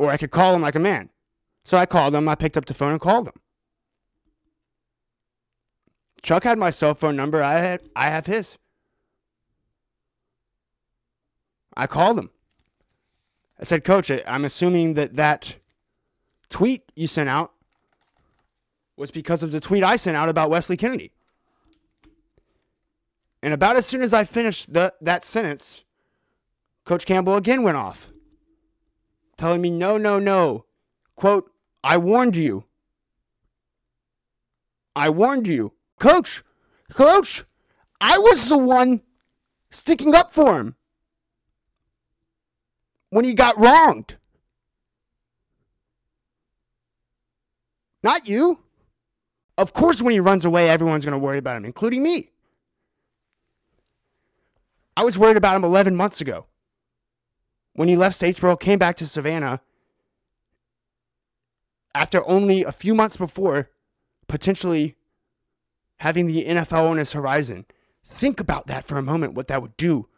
or 0.02 0.10
I 0.10 0.16
could 0.16 0.32
call 0.32 0.52
him 0.56 0.62
like 0.62 0.74
a 0.74 0.80
man. 0.80 1.10
So 1.64 1.78
I 1.78 1.86
called 1.86 2.12
him, 2.12 2.28
I 2.28 2.34
picked 2.34 2.56
up 2.56 2.64
the 2.64 2.74
phone 2.74 2.90
and 2.90 3.00
called 3.00 3.28
him. 3.28 3.34
Chuck 6.22 6.42
had 6.42 6.58
my 6.58 6.70
cell 6.70 6.94
phone 6.94 7.14
number, 7.14 7.40
I 7.40 7.60
had 7.60 7.82
I 7.94 8.10
have 8.10 8.26
his. 8.26 8.58
I 11.76 11.86
called 11.86 12.18
him. 12.18 12.30
I 13.60 13.64
said, 13.64 13.84
Coach, 13.84 14.10
I'm 14.26 14.44
assuming 14.44 14.94
that 14.94 15.14
that 15.14 15.54
tweet 16.50 16.82
you 16.96 17.06
sent 17.06 17.28
out 17.28 17.52
was 18.96 19.12
because 19.12 19.44
of 19.44 19.52
the 19.52 19.60
tweet 19.60 19.84
I 19.84 19.94
sent 19.94 20.16
out 20.16 20.28
about 20.28 20.50
Wesley 20.50 20.76
Kennedy. 20.76 21.12
And 23.40 23.54
about 23.54 23.76
as 23.76 23.86
soon 23.86 24.02
as 24.02 24.12
I 24.12 24.24
finished 24.24 24.72
the, 24.72 24.92
that 25.00 25.24
sentence, 25.24 25.84
Coach 26.84 27.06
Campbell 27.06 27.36
again 27.36 27.62
went 27.62 27.76
off, 27.76 28.12
telling 29.42 29.60
me, 29.60 29.70
no, 29.70 29.98
no, 29.98 30.20
no. 30.20 30.66
Quote, 31.16 31.50
I 31.82 31.96
warned 31.96 32.36
you. 32.36 32.62
I 34.94 35.10
warned 35.10 35.48
you. 35.48 35.72
Coach, 35.98 36.44
coach, 36.92 37.44
I 38.00 38.18
was 38.18 38.48
the 38.48 38.56
one 38.56 39.00
sticking 39.68 40.14
up 40.14 40.32
for 40.32 40.60
him 40.60 40.76
when 43.10 43.24
he 43.24 43.34
got 43.34 43.58
wronged. 43.58 44.14
Not 48.04 48.28
you. 48.28 48.60
Of 49.58 49.72
course, 49.72 50.00
when 50.00 50.12
he 50.12 50.20
runs 50.20 50.44
away, 50.44 50.70
everyone's 50.70 51.04
going 51.04 51.12
to 51.12 51.18
worry 51.18 51.38
about 51.38 51.56
him, 51.56 51.64
including 51.64 52.04
me. 52.04 52.30
I 54.96 55.02
was 55.02 55.18
worried 55.18 55.36
about 55.36 55.56
him 55.56 55.64
11 55.64 55.96
months 55.96 56.20
ago. 56.20 56.46
When 57.74 57.88
he 57.88 57.96
left 57.96 58.20
Statesboro, 58.20 58.58
came 58.60 58.78
back 58.78 58.96
to 58.98 59.06
Savannah 59.06 59.60
after 61.94 62.26
only 62.28 62.62
a 62.64 62.72
few 62.72 62.94
months 62.94 63.16
before 63.16 63.70
potentially 64.28 64.96
having 65.98 66.26
the 66.26 66.44
NFL 66.44 66.90
on 66.90 66.96
his 66.98 67.12
horizon. 67.12 67.66
Think 68.04 68.40
about 68.40 68.66
that 68.66 68.84
for 68.84 68.98
a 68.98 69.02
moment, 69.02 69.34
what 69.34 69.48
that 69.48 69.62
would 69.62 69.76
do 69.76 70.08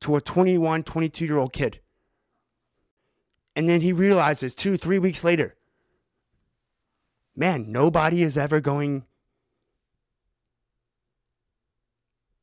to 0.00 0.16
a 0.16 0.20
21, 0.20 0.82
22 0.82 1.24
year 1.24 1.38
old 1.38 1.52
kid. 1.52 1.80
And 3.56 3.68
then 3.68 3.80
he 3.80 3.92
realizes 3.92 4.54
two, 4.54 4.76
three 4.76 4.98
weeks 4.98 5.22
later, 5.22 5.54
man, 7.36 7.70
nobody 7.70 8.22
is 8.22 8.36
ever 8.36 8.60
going 8.60 9.04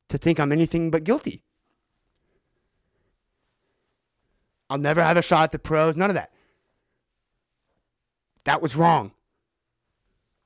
to 0.08 0.18
think 0.18 0.38
I'm 0.38 0.52
anything 0.52 0.90
but 0.90 1.04
guilty. 1.04 1.42
I'll 4.72 4.78
never 4.78 5.02
have 5.02 5.18
a 5.18 5.22
shot 5.22 5.44
at 5.44 5.50
the 5.50 5.58
pros. 5.58 5.96
None 5.96 6.08
of 6.08 6.14
that. 6.14 6.32
That 8.44 8.62
was 8.62 8.74
wrong. 8.74 9.12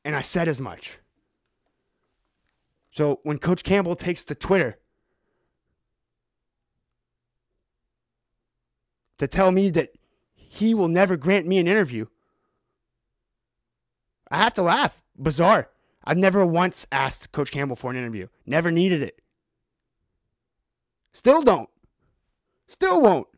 And 0.05 0.16
I 0.16 0.22
said 0.22 0.49
as 0.49 0.61
much. 0.61 0.99
So 2.91 3.20
when 3.22 3.39
Coach 3.39 3.62
Campbell 3.62 3.95
takes 3.95 4.24
to 4.24 4.35
Twitter 4.35 4.81
to 9.18 9.29
tell 9.29 9.53
me 9.53 9.70
that 9.70 9.91
he 10.35 10.74
will 10.74 10.89
never 10.89 11.16
grant 11.16 11.47
me 11.47 11.59
an 11.59 11.68
interview, 11.68 12.07
I 14.29 14.39
have 14.39 14.55
to 14.55 14.62
laugh. 14.62 15.01
Bizarre. 15.16 15.68
I've 16.03 16.18
never 16.18 16.45
once 16.45 16.85
asked 16.91 17.31
Coach 17.31 17.53
Campbell 17.53 17.77
for 17.77 17.93
an 17.93 17.97
interview. 17.97 18.27
Never 18.45 18.72
needed 18.72 19.03
it. 19.03 19.20
Still 21.12 21.43
don't. 21.43 21.70
Still 22.66 23.01
won't. 23.01 23.29